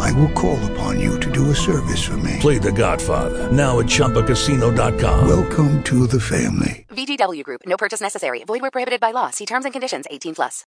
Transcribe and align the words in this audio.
I 0.00 0.12
will 0.12 0.30
call 0.32 0.58
upon 0.72 1.00
you 1.00 1.18
to 1.20 1.30
do 1.30 1.50
a 1.50 1.54
service 1.54 2.02
for 2.04 2.16
me. 2.18 2.38
Play 2.40 2.58
The 2.58 2.72
Godfather 2.72 3.50
now 3.50 3.80
at 3.80 3.86
ChumbaCasino.com. 3.86 5.28
Welcome 5.28 5.82
to 5.84 6.06
the 6.06 6.20
family. 6.20 6.86
VGW 6.90 7.42
Group. 7.42 7.62
No 7.66 7.76
purchase 7.76 8.00
necessary. 8.00 8.44
Void 8.44 8.62
where 8.62 8.70
prohibited 8.70 9.00
by 9.00 9.10
law. 9.10 9.30
See 9.30 9.46
terms 9.46 9.64
and 9.64 9.72
conditions. 9.72 10.06
18 10.10 10.34
plus. 10.34 10.64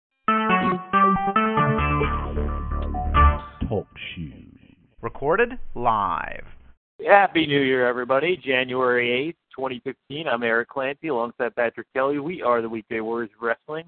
Talk 3.69 3.87
shoes. 4.15 4.59
Recorded 5.01 5.59
live. 5.75 6.45
Happy 7.07 7.47
New 7.47 7.61
Year, 7.61 7.87
everybody. 7.89 8.37
January 8.37 9.35
8th, 9.35 9.57
2015. 9.57 10.29
I'm 10.29 10.43
Eric 10.43 10.69
Clancy 10.69 11.09
alongside 11.09 11.57
Patrick 11.57 11.89
Kelly. 11.95 12.19
We 12.19 12.43
are 12.43 12.63
the 12.63 12.69
Weekday 12.69 13.01
Warriors 13.01 13.31
Wrestling. 13.41 13.85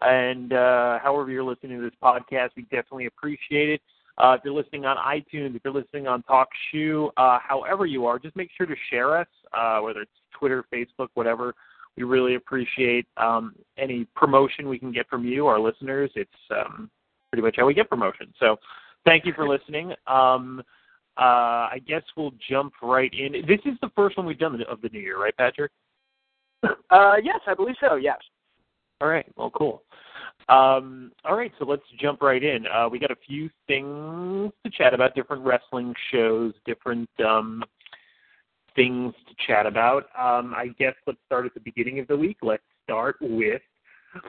And 0.00 0.52
uh, 0.52 0.98
however 0.98 1.30
you're 1.30 1.44
listening 1.44 1.78
to 1.78 1.84
this 1.84 1.96
podcast, 2.02 2.50
we 2.56 2.62
definitely 2.64 3.06
appreciate 3.06 3.70
it. 3.70 3.80
Uh, 4.22 4.34
if 4.34 4.40
you're 4.44 4.54
listening 4.54 4.84
on 4.84 4.96
iTunes, 4.96 5.56
if 5.56 5.62
you're 5.64 5.74
listening 5.74 6.06
on 6.06 6.22
TalkShoe, 6.22 7.10
uh, 7.16 7.38
however 7.46 7.86
you 7.86 8.06
are, 8.06 8.20
just 8.20 8.36
make 8.36 8.50
sure 8.56 8.66
to 8.66 8.74
share 8.88 9.18
us, 9.18 9.26
uh, 9.52 9.80
whether 9.80 10.02
it's 10.02 10.12
Twitter, 10.38 10.64
Facebook, 10.72 11.08
whatever. 11.14 11.54
We 11.96 12.04
really 12.04 12.36
appreciate 12.36 13.06
um, 13.16 13.56
any 13.76 14.06
promotion 14.14 14.68
we 14.68 14.78
can 14.78 14.92
get 14.92 15.08
from 15.08 15.24
you, 15.24 15.48
our 15.48 15.58
listeners. 15.58 16.08
It's 16.14 16.30
um, 16.50 16.88
pretty 17.30 17.42
much 17.42 17.56
how 17.58 17.66
we 17.66 17.74
get 17.74 17.90
promotion. 17.90 18.32
So 18.38 18.56
thank 19.04 19.26
you 19.26 19.32
for 19.34 19.48
listening. 19.48 19.92
Um, 20.06 20.62
uh, 21.18 21.68
I 21.74 21.80
guess 21.86 22.02
we'll 22.16 22.32
jump 22.48 22.74
right 22.80 23.12
in. 23.12 23.32
This 23.46 23.60
is 23.66 23.76
the 23.82 23.90
first 23.96 24.16
one 24.16 24.24
we've 24.24 24.38
done 24.38 24.62
of 24.70 24.80
the 24.82 24.88
new 24.90 25.00
year, 25.00 25.20
right, 25.20 25.36
Patrick? 25.36 25.72
Uh, 26.62 27.16
yes, 27.22 27.40
I 27.48 27.54
believe 27.54 27.74
so. 27.80 27.96
Yes. 27.96 28.18
All 29.00 29.08
right. 29.08 29.26
Well, 29.36 29.50
cool. 29.50 29.82
Um, 30.52 31.12
all 31.24 31.34
right, 31.34 31.50
so 31.58 31.64
let's 31.64 31.82
jump 31.98 32.20
right 32.20 32.42
in. 32.42 32.66
Uh, 32.66 32.86
we 32.90 32.98
got 32.98 33.10
a 33.10 33.16
few 33.26 33.48
things 33.66 34.52
to 34.62 34.70
chat 34.70 34.92
about, 34.92 35.14
different 35.14 35.42
wrestling 35.46 35.94
shows, 36.12 36.52
different 36.66 37.08
um, 37.26 37.64
things 38.76 39.14
to 39.28 39.46
chat 39.46 39.64
about. 39.64 40.04
Um, 40.18 40.52
I 40.54 40.68
guess 40.78 40.92
let's 41.06 41.18
start 41.24 41.46
at 41.46 41.54
the 41.54 41.60
beginning 41.60 42.00
of 42.00 42.06
the 42.06 42.16
week. 42.18 42.36
Let's 42.42 42.62
start 42.84 43.16
with 43.22 43.62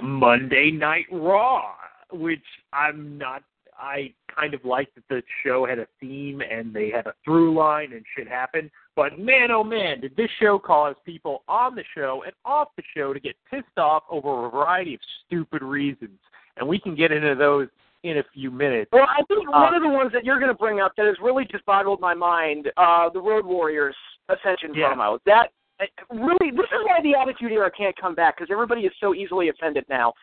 Monday 0.02 0.72
Night 0.72 1.08
Raw, 1.12 1.74
which 2.14 2.46
I'm 2.72 3.18
not. 3.18 3.44
I 3.84 4.14
kind 4.34 4.54
of 4.54 4.64
liked 4.64 4.96
that 4.96 5.04
the 5.10 5.22
show 5.46 5.66
had 5.66 5.78
a 5.78 5.88
theme 6.00 6.42
and 6.42 6.74
they 6.74 6.90
had 6.90 7.06
a 7.06 7.14
through 7.26 7.54
line 7.54 7.92
and 7.92 8.04
shit 8.16 8.28
happened. 8.28 8.72
But 8.96 9.20
man, 9.20 9.52
oh 9.52 9.64
man, 9.64 10.00
did 10.00 10.16
this 10.16 10.30
show 10.40 10.58
cause 10.58 10.96
people 11.06 11.44
on 11.50 11.76
the 11.76 11.84
show 11.94 12.24
and 12.26 12.34
off 12.46 12.70
the 12.78 12.84
show 12.96 13.14
to 13.14 13.20
get 13.20 13.36
pissed 13.52 13.78
off 13.78 14.04
over 14.10 14.48
a 14.48 14.50
variety 14.50 14.96
of 14.96 15.02
stupid 15.26 15.62
reasons. 15.62 16.18
And 16.58 16.68
we 16.68 16.80
can 16.80 16.96
get 16.96 17.12
into 17.12 17.36
those 17.36 17.68
in 18.04 18.20
a 18.20 18.24
few 18.34 18.52
minutes. 18.52 18.90
Well, 18.94 19.08
I 19.08 19.22
think 19.28 19.48
Uh, 19.50 19.52
one 19.52 19.74
of 19.74 19.82
the 19.82 19.90
ones 19.90 20.12
that 20.14 20.24
you're 20.24 20.40
going 20.40 20.52
to 20.52 20.58
bring 20.58 20.80
up 20.80 20.94
that 20.96 21.06
has 21.06 21.20
really 21.20 21.46
just 21.46 21.66
boggled 21.66 22.00
my 22.00 22.14
mind, 22.14 22.72
uh, 22.78 23.10
the 23.10 23.20
Road 23.22 23.46
Warriors 23.46 23.96
Ascension 24.30 24.74
Yeah. 24.74 24.94
promo. 24.94 25.20
That 25.26 25.52
uh, 25.80 25.86
really, 26.10 26.52
this 26.52 26.66
is 26.72 26.86
why 26.86 27.02
the 27.02 27.16
Attitude 27.16 27.52
Era 27.52 27.72
can't 27.72 27.96
come 27.98 28.14
back 28.16 28.38
because 28.38 28.52
everybody 28.52 28.86
is 28.86 28.94
so 29.00 29.14
easily 29.14 29.50
offended 29.50 29.86
now. 29.90 30.14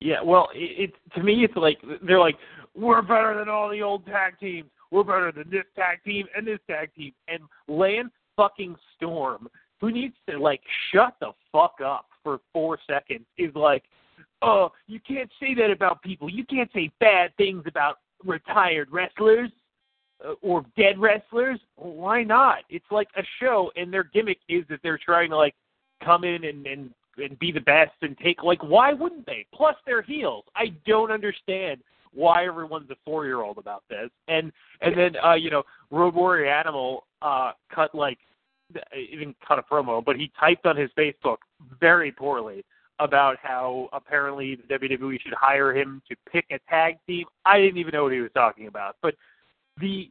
Yeah, 0.00 0.22
well, 0.22 0.48
it, 0.54 0.90
it 0.90 1.14
to 1.14 1.22
me 1.22 1.44
it's 1.44 1.56
like 1.56 1.78
they're 2.02 2.20
like 2.20 2.36
we're 2.74 3.02
better 3.02 3.34
than 3.38 3.48
all 3.48 3.70
the 3.70 3.82
old 3.82 4.04
tag 4.06 4.38
teams. 4.38 4.68
We're 4.90 5.04
better 5.04 5.32
than 5.32 5.50
this 5.50 5.64
tag 5.74 5.98
team 6.04 6.26
and 6.36 6.46
this 6.46 6.60
tag 6.68 6.94
team. 6.94 7.12
And 7.28 7.40
Lance 7.68 8.12
fucking 8.36 8.76
Storm, 8.96 9.48
who 9.80 9.90
needs 9.90 10.14
to 10.28 10.38
like 10.38 10.60
shut 10.92 11.16
the 11.20 11.32
fuck 11.50 11.76
up 11.84 12.06
for 12.22 12.40
four 12.52 12.78
seconds, 12.86 13.24
is 13.38 13.54
like, 13.54 13.84
oh, 14.42 14.70
you 14.86 15.00
can't 15.00 15.30
say 15.40 15.54
that 15.54 15.70
about 15.70 16.02
people. 16.02 16.30
You 16.30 16.44
can't 16.44 16.70
say 16.74 16.90
bad 17.00 17.34
things 17.36 17.64
about 17.66 17.98
retired 18.24 18.88
wrestlers 18.92 19.50
uh, 20.24 20.34
or 20.42 20.64
dead 20.76 20.98
wrestlers. 20.98 21.58
Why 21.76 22.22
not? 22.22 22.58
It's 22.68 22.90
like 22.90 23.08
a 23.16 23.22
show, 23.40 23.70
and 23.76 23.92
their 23.92 24.04
gimmick 24.04 24.38
is 24.48 24.64
that 24.68 24.80
they're 24.82 25.00
trying 25.02 25.30
to 25.30 25.36
like 25.36 25.54
come 26.04 26.24
in 26.24 26.44
and 26.44 26.66
and 26.66 26.90
and 27.18 27.38
be 27.38 27.52
the 27.52 27.60
best 27.60 27.92
and 28.02 28.16
take 28.18 28.42
like 28.42 28.62
why 28.62 28.92
wouldn't 28.92 29.26
they? 29.26 29.46
Plus 29.54 29.76
they're 29.86 30.02
heels. 30.02 30.44
I 30.54 30.74
don't 30.86 31.10
understand 31.10 31.80
why 32.12 32.46
everyone's 32.46 32.90
a 32.90 32.96
four 33.04 33.26
year 33.26 33.42
old 33.42 33.58
about 33.58 33.84
this. 33.88 34.10
And 34.28 34.52
and 34.80 34.96
then 34.96 35.16
uh, 35.24 35.34
you 35.34 35.50
know, 35.50 35.62
Road 35.90 36.14
Warrior 36.14 36.46
Animal 36.46 37.04
uh 37.22 37.52
cut 37.74 37.94
like 37.94 38.18
didn't 38.92 39.36
cut 39.46 39.58
a 39.58 39.62
promo, 39.62 40.04
but 40.04 40.16
he 40.16 40.30
typed 40.38 40.66
on 40.66 40.76
his 40.76 40.90
Facebook 40.98 41.38
very 41.80 42.10
poorly 42.10 42.64
about 42.98 43.36
how 43.42 43.88
apparently 43.92 44.56
the 44.56 44.78
WWE 44.78 45.20
should 45.20 45.34
hire 45.34 45.76
him 45.76 46.02
to 46.08 46.16
pick 46.30 46.46
a 46.50 46.58
tag 46.68 46.96
team. 47.06 47.26
I 47.44 47.60
didn't 47.60 47.78
even 47.78 47.92
know 47.92 48.04
what 48.04 48.12
he 48.12 48.20
was 48.20 48.30
talking 48.32 48.66
about. 48.66 48.96
But 49.02 49.14
the 49.80 50.10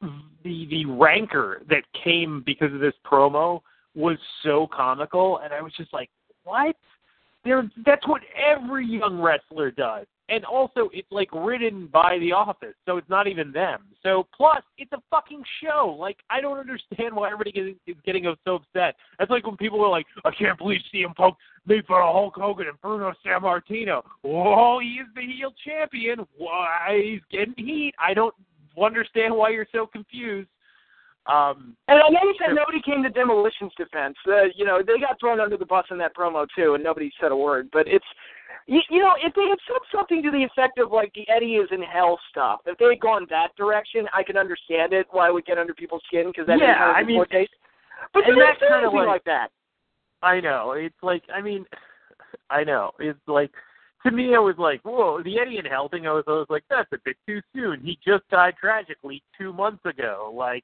the 0.00 0.66
the 0.70 0.84
rancor 0.86 1.62
that 1.68 1.82
came 2.04 2.42
because 2.44 2.72
of 2.72 2.80
this 2.80 2.94
promo 3.04 3.62
was 3.98 4.16
so 4.44 4.68
comical 4.72 5.40
and 5.42 5.52
I 5.52 5.60
was 5.60 5.72
just 5.76 5.92
like, 5.92 6.08
What? 6.44 6.76
There 7.44 7.68
that's 7.84 8.06
what 8.06 8.22
every 8.36 8.86
young 8.86 9.20
wrestler 9.20 9.70
does. 9.70 10.06
And 10.28 10.44
also 10.44 10.90
it's 10.92 11.10
like 11.10 11.30
written 11.32 11.88
by 11.90 12.18
the 12.20 12.32
office, 12.32 12.74
so 12.84 12.96
it's 12.98 13.08
not 13.08 13.26
even 13.26 13.50
them. 13.50 13.80
So 14.02 14.26
plus 14.36 14.62
it's 14.76 14.92
a 14.92 15.02
fucking 15.10 15.42
show. 15.62 15.96
Like 15.98 16.18
I 16.30 16.40
don't 16.40 16.58
understand 16.58 17.14
why 17.14 17.30
everybody 17.30 17.50
is, 17.86 17.96
getting 18.04 18.24
so 18.44 18.56
upset. 18.56 18.94
That's 19.18 19.30
like 19.30 19.46
when 19.46 19.56
people 19.56 19.82
are 19.84 19.88
like, 19.88 20.06
I 20.24 20.30
can't 20.30 20.58
believe 20.58 20.80
CM 20.94 21.14
Punk 21.14 21.36
made 21.66 21.86
fun 21.86 22.02
of 22.02 22.12
Hulk 22.12 22.34
Hogan 22.36 22.68
and 22.68 22.80
Bruno 22.80 23.12
Sammartino. 23.24 24.02
Oh, 24.24 24.80
he 24.80 25.00
is 25.00 25.06
the 25.14 25.22
heel 25.22 25.52
champion. 25.64 26.26
Why 26.36 27.00
he's 27.02 27.22
getting 27.30 27.54
heat? 27.56 27.94
I 27.98 28.14
don't 28.14 28.34
understand 28.80 29.34
why 29.34 29.50
you're 29.50 29.66
so 29.72 29.86
confused. 29.86 30.48
Um, 31.28 31.76
And 31.88 32.00
I 32.00 32.08
noticed 32.08 32.40
that 32.40 32.54
nobody 32.54 32.80
came 32.80 33.02
to 33.02 33.10
Demolition's 33.10 33.72
defense. 33.76 34.16
Uh, 34.26 34.44
you 34.56 34.64
know, 34.64 34.80
they 34.82 34.98
got 34.98 35.20
thrown 35.20 35.40
under 35.40 35.56
the 35.56 35.66
bus 35.66 35.84
in 35.90 35.98
that 35.98 36.16
promo 36.16 36.46
too, 36.56 36.74
and 36.74 36.82
nobody 36.82 37.10
said 37.20 37.32
a 37.32 37.36
word. 37.36 37.68
But 37.72 37.86
it's, 37.86 38.04
you, 38.66 38.80
you 38.88 39.00
know, 39.00 39.12
if 39.22 39.34
they 39.34 39.46
had 39.48 39.58
said 39.66 39.80
something 39.94 40.22
to 40.22 40.30
the 40.30 40.42
effect 40.44 40.78
of 40.78 40.90
like 40.90 41.12
the 41.14 41.28
Eddie 41.28 41.56
is 41.56 41.68
in 41.70 41.82
hell 41.82 42.18
stuff, 42.30 42.60
if 42.66 42.78
they 42.78 42.86
had 42.86 43.00
gone 43.00 43.26
that 43.28 43.48
direction, 43.56 44.06
I 44.14 44.22
can 44.22 44.36
understand 44.38 44.92
it. 44.94 45.06
Why 45.10 45.28
it 45.28 45.34
would 45.34 45.44
get 45.44 45.58
under 45.58 45.74
people's 45.74 46.02
skin 46.06 46.28
because 46.28 46.46
that 46.46 46.58
Yeah, 46.58 46.78
kind 46.78 46.90
of 46.90 46.96
I 46.96 47.02
mean- 47.04 47.24
taste. 47.30 47.52
But 48.14 48.26
and 48.26 48.36
they 48.36 48.40
that's 48.40 48.58
kinda 48.60 48.88
like- 48.90 49.06
like 49.06 49.24
that. 49.24 49.50
I 50.22 50.40
know. 50.40 50.72
It's 50.72 51.02
like 51.02 51.22
I 51.34 51.40
mean, 51.42 51.66
I 52.50 52.64
know. 52.64 52.92
It's 53.00 53.18
like 53.26 53.50
to 54.04 54.10
me, 54.12 54.34
I 54.34 54.38
was 54.38 54.54
like, 54.58 54.80
whoa, 54.82 55.22
the 55.22 55.38
Eddie 55.38 55.58
and 55.58 55.66
Hell 55.66 55.88
thing. 55.88 56.06
I 56.06 56.12
was, 56.12 56.24
I 56.28 56.30
was 56.30 56.46
like, 56.48 56.62
that's 56.70 56.90
a 56.92 56.98
bit 57.04 57.16
too 57.26 57.40
soon. 57.54 57.80
He 57.84 57.98
just 58.06 58.26
died 58.30 58.54
tragically 58.58 59.22
two 59.36 59.52
months 59.52 59.84
ago. 59.84 60.32
Like, 60.34 60.62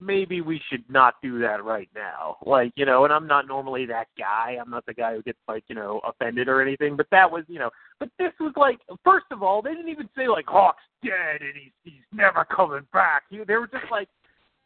maybe 0.00 0.40
we 0.40 0.60
should 0.70 0.84
not 0.88 1.14
do 1.22 1.38
that 1.40 1.64
right 1.64 1.88
now. 1.94 2.36
Like, 2.44 2.72
you 2.76 2.86
know, 2.86 3.04
and 3.04 3.12
I'm 3.12 3.26
not 3.26 3.46
normally 3.46 3.86
that 3.86 4.08
guy. 4.18 4.56
I'm 4.60 4.70
not 4.70 4.86
the 4.86 4.94
guy 4.94 5.14
who 5.14 5.22
gets 5.22 5.38
like, 5.46 5.64
you 5.68 5.74
know, 5.74 6.00
offended 6.04 6.48
or 6.48 6.62
anything. 6.62 6.96
But 6.96 7.06
that 7.10 7.30
was, 7.30 7.44
you 7.48 7.58
know, 7.58 7.70
but 7.98 8.08
this 8.18 8.32
was 8.40 8.52
like, 8.56 8.80
first 9.04 9.26
of 9.30 9.42
all, 9.42 9.62
they 9.62 9.74
didn't 9.74 9.90
even 9.90 10.08
say 10.16 10.28
like 10.28 10.46
Hawk's 10.46 10.82
dead 11.04 11.40
and 11.40 11.54
he's 11.54 11.72
he's 11.84 12.02
never 12.12 12.44
coming 12.44 12.86
back. 12.92 13.24
You, 13.30 13.44
they 13.44 13.54
were 13.54 13.66
just 13.66 13.90
like, 13.90 14.08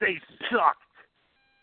they 0.01 0.19
sucked 0.51 0.79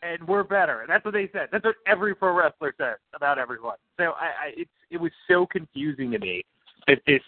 and 0.04 0.28
we're 0.28 0.44
better. 0.44 0.82
And 0.82 0.90
That's 0.90 1.06
what 1.06 1.14
they 1.14 1.30
said. 1.32 1.50
That's 1.52 1.64
what 1.64 1.76
every 1.88 2.16
pro 2.16 2.34
wrestler 2.34 2.74
says 2.78 2.98
about 3.14 3.38
everyone. 3.38 3.78
So 3.98 4.14
I, 4.20 4.26
I 4.26 4.52
it's 4.58 4.70
it 4.90 5.00
was 5.00 5.12
so 5.28 5.46
confusing 5.46 6.12
to 6.12 6.20
me 6.20 6.44
that 6.88 7.02
this 7.06 7.22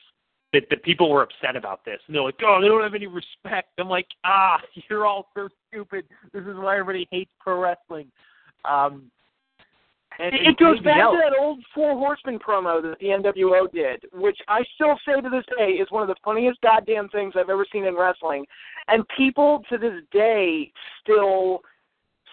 that 0.53 0.69
the 0.69 0.77
people 0.77 1.09
were 1.09 1.23
upset 1.23 1.55
about 1.55 1.83
this. 1.83 1.99
And 2.07 2.15
they're 2.15 2.23
like, 2.23 2.39
oh, 2.43 2.59
they 2.61 2.67
don't 2.67 2.83
have 2.83 2.93
any 2.93 3.07
respect. 3.07 3.69
I'm 3.79 3.89
like, 3.89 4.07
ah, 4.23 4.61
you're 4.89 5.05
all 5.05 5.27
so 5.35 5.49
stupid. 5.69 6.05
This 6.31 6.43
is 6.43 6.55
why 6.55 6.77
everybody 6.79 7.07
hates 7.11 7.31
pro 7.39 7.59
wrestling. 7.59 8.07
Um, 8.63 9.11
and, 10.19 10.33
It, 10.35 10.47
it 10.47 10.57
goes 10.57 10.79
back 10.81 11.01
else. 11.01 11.15
to 11.15 11.29
that 11.29 11.37
old 11.39 11.59
Four 11.73 11.97
Horsemen 11.97 12.37
promo 12.37 12.81
that 12.83 12.99
the 12.99 13.07
NWO 13.07 13.71
did, 13.71 14.05
which 14.13 14.37
I 14.47 14.63
still 14.75 14.97
say 15.07 15.19
to 15.19 15.29
this 15.29 15.43
day 15.57 15.71
is 15.71 15.89
one 15.89 16.03
of 16.03 16.07
the 16.07 16.15
funniest 16.23 16.61
goddamn 16.61 17.09
things 17.09 17.33
I've 17.35 17.49
ever 17.49 17.65
seen 17.71 17.85
in 17.85 17.95
wrestling. 17.95 18.45
And 18.87 19.03
people 19.17 19.63
to 19.69 19.77
this 19.79 20.01
day 20.11 20.71
still 21.01 21.61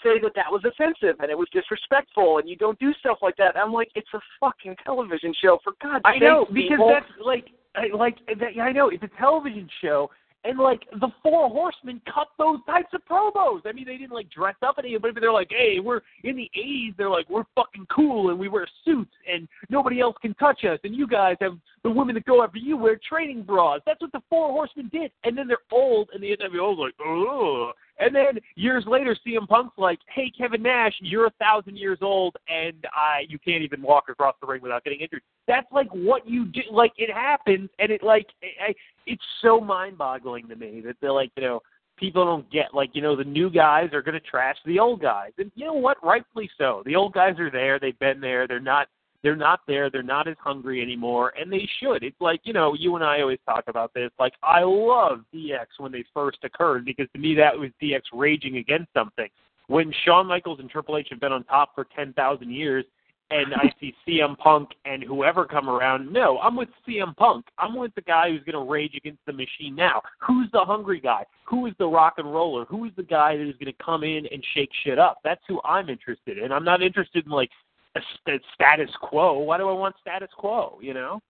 say 0.02 0.18
that 0.22 0.32
that 0.34 0.50
was 0.50 0.62
offensive 0.64 1.16
and 1.20 1.30
it 1.30 1.36
was 1.36 1.48
disrespectful 1.52 2.38
and 2.38 2.48
you 2.48 2.56
don't 2.56 2.78
do 2.78 2.92
stuff 3.00 3.18
like 3.22 3.36
that. 3.36 3.56
I'm 3.56 3.72
like, 3.72 3.90
it's 3.94 4.08
a 4.14 4.20
fucking 4.40 4.76
television 4.84 5.34
show 5.40 5.58
for 5.64 5.72
God's 5.82 6.04
sake. 6.06 6.16
I 6.16 6.18
know 6.18 6.46
because 6.46 6.70
people. 6.70 6.88
that's 6.88 7.10
like 7.24 7.48
I 7.74 7.86
like 7.94 8.16
that. 8.26 8.60
I 8.60 8.72
know 8.72 8.88
it's 8.88 9.02
a 9.02 9.10
television 9.18 9.68
show, 9.80 10.10
And 10.42 10.58
like 10.58 10.82
the 11.00 11.08
Four 11.22 11.50
Horsemen 11.50 12.00
cut 12.06 12.28
those 12.38 12.60
types 12.64 12.88
of 12.94 13.02
promos. 13.04 13.60
I 13.66 13.72
mean, 13.72 13.84
they 13.86 13.98
didn't 13.98 14.14
like 14.14 14.30
dress 14.30 14.54
up 14.62 14.76
any, 14.78 14.96
but 14.96 15.10
they're 15.20 15.32
like, 15.32 15.50
hey, 15.50 15.80
we're 15.80 16.00
in 16.24 16.34
the 16.34 16.50
'80s. 16.56 16.96
They're 16.96 17.10
like, 17.10 17.28
we're 17.28 17.44
fucking 17.54 17.86
cool, 17.94 18.30
and 18.30 18.38
we 18.38 18.48
wear 18.48 18.66
suits, 18.84 19.12
and 19.30 19.46
nobody 19.68 20.00
else 20.00 20.16
can 20.22 20.32
touch 20.34 20.64
us. 20.64 20.78
And 20.82 20.94
you 20.94 21.06
guys 21.06 21.36
have 21.42 21.58
the 21.82 21.90
women 21.90 22.14
that 22.14 22.26
go 22.26 22.42
after 22.42 22.58
you 22.58 22.76
wear 22.76 22.98
training 23.08 23.42
bras. 23.42 23.80
That's 23.86 24.00
what 24.00 24.12
the 24.12 24.22
Four 24.28 24.50
Horsemen 24.50 24.90
did. 24.92 25.10
And 25.24 25.36
then 25.36 25.48
they're 25.48 25.58
old, 25.72 26.10
and 26.12 26.22
the 26.22 26.36
NWO's 26.36 26.78
like, 26.78 26.94
oh. 27.04 27.72
And 27.98 28.14
then 28.14 28.40
years 28.56 28.84
later, 28.86 29.16
CM 29.26 29.46
Punk's 29.46 29.76
like, 29.76 29.98
"Hey, 30.08 30.32
Kevin 30.36 30.62
Nash, 30.62 30.94
you're 31.00 31.26
a 31.26 31.32
thousand 31.38 31.76
years 31.76 31.98
old, 32.00 32.34
and 32.48 32.86
I 32.94 33.26
you 33.28 33.38
can't 33.38 33.62
even 33.62 33.82
walk 33.82 34.04
across 34.08 34.34
the 34.40 34.46
ring 34.46 34.62
without 34.62 34.84
getting 34.84 35.00
injured." 35.00 35.20
That's 35.46 35.70
like 35.70 35.88
what 35.92 36.26
you 36.26 36.46
do. 36.46 36.62
Like 36.70 36.92
it 36.96 37.12
happens, 37.12 37.68
and 37.78 37.92
it 37.92 38.02
like 38.02 38.26
I, 38.42 38.74
it's 39.06 39.22
so 39.42 39.60
mind-boggling 39.60 40.48
to 40.48 40.56
me 40.56 40.80
that 40.86 40.96
they're 41.02 41.12
like, 41.12 41.30
you 41.36 41.42
know, 41.42 41.60
people 41.98 42.24
don't 42.24 42.50
get 42.50 42.72
like, 42.72 42.90
you 42.94 43.02
know, 43.02 43.14
the 43.14 43.24
new 43.24 43.50
guys 43.50 43.90
are 43.92 44.02
going 44.02 44.14
to 44.14 44.20
trash 44.20 44.56
the 44.64 44.78
old 44.78 45.02
guys, 45.02 45.32
and 45.36 45.52
you 45.54 45.66
know 45.66 45.74
what? 45.74 46.02
Rightfully 46.02 46.48
so. 46.56 46.82
The 46.86 46.96
old 46.96 47.12
guys 47.12 47.38
are 47.38 47.50
there. 47.50 47.78
They've 47.78 47.98
been 47.98 48.20
there. 48.20 48.48
They're 48.48 48.60
not 48.60 48.88
they're 49.22 49.36
not 49.36 49.60
there. 49.66 49.90
They're 49.90 50.02
not 50.02 50.28
as 50.28 50.36
hungry 50.40 50.80
anymore, 50.82 51.32
and 51.38 51.52
they 51.52 51.68
should. 51.80 52.02
It's 52.02 52.20
like 52.20 52.40
you 52.44 52.52
know, 52.52 52.74
you 52.74 52.96
and 52.96 53.04
I 53.04 53.20
always 53.20 53.38
talk 53.46 53.64
about 53.68 53.92
this. 53.94 54.10
Like 54.18 54.32
I 54.42 54.62
love 54.62 55.20
DX 55.34 55.66
when 55.78 55.92
they 55.92 56.04
first 56.14 56.38
occurred 56.42 56.84
because 56.84 57.06
to 57.12 57.18
me 57.18 57.34
that 57.34 57.56
was 57.58 57.70
DX 57.82 58.02
raging 58.12 58.56
against 58.56 58.92
something. 58.94 59.28
When 59.66 59.92
Shawn 60.04 60.26
Michaels 60.26 60.58
and 60.58 60.68
Triple 60.68 60.96
H 60.96 61.08
have 61.10 61.20
been 61.20 61.32
on 61.32 61.44
top 61.44 61.74
for 61.74 61.86
ten 61.96 62.12
thousand 62.14 62.52
years, 62.52 62.84
and 63.30 63.54
I 63.54 63.72
see 63.80 63.94
CM 64.06 64.36
Punk 64.38 64.70
and 64.84 65.02
whoever 65.02 65.44
come 65.44 65.68
around, 65.68 66.12
no, 66.12 66.38
I'm 66.38 66.56
with 66.56 66.68
CM 66.86 67.14
Punk. 67.16 67.46
I'm 67.58 67.76
with 67.76 67.94
the 67.94 68.02
guy 68.02 68.30
who's 68.30 68.42
going 68.42 68.64
to 68.64 68.70
rage 68.70 68.94
against 68.96 69.20
the 69.26 69.32
machine 69.32 69.76
now. 69.76 70.02
Who's 70.26 70.50
the 70.52 70.64
hungry 70.64 71.00
guy? 71.00 71.24
Who 71.48 71.66
is 71.66 71.74
the 71.78 71.86
rock 71.86 72.14
and 72.18 72.32
roller? 72.32 72.64
Who 72.64 72.84
is 72.86 72.92
the 72.96 73.02
guy 73.02 73.36
that 73.36 73.48
is 73.48 73.54
going 73.60 73.72
to 73.72 73.84
come 73.84 74.02
in 74.02 74.26
and 74.26 74.44
shake 74.54 74.70
shit 74.84 74.98
up? 74.98 75.18
That's 75.22 75.42
who 75.46 75.60
I'm 75.64 75.88
interested 75.88 76.38
in. 76.38 76.50
I'm 76.52 76.64
not 76.64 76.82
interested 76.82 77.24
in 77.24 77.30
like 77.30 77.50
a, 77.96 78.00
a 78.30 78.38
status 78.54 78.90
quo. 79.02 79.38
Why 79.38 79.58
do 79.58 79.68
I 79.68 79.72
want 79.72 79.96
status 80.00 80.30
quo? 80.36 80.78
You 80.82 80.94
know, 80.94 81.20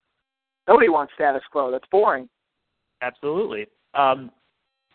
Nobody 0.68 0.88
wants 0.88 1.12
status 1.14 1.42
quo. 1.50 1.70
That's 1.70 1.84
boring. 1.90 2.28
absolutely. 3.02 3.66
Um, 3.94 4.30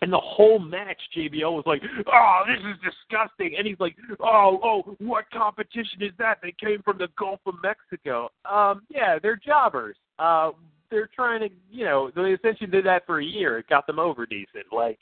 and 0.01 0.11
the 0.11 0.19
whole 0.19 0.59
match, 0.59 0.99
JBL 1.17 1.51
was 1.53 1.63
like, 1.65 1.81
"Oh, 2.13 2.43
this 2.47 2.59
is 2.59 2.77
disgusting," 2.83 3.55
and 3.57 3.65
he's 3.65 3.79
like, 3.79 3.95
"Oh, 4.19 4.59
oh, 4.63 4.95
what 4.99 5.25
competition 5.31 6.01
is 6.01 6.11
that? 6.19 6.39
They 6.43 6.53
came 6.63 6.81
from 6.83 6.97
the 6.97 7.07
Gulf 7.17 7.39
of 7.45 7.55
Mexico." 7.63 8.29
Um, 8.49 8.81
yeah, 8.89 9.17
they're 9.21 9.37
jobbers. 9.43 9.95
Uh, 10.19 10.51
they're 10.91 11.09
trying 11.15 11.39
to, 11.41 11.49
you 11.71 11.85
know, 11.85 12.11
they 12.15 12.33
essentially 12.33 12.69
did 12.69 12.85
that 12.85 13.05
for 13.05 13.19
a 13.19 13.25
year. 13.25 13.57
It 13.57 13.67
got 13.67 13.87
them 13.87 13.97
over 13.99 14.25
decent. 14.25 14.65
Like, 14.71 14.99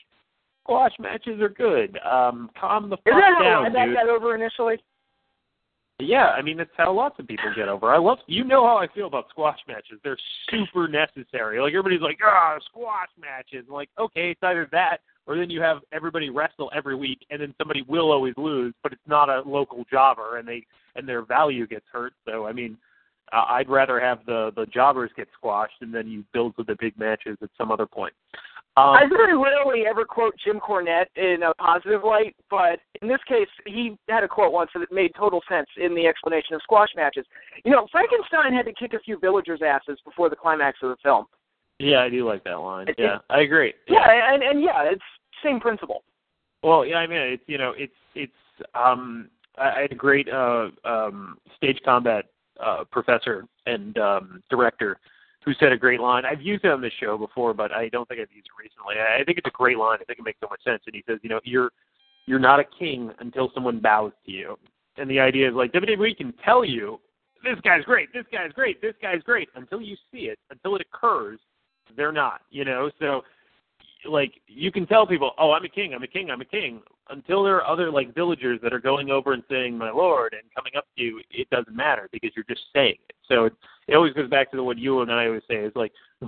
squash 0.62 0.92
matches 0.98 1.40
are 1.40 1.50
good. 1.50 1.98
Um, 1.98 2.50
calm 2.58 2.88
the 2.88 2.96
fuck 2.98 3.06
Is 3.08 3.12
that 3.20 3.34
how 3.42 3.68
that 3.70 3.84
dude. 3.86 3.94
got 3.94 4.08
over 4.08 4.34
initially? 4.34 4.76
Yeah, 6.04 6.28
I 6.28 6.42
mean 6.42 6.56
that's 6.56 6.70
how 6.76 6.92
lots 6.92 7.18
of 7.18 7.26
people 7.26 7.50
get 7.56 7.68
over. 7.68 7.92
I 7.92 7.98
love 7.98 8.18
you 8.26 8.44
know 8.44 8.66
how 8.66 8.76
I 8.76 8.86
feel 8.94 9.06
about 9.06 9.28
squash 9.30 9.58
matches. 9.66 9.98
They're 10.02 10.18
super 10.50 10.88
necessary. 10.88 11.60
Like 11.60 11.72
everybody's 11.72 12.00
like, 12.00 12.18
ah, 12.24 12.56
squash 12.66 13.08
matches. 13.20 13.64
I'm 13.68 13.74
like, 13.74 13.90
okay, 13.98 14.30
it's 14.30 14.42
either 14.42 14.68
that 14.72 14.98
or 15.26 15.36
then 15.36 15.50
you 15.50 15.60
have 15.60 15.78
everybody 15.92 16.30
wrestle 16.30 16.70
every 16.74 16.96
week 16.96 17.20
and 17.30 17.40
then 17.40 17.54
somebody 17.58 17.82
will 17.88 18.12
always 18.12 18.34
lose, 18.36 18.74
but 18.82 18.92
it's 18.92 19.02
not 19.06 19.28
a 19.28 19.42
local 19.46 19.84
jobber 19.90 20.38
and 20.38 20.46
they 20.46 20.66
and 20.96 21.08
their 21.08 21.22
value 21.24 21.66
gets 21.66 21.86
hurt. 21.92 22.12
So 22.26 22.46
I 22.46 22.52
mean, 22.52 22.76
uh, 23.32 23.44
I'd 23.48 23.68
rather 23.68 24.00
have 24.00 24.24
the 24.26 24.52
the 24.56 24.66
jobbers 24.66 25.10
get 25.16 25.28
squashed 25.36 25.80
and 25.80 25.94
then 25.94 26.08
you 26.08 26.24
build 26.32 26.54
with 26.56 26.66
the 26.66 26.76
big 26.78 26.98
matches 26.98 27.36
at 27.42 27.50
some 27.56 27.70
other 27.70 27.86
point. 27.86 28.14
Um, 28.76 28.90
I 28.90 29.04
very 29.08 29.36
rarely 29.36 29.86
ever 29.86 30.04
quote 30.04 30.34
Jim 30.44 30.58
Cornette 30.58 31.06
in 31.14 31.44
a 31.44 31.54
positive 31.54 32.02
light, 32.04 32.34
but 32.50 32.80
in 33.02 33.08
this 33.08 33.20
case, 33.28 33.46
he 33.66 33.96
had 34.08 34.24
a 34.24 34.28
quote 34.28 34.52
once 34.52 34.70
that 34.74 34.90
made 34.90 35.12
total 35.16 35.40
sense 35.48 35.68
in 35.76 35.94
the 35.94 36.06
explanation 36.08 36.54
of 36.56 36.62
squash 36.62 36.88
matches. 36.96 37.24
You 37.64 37.70
know, 37.70 37.86
Frankenstein 37.92 38.52
had 38.52 38.66
to 38.66 38.72
kick 38.72 38.92
a 38.94 38.98
few 38.98 39.16
villagers' 39.18 39.60
asses 39.64 39.98
before 40.04 40.28
the 40.28 40.34
climax 40.34 40.78
of 40.82 40.88
the 40.90 40.96
film. 41.04 41.26
yeah, 41.78 42.00
I 42.02 42.08
do 42.08 42.26
like 42.26 42.42
that 42.44 42.58
line. 42.58 42.88
It- 42.88 42.96
Yeah, 42.98 43.18
I 43.30 43.40
agree. 43.42 43.74
Yeah, 43.86 44.04
and 44.34 44.42
and 44.42 44.60
yeah, 44.60 44.82
it's 44.84 45.02
same 45.42 45.60
principle. 45.60 46.02
Well, 46.64 46.84
yeah, 46.84 46.96
I 46.96 47.06
mean, 47.06 47.18
it's 47.18 47.42
you 47.46 47.58
know, 47.58 47.74
it's 47.76 47.94
it's. 48.16 48.32
Um, 48.74 49.28
I, 49.56 49.70
I 49.70 49.80
had 49.82 49.92
a 49.92 49.96
great 49.96 50.28
uh, 50.28 50.70
um, 50.84 51.38
stage 51.56 51.78
combat 51.84 52.24
uh, 52.58 52.82
professor 52.90 53.44
and 53.66 53.96
um, 53.98 54.42
director 54.50 54.98
who 55.44 55.52
said 55.54 55.72
a 55.72 55.76
great 55.76 56.00
line. 56.00 56.24
I've 56.24 56.40
used 56.40 56.64
it 56.64 56.70
on 56.70 56.80
this 56.80 56.92
show 56.98 57.18
before, 57.18 57.52
but 57.52 57.70
I 57.72 57.88
don't 57.90 58.08
think 58.08 58.20
I've 58.20 58.32
used 58.34 58.46
it 58.46 58.62
recently. 58.62 58.94
I, 58.96 59.22
think 59.24 59.38
it's 59.38 59.46
a 59.46 59.56
great 59.56 59.76
line. 59.76 59.98
I 60.00 60.04
think 60.04 60.18
it 60.18 60.24
makes 60.24 60.40
so 60.40 60.48
much 60.48 60.62
sense. 60.64 60.82
And 60.86 60.94
he 60.94 61.04
says, 61.06 61.18
you 61.22 61.28
know, 61.28 61.40
you're 61.44 61.70
you're 62.26 62.38
not 62.38 62.58
a 62.58 62.64
king 62.78 63.12
until 63.20 63.50
someone 63.52 63.80
bows 63.80 64.12
to 64.24 64.32
you. 64.32 64.58
And 64.96 65.10
the 65.10 65.20
idea 65.20 65.48
is 65.48 65.54
like 65.54 65.72
WWE 65.72 66.16
can 66.16 66.32
tell 66.44 66.64
you 66.64 66.98
this 67.42 67.60
guy's 67.62 67.84
great, 67.84 68.10
this 68.14 68.24
guy's 68.32 68.52
great, 68.52 68.80
this 68.80 68.94
guy's 69.02 69.22
great 69.22 69.48
until 69.54 69.82
you 69.82 69.96
see 70.10 70.20
it, 70.20 70.38
until 70.50 70.76
it 70.76 70.82
occurs. 70.82 71.38
They're 71.94 72.12
not, 72.12 72.40
you 72.50 72.64
know. 72.64 72.90
So 72.98 73.22
like 74.08 74.32
you 74.46 74.70
can 74.70 74.86
tell 74.86 75.06
people, 75.06 75.32
oh, 75.38 75.52
I'm 75.52 75.64
a 75.64 75.68
king, 75.68 75.94
I'm 75.94 76.02
a 76.02 76.06
king, 76.06 76.30
I'm 76.30 76.40
a 76.40 76.44
king, 76.44 76.80
until 77.10 77.44
there 77.44 77.56
are 77.56 77.66
other 77.66 77.90
like 77.90 78.14
villagers 78.14 78.60
that 78.62 78.72
are 78.72 78.80
going 78.80 79.10
over 79.10 79.32
and 79.32 79.42
saying, 79.50 79.76
my 79.76 79.90
lord, 79.90 80.34
and 80.34 80.42
coming 80.54 80.72
up 80.76 80.86
to 80.96 81.02
you. 81.02 81.20
It 81.30 81.48
doesn't 81.50 81.74
matter 81.74 82.08
because 82.12 82.30
you're 82.34 82.44
just 82.48 82.62
saying 82.74 82.96
it. 83.08 83.16
So 83.28 83.46
it, 83.46 83.52
it 83.88 83.94
always 83.94 84.12
goes 84.14 84.30
back 84.30 84.50
to 84.50 84.56
the 84.56 84.62
what 84.62 84.78
you 84.78 85.00
and 85.00 85.12
I 85.12 85.26
always 85.26 85.42
say 85.48 85.56
is 85.56 85.72
like, 85.74 85.92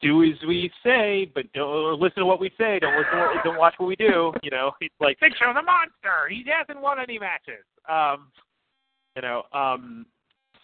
do 0.00 0.24
as 0.24 0.46
we 0.46 0.70
say, 0.82 1.30
but 1.34 1.52
don't 1.52 2.00
listen 2.00 2.20
to 2.20 2.26
what 2.26 2.40
we 2.40 2.50
say. 2.58 2.78
Don't 2.78 2.96
listen, 2.96 3.12
to 3.12 3.18
what, 3.18 3.44
don't 3.44 3.58
watch 3.58 3.74
what 3.78 3.86
we 3.86 3.96
do. 3.96 4.32
You 4.42 4.50
know, 4.50 4.72
it's 4.80 4.94
like 5.00 5.18
Big 5.20 5.32
Show 5.38 5.52
the 5.54 5.62
monster. 5.62 6.28
He 6.28 6.44
hasn't 6.46 6.82
won 6.82 6.98
any 7.00 7.18
matches. 7.18 7.64
Um, 7.88 8.28
you 9.16 9.22
know, 9.22 9.42
um, 9.52 10.06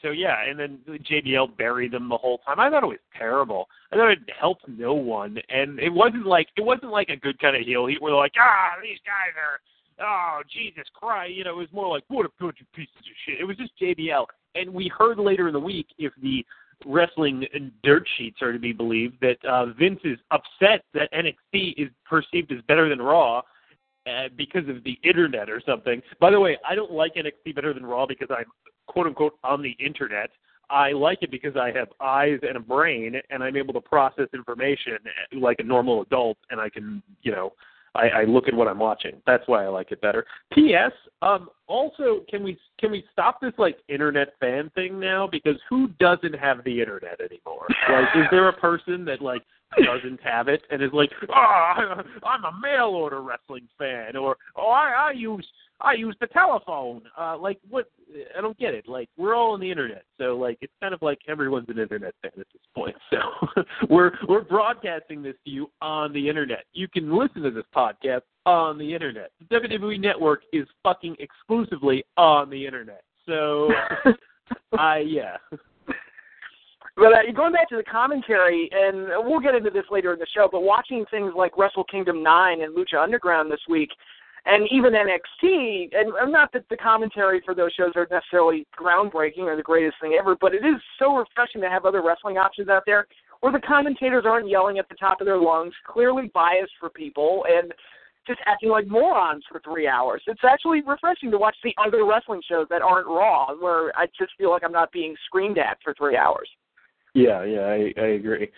so 0.03 0.11
yeah, 0.11 0.37
and 0.49 0.59
then 0.59 0.79
JBL 0.89 1.57
buried 1.57 1.93
them 1.93 2.09
the 2.09 2.17
whole 2.17 2.39
time. 2.39 2.59
I 2.59 2.71
thought 2.71 2.83
it 2.83 2.87
was 2.87 2.99
terrible. 3.17 3.69
I 3.93 3.97
thought 3.97 4.11
it 4.11 4.19
helped 4.39 4.67
no 4.69 4.95
one, 4.95 5.39
and 5.49 5.79
it 5.79 5.91
wasn't 5.91 6.27
like 6.27 6.49
it 6.57 6.63
wasn't 6.63 6.93
like 6.93 7.09
a 7.09 7.17
good 7.17 7.39
kind 7.39 7.57
of 7.57 7.63
heel. 7.63 7.87
He 7.87 7.99
were 8.01 8.13
like, 8.13 8.33
ah, 8.39 8.81
these 8.83 8.99
guys 9.05 9.35
are, 9.37 9.61
oh 10.07 10.43
Jesus 10.53 10.85
Christ, 10.95 11.35
you 11.35 11.45
know. 11.45 11.51
It 11.51 11.59
was 11.59 11.73
more 11.73 11.89
like, 11.89 12.05
what 12.09 12.27
a 12.27 12.31
bunch 12.41 12.61
of 12.61 12.73
pieces 12.73 12.95
of 12.99 13.05
shit. 13.27 13.41
It 13.41 13.45
was 13.45 13.57
just 13.57 13.73
JBL, 13.81 14.27
and 14.55 14.73
we 14.73 14.91
heard 14.97 15.19
later 15.19 15.49
in 15.49 15.55
the 15.55 15.61
week 15.61 15.89
if 15.99 16.13
the 16.23 16.45
wrestling 16.87 17.47
dirt 17.83 18.09
sheets 18.17 18.41
are 18.41 18.53
to 18.53 18.59
be 18.59 18.73
believed 18.73 19.17
that 19.21 19.37
uh, 19.47 19.67
Vince 19.79 20.01
is 20.05 20.19
upset 20.31 20.83
that 20.95 21.13
NXT 21.13 21.75
is 21.77 21.89
perceived 22.09 22.53
as 22.53 22.63
better 22.69 22.89
than 22.89 23.01
Raw. 23.01 23.43
Uh, 24.07 24.31
because 24.35 24.67
of 24.67 24.83
the 24.83 24.99
internet 25.05 25.51
or 25.51 25.61
something. 25.65 26.01
By 26.19 26.31
the 26.31 26.41
way, 26.41 26.57
I 26.67 26.75
don't 26.75 26.91
like 26.91 27.17
NXT 27.17 27.55
better 27.55 27.75
than 27.75 27.85
Raw 27.85 28.07
because 28.07 28.29
I'm 28.31 28.47
quote 28.91 29.07
unquote 29.07 29.39
on 29.45 29.63
the 29.63 29.77
internet. 29.85 30.31
I 30.69 30.93
like 30.93 31.23
it 31.23 31.31
because 31.31 31.57
I 31.57 31.73
have 31.73 31.89
eyes 32.01 32.39
and 32.43 32.57
a 32.57 32.61
brain 32.61 33.15
and 33.31 33.43
I'm 33.43 33.57
able 33.57 33.73
to 33.75 33.81
process 33.81 34.29
information 34.33 34.99
like 35.33 35.59
a 35.59 35.65
normal 35.65 36.03
adult 36.03 36.39
and 36.51 36.61
I 36.61 36.69
can, 36.69 37.03
you 37.23 37.33
know, 37.33 37.53
I, 37.95 38.09
I 38.09 38.25
look 38.25 38.47
at 38.47 38.55
what 38.55 38.69
I'm 38.69 38.79
watching. 38.79 39.21
That's 39.27 39.43
why 39.47 39.65
I 39.65 39.69
like 39.69 39.91
it 39.91 40.01
better. 40.01 40.25
P.S. 40.53 40.93
Um, 41.23 41.49
also, 41.67 42.21
can 42.29 42.45
we 42.45 42.57
can 42.79 42.93
we 42.93 43.05
stop 43.13 43.41
this 43.41 43.53
like 43.59 43.79
internet 43.89 44.35
fan 44.39 44.71
thing 44.75 45.01
now? 45.01 45.29
Because 45.31 45.57
who 45.69 45.89
doesn't 45.99 46.35
have 46.35 46.63
the 46.65 46.81
internet 46.81 47.21
anymore? 47.21 47.67
Like, 47.91 48.09
is 48.15 48.27
there 48.31 48.49
a 48.49 48.53
person 48.53 49.05
that 49.07 49.21
like 49.21 49.43
doesn't 49.85 50.21
have 50.23 50.47
it 50.47 50.63
and 50.71 50.83
is 50.83 50.91
like, 50.93 51.11
oh, 51.35 51.73
I'm 52.25 52.45
a 52.45 52.61
mail 52.63 52.91
order 52.91 53.23
wrestling 53.23 53.69
fan, 53.77 54.17
or 54.17 54.37
oh, 54.57 54.69
I, 54.69 55.09
I 55.09 55.13
use 55.13 55.47
I 55.83 55.95
use 55.95 56.17
the 56.21 56.27
telephone. 56.29 57.03
Uh, 57.19 57.37
like 57.39 57.59
what? 57.69 57.91
I 58.37 58.41
don't 58.41 58.59
get 58.59 58.75
it. 58.75 58.89
Like 58.89 59.09
we're 59.17 59.35
all 59.35 59.53
on 59.53 59.61
the 59.61 59.71
internet, 59.71 60.05
so 60.19 60.37
like 60.37 60.59
it's 60.61 60.73
kind 60.81 60.93
of 60.93 61.01
like 61.03 61.19
everyone's 61.29 61.69
an 61.69 61.79
internet 61.79 62.15
fan 62.23 62.33
at 62.39 62.47
this 62.53 62.63
point. 62.75 62.97
So 63.11 63.63
we're 63.91 64.13
we're 64.29 64.45
broadcasting 64.45 65.23
this 65.23 65.35
to 65.45 65.51
you 65.51 65.71
on 65.83 66.13
the 66.13 66.29
internet. 66.29 66.65
You 66.73 66.87
can 66.89 67.17
listen 67.17 67.43
to 67.43 67.51
this 67.51 67.65
podcast 67.75 68.23
on 68.47 68.79
the 68.79 68.95
internet. 68.95 69.31
The 69.49 69.57
WWE 69.57 70.01
Network 70.01 70.43
is 70.53 70.67
fucking 70.83 71.17
exclusively 71.19 72.05
on 72.17 72.51
the 72.51 72.65
internet. 72.65 73.03
So 73.27 73.71
I 74.79 74.99
yeah. 74.99 75.37
But 76.97 77.13
uh, 77.15 77.33
going 77.35 77.53
back 77.53 77.69
to 77.71 77.77
the 77.77 77.83
commentary, 77.83 78.69
and 78.73 79.09
we'll 79.27 79.41
get 79.41 79.55
into 79.55 79.71
this 79.71 79.85
later 79.91 80.13
in 80.13 80.19
the 80.19 80.27
show, 80.35 80.49
but 80.51 80.63
watching 80.63 81.05
things 81.11 81.33
like 81.35 81.57
Wrestle 81.57 81.85
Kingdom 81.85 82.23
9 82.23 82.61
and 82.61 82.77
Lucha 82.77 83.03
Underground 83.03 83.51
this 83.51 83.61
week, 83.69 83.91
and 84.47 84.67
even 84.71 84.93
NXT, 84.93 85.91
and 85.93 86.13
and 86.15 86.33
not 86.33 86.53
that 86.53 86.65
the 86.71 86.77
commentary 86.77 87.43
for 87.45 87.55
those 87.55 87.73
shows 87.73 87.93
are 87.97 88.07
necessarily 88.11 88.67
groundbreaking 88.79 89.45
or 89.45 89.57
the 89.57 89.63
greatest 89.63 89.97
thing 90.01 90.17
ever, 90.19 90.37
but 90.41 90.55
it 90.55 90.65
is 90.65 90.81
so 90.99 91.17
refreshing 91.17 91.61
to 91.61 91.69
have 91.69 91.85
other 91.85 92.03
wrestling 92.03 92.39
options 92.39 92.69
out 92.69 92.83
there 92.87 93.07
where 93.41 93.53
the 93.53 93.61
commentators 93.61 94.25
aren't 94.27 94.49
yelling 94.49 94.79
at 94.79 94.89
the 94.89 94.95
top 94.95 95.21
of 95.21 95.27
their 95.27 95.39
lungs, 95.39 95.73
clearly 95.87 96.31
biased 96.35 96.73
for 96.79 96.91
people, 96.91 97.45
and 97.49 97.73
just 98.27 98.41
acting 98.47 98.69
like 98.69 98.87
morons 98.87 99.45
for 99.51 99.61
three 99.61 99.89
hours. 99.89 100.23
It's 100.27 100.41
actually 100.45 100.83
refreshing 100.83 101.31
to 101.31 101.39
watch 101.39 101.57
the 101.65 101.75
other 101.85 102.05
wrestling 102.05 102.43
shows 102.49 102.67
that 102.71 102.83
aren't 102.83 103.07
Raw, 103.07 103.55
where 103.59 103.97
I 103.99 104.07
just 104.19 104.33
feel 104.37 104.51
like 104.51 104.63
I'm 104.65 104.73
not 104.73 104.93
being 104.93 105.17
screamed 105.27 105.59
at 105.59 105.79
for 105.83 105.95
three 105.95 106.17
hours. 106.17 106.49
Yeah, 107.15 107.45
yeah, 107.45 107.61
I, 107.63 107.93
I 108.01 108.07
agree. 108.09 108.51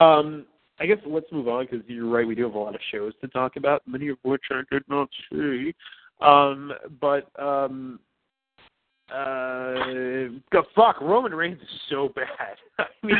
Um, 0.00 0.46
I 0.80 0.86
guess 0.86 0.98
let's 1.06 1.30
move 1.30 1.48
on 1.48 1.66
because 1.70 1.86
you're 1.86 2.08
right. 2.08 2.26
We 2.26 2.34
do 2.34 2.44
have 2.44 2.54
a 2.54 2.58
lot 2.58 2.74
of 2.74 2.80
shows 2.90 3.12
to 3.20 3.28
talk 3.28 3.56
about, 3.56 3.82
many 3.86 4.08
of 4.08 4.18
which 4.22 4.42
I 4.50 4.62
did 4.70 4.82
not 4.88 5.08
see. 5.30 5.74
Um, 6.20 6.72
but 7.00 7.28
um, 7.40 8.00
uh, 9.12 9.74
the 10.50 10.62
fuck, 10.74 11.00
Roman 11.00 11.34
Reigns 11.34 11.60
is 11.60 11.80
so 11.90 12.10
bad. 12.14 12.56
I 12.78 13.06
mean, 13.06 13.16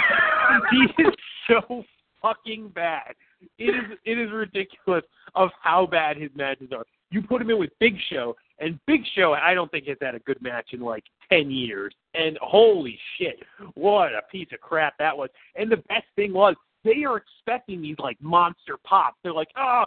he 0.71 1.03
is 1.03 1.15
so 1.49 1.85
fucking 2.23 2.71
bad. 2.75 3.15
It 3.59 3.75
is 3.75 3.99
it 4.05 4.19
is 4.19 4.31
ridiculous 4.33 5.05
of 5.35 5.51
how 5.61 5.87
bad 5.87 6.17
his 6.17 6.31
matches 6.35 6.71
are. 6.73 6.85
You 7.11 7.21
put 7.21 7.43
him 7.43 7.51
in 7.51 7.59
with 7.59 7.71
Big 7.79 7.97
Show, 8.11 8.37
and 8.59 8.79
Big 8.87 9.03
Show, 9.15 9.35
I 9.35 9.53
don't 9.53 9.71
think 9.71 9.87
has 9.89 9.99
had 10.01 10.15
a 10.15 10.21
good 10.21 10.41
match 10.41 10.71
in 10.73 10.81
like 10.81 11.05
ten 11.29 11.51
years. 11.51 11.93
And 12.15 12.39
holy 12.41 12.99
shit, 13.19 13.41
what 13.75 14.15
a 14.15 14.23
piece 14.31 14.49
of 14.53 14.61
crap 14.61 14.95
that 14.99 15.17
was. 15.17 15.29
And 15.57 15.71
the 15.71 15.77
best 15.77 16.07
thing 16.17 16.33
was 16.33 16.55
they 16.85 17.05
are 17.05 17.17
expecting 17.17 17.81
these 17.81 17.97
like 17.99 18.21
monster 18.21 18.77
pops. 18.85 19.17
They're 19.23 19.33
like, 19.33 19.51
oh, 19.57 19.85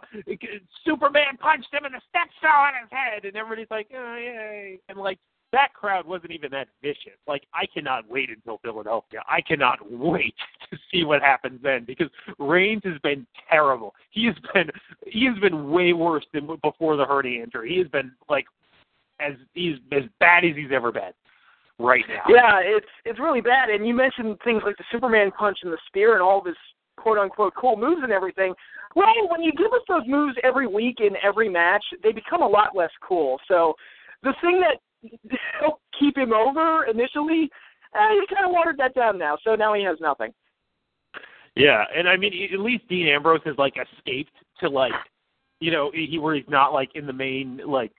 Superman 0.85 1.37
punched 1.39 1.73
him 1.73 1.85
and 1.85 1.93
the 1.93 2.01
steps 2.09 2.33
fell 2.41 2.51
on 2.51 2.73
his 2.81 2.89
head, 2.91 3.25
and 3.25 3.35
everybody's 3.35 3.71
like, 3.71 3.87
oh 3.95 4.15
yay, 4.15 4.79
and 4.89 4.97
like 4.97 5.19
that 5.51 5.73
crowd 5.73 6.05
wasn't 6.05 6.31
even 6.31 6.51
that 6.51 6.67
vicious. 6.81 7.17
Like 7.27 7.43
I 7.53 7.65
cannot 7.73 8.09
wait 8.09 8.29
until 8.29 8.59
Philadelphia. 8.63 9.21
I 9.27 9.41
cannot 9.41 9.79
wait 9.89 10.35
to 10.71 10.77
see 10.91 11.03
what 11.03 11.21
happens 11.21 11.59
then 11.63 11.85
because 11.85 12.09
Reigns 12.39 12.81
has 12.85 12.99
been 13.03 13.25
terrible. 13.49 13.93
He 14.11 14.25
has 14.25 14.35
been 14.53 14.69
he 15.07 15.25
has 15.25 15.37
been 15.39 15.69
way 15.71 15.93
worse 15.93 16.25
than 16.33 16.47
before 16.61 16.97
the 16.97 17.05
hernia 17.05 17.43
injury. 17.43 17.71
He 17.71 17.79
has 17.79 17.87
been 17.87 18.11
like 18.29 18.45
as 19.19 19.33
he's 19.53 19.77
as 19.91 20.03
bad 20.19 20.43
as 20.45 20.55
he's 20.55 20.71
ever 20.73 20.91
been 20.91 21.13
right 21.79 22.03
now. 22.07 22.23
Yeah, 22.27 22.59
it's 22.61 22.87
it's 23.05 23.19
really 23.19 23.41
bad. 23.41 23.69
And 23.69 23.87
you 23.87 23.93
mentioned 23.93 24.37
things 24.43 24.61
like 24.65 24.77
the 24.77 24.83
Superman 24.91 25.31
punch 25.31 25.59
and 25.63 25.71
the 25.71 25.77
spear 25.87 26.13
and 26.13 26.21
all 26.21 26.41
this 26.41 26.55
quote 26.97 27.17
unquote 27.17 27.53
cool 27.55 27.77
moves 27.77 28.01
and 28.03 28.11
everything. 28.11 28.53
Well, 28.95 29.13
when 29.29 29.41
you 29.41 29.51
give 29.51 29.73
us 29.73 29.81
those 29.87 30.03
moves 30.07 30.35
every 30.43 30.67
week 30.67 30.97
in 30.99 31.15
every 31.21 31.49
match, 31.49 31.83
they 32.03 32.11
become 32.11 32.41
a 32.41 32.47
lot 32.47 32.75
less 32.75 32.91
cool. 33.05 33.37
So 33.47 33.73
the 34.23 34.33
thing 34.41 34.61
that 34.61 35.09
helped 35.59 35.83
keep 35.99 36.17
him 36.17 36.33
over 36.33 36.85
initially, 36.85 37.49
uh, 37.93 38.09
he 38.09 38.35
kind 38.35 38.45
of 38.45 38.51
watered 38.51 38.77
that 38.77 38.93
down 38.95 39.17
now. 39.17 39.37
So 39.43 39.55
now 39.55 39.73
he 39.73 39.83
has 39.83 39.97
nothing. 39.99 40.31
Yeah, 41.55 41.85
and 41.95 42.07
I 42.09 42.17
mean, 42.17 42.33
at 42.53 42.59
least 42.59 42.87
Dean 42.89 43.07
Ambrose 43.07 43.41
has 43.45 43.55
like 43.57 43.75
escaped 43.77 44.33
to 44.59 44.69
like, 44.69 44.91
you 45.61 45.71
know, 45.71 45.89
he 45.93 46.19
where 46.19 46.35
he's 46.35 46.43
not 46.49 46.73
like 46.73 46.89
in 46.95 47.07
the 47.07 47.13
main 47.13 47.61
like, 47.65 47.93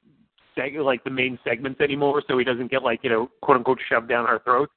seg- 0.58 0.82
like 0.84 1.02
the 1.04 1.10
main 1.10 1.38
segments 1.42 1.80
anymore, 1.80 2.22
so 2.28 2.36
he 2.36 2.44
doesn't 2.44 2.70
get 2.70 2.82
like 2.82 3.00
you 3.02 3.08
know, 3.08 3.30
quote 3.42 3.56
unquote, 3.56 3.78
shoved 3.88 4.08
down 4.08 4.26
our 4.26 4.40
throats. 4.40 4.72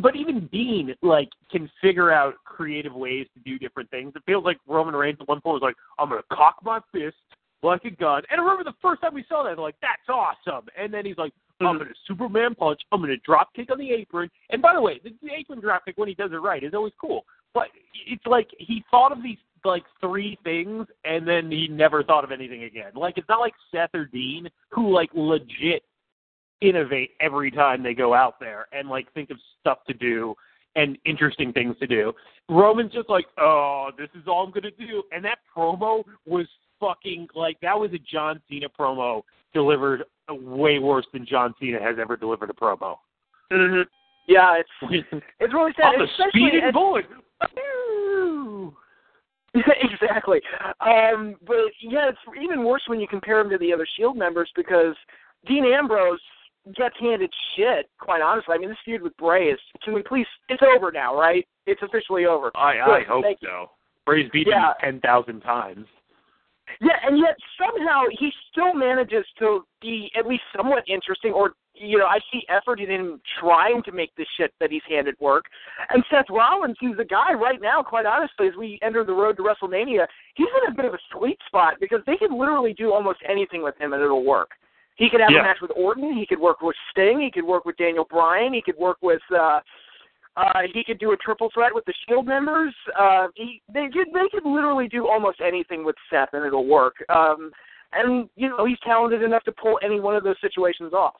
But 0.00 0.16
even 0.16 0.48
Dean 0.48 0.94
like 1.02 1.28
can 1.50 1.70
figure 1.80 2.10
out 2.10 2.34
creative 2.44 2.94
ways 2.94 3.26
to 3.34 3.40
do 3.40 3.58
different 3.58 3.90
things. 3.90 4.12
It 4.16 4.22
feels 4.26 4.44
like 4.44 4.58
Roman 4.66 4.94
Reigns 4.94 5.18
at 5.20 5.28
one 5.28 5.40
point 5.40 5.54
was 5.54 5.62
like, 5.62 5.76
"I'm 5.98 6.08
gonna 6.08 6.22
cock 6.32 6.56
my 6.64 6.80
fist 6.92 7.16
like 7.62 7.84
a 7.84 7.90
gun," 7.90 8.22
and 8.30 8.40
I 8.40 8.44
remember 8.44 8.64
the 8.64 8.76
first 8.82 9.02
time 9.02 9.14
we 9.14 9.24
saw 9.28 9.44
that, 9.44 9.58
like, 9.58 9.76
"That's 9.80 10.08
awesome," 10.08 10.68
and 10.76 10.92
then 10.92 11.06
he's 11.06 11.16
like, 11.16 11.32
I'm 11.60 11.66
mm-hmm. 11.66 11.78
going 11.78 11.88
to 11.88 11.94
Superman 12.06 12.54
punch. 12.54 12.80
I'm 12.92 13.00
going 13.00 13.10
to 13.10 13.16
drop 13.18 13.54
kick 13.54 13.70
on 13.70 13.78
the 13.78 13.90
apron. 13.92 14.30
And 14.50 14.60
by 14.60 14.74
the 14.74 14.80
way, 14.80 15.00
the, 15.02 15.10
the 15.22 15.32
apron 15.32 15.60
drop 15.60 15.84
kick 15.84 15.96
when 15.96 16.08
he 16.08 16.14
does 16.14 16.32
it 16.32 16.36
right 16.36 16.64
is 16.64 16.74
always 16.74 16.92
cool. 17.00 17.24
But 17.52 17.68
it's 18.06 18.26
like 18.26 18.48
he 18.58 18.84
thought 18.90 19.12
of 19.12 19.22
these 19.22 19.38
like 19.64 19.84
three 20.00 20.38
things 20.44 20.86
and 21.04 21.26
then 21.26 21.50
he 21.50 21.68
never 21.68 22.02
thought 22.02 22.24
of 22.24 22.32
anything 22.32 22.64
again. 22.64 22.92
Like 22.94 23.16
it's 23.16 23.28
not 23.28 23.40
like 23.40 23.54
Seth 23.72 23.94
or 23.94 24.04
Dean 24.04 24.48
who 24.70 24.92
like 24.92 25.10
legit 25.14 25.84
innovate 26.60 27.10
every 27.20 27.50
time 27.50 27.82
they 27.82 27.94
go 27.94 28.14
out 28.14 28.38
there 28.40 28.66
and 28.72 28.88
like 28.88 29.12
think 29.12 29.30
of 29.30 29.38
stuff 29.60 29.78
to 29.86 29.94
do 29.94 30.34
and 30.76 30.98
interesting 31.04 31.52
things 31.52 31.76
to 31.78 31.86
do. 31.86 32.12
Roman's 32.48 32.92
just 32.92 33.08
like, 33.08 33.26
oh, 33.38 33.90
this 33.96 34.08
is 34.14 34.26
all 34.26 34.44
I'm 34.44 34.52
gonna 34.52 34.70
do, 34.72 35.02
and 35.12 35.24
that 35.24 35.38
promo 35.56 36.02
was 36.26 36.46
fucking 36.80 37.28
like 37.34 37.58
that 37.60 37.78
was 37.78 37.90
a 37.92 37.98
John 37.98 38.40
Cena 38.48 38.66
promo 38.68 39.22
delivered 39.52 40.04
way 40.28 40.78
worse 40.78 41.06
than 41.12 41.26
John 41.26 41.54
Cena 41.60 41.80
has 41.80 41.96
ever 42.00 42.16
delivered 42.16 42.50
a 42.50 42.54
promo. 42.54 42.96
Mm-hmm. 43.52 43.82
Yeah, 44.26 44.58
it's 44.58 45.14
it's 45.40 45.54
really 45.54 45.72
sad. 45.76 45.94
I'm 45.94 46.00
a 46.00 46.04
especially 46.04 46.30
speeding 46.30 46.64
at- 46.68 46.74
bullet. 46.74 47.06
exactly. 49.54 50.40
Um, 50.80 51.36
but 51.46 51.56
yeah, 51.80 52.08
it's 52.08 52.18
even 52.42 52.64
worse 52.64 52.82
when 52.88 52.98
you 52.98 53.06
compare 53.06 53.38
him 53.40 53.50
to 53.50 53.58
the 53.58 53.72
other 53.72 53.86
Shield 53.96 54.16
members 54.16 54.50
because 54.56 54.96
Dean 55.46 55.64
Ambrose 55.64 56.18
gets 56.76 56.94
handed 57.00 57.32
shit. 57.56 57.88
Quite 58.00 58.22
honestly, 58.22 58.54
I 58.54 58.58
mean, 58.58 58.68
this 58.70 58.78
feud 58.84 59.02
with 59.02 59.16
Bray 59.16 59.48
is. 59.48 59.58
Can 59.84 59.94
we 59.94 60.02
please? 60.02 60.26
It's 60.48 60.62
over 60.62 60.90
now, 60.90 61.18
right? 61.18 61.46
It's 61.66 61.82
officially 61.82 62.26
over. 62.26 62.50
I 62.56 62.80
I 62.80 63.02
hope 63.06 63.22
thank 63.24 63.38
you. 63.42 63.48
so. 63.48 63.70
Bray's 64.06 64.30
beaten 64.32 64.52
Yeah. 64.52 64.72
ten 64.80 65.00
thousand 65.00 65.40
times. 65.40 65.86
Yeah, 66.80 66.96
and 67.04 67.18
yet 67.18 67.36
somehow 67.58 68.04
he 68.18 68.30
still 68.50 68.74
manages 68.74 69.24
to 69.38 69.64
be 69.80 70.10
at 70.18 70.26
least 70.26 70.42
somewhat 70.56 70.82
interesting, 70.88 71.32
or 71.32 71.52
you 71.76 71.98
know, 71.98 72.06
I 72.06 72.18
see 72.32 72.42
effort 72.48 72.80
in 72.80 72.88
him 72.88 73.20
trying 73.40 73.82
to 73.82 73.92
make 73.92 74.14
this 74.16 74.28
shit 74.36 74.52
that 74.60 74.70
he's 74.70 74.82
handed 74.88 75.16
work. 75.20 75.44
And 75.90 76.04
Seth 76.08 76.26
Rollins, 76.30 76.76
who's 76.80 76.98
a 77.00 77.04
guy 77.04 77.32
right 77.32 77.60
now, 77.60 77.82
quite 77.82 78.06
honestly, 78.06 78.46
as 78.46 78.54
we 78.56 78.78
enter 78.80 79.04
the 79.04 79.12
road 79.12 79.36
to 79.38 79.42
WrestleMania, 79.42 80.06
he's 80.36 80.46
in 80.62 80.72
a 80.72 80.74
bit 80.74 80.84
of 80.84 80.94
a 80.94 80.98
sweet 81.12 81.36
spot 81.46 81.74
because 81.80 81.98
they 82.06 82.16
can 82.16 82.38
literally 82.38 82.74
do 82.74 82.92
almost 82.92 83.18
anything 83.28 83.62
with 83.62 83.76
him 83.78 83.92
and 83.92 84.00
it'll 84.02 84.24
work. 84.24 84.50
He 84.96 85.10
could 85.10 85.20
have 85.20 85.30
Yeah. 85.30 85.40
a 85.40 85.42
match 85.42 85.60
with 85.60 85.72
Orton. 85.76 86.12
He 86.12 86.26
could 86.26 86.38
work 86.38 86.60
with 86.62 86.76
Sting. 86.90 87.20
He 87.20 87.30
could 87.30 87.44
work 87.44 87.64
with 87.64 87.76
Daniel 87.76 88.04
Bryan. 88.04 88.52
He 88.52 88.62
could 88.62 88.76
work 88.76 88.98
with. 89.02 89.22
uh 89.30 89.60
uh, 90.36 90.62
he 90.72 90.82
could 90.82 90.98
do 90.98 91.12
a 91.12 91.16
triple 91.16 91.48
threat 91.54 91.72
with 91.72 91.84
the 91.84 91.94
Shield 92.08 92.26
members. 92.26 92.74
Uh, 92.98 93.28
he, 93.36 93.62
they 93.72 93.86
could 93.88 94.08
they 94.12 94.28
could 94.32 94.44
literally 94.44 94.88
do 94.88 95.06
almost 95.06 95.40
anything 95.40 95.84
with 95.84 95.94
Seth, 96.10 96.30
and 96.32 96.44
it'll 96.44 96.66
work. 96.66 96.96
Um, 97.08 97.52
and 97.92 98.28
you 98.34 98.48
know 98.48 98.64
he's 98.64 98.80
talented 98.80 99.22
enough 99.22 99.44
to 99.44 99.52
pull 99.52 99.78
any 99.80 100.00
one 100.00 100.16
of 100.16 100.24
those 100.24 100.34
situations 100.40 100.92
off. 100.92 101.14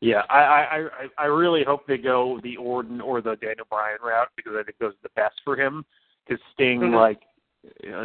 Yeah, 0.00 0.24
I 0.28 0.38
I 0.38 0.76
I 0.76 1.08
I 1.16 1.24
really 1.24 1.64
hope 1.64 1.86
they 1.86 1.96
go 1.96 2.38
the 2.42 2.58
Orton 2.58 3.00
or 3.00 3.22
the 3.22 3.36
Daniel 3.36 3.66
Bryan 3.70 3.98
route 4.04 4.28
because 4.36 4.52
I 4.58 4.62
think 4.62 4.76
those 4.78 4.92
are 4.92 5.04
the 5.04 5.08
best 5.16 5.40
for 5.42 5.56
him. 5.56 5.86
Because 6.26 6.42
Sting, 6.52 6.80
Mhm. 6.80 6.94
like, 6.94 7.22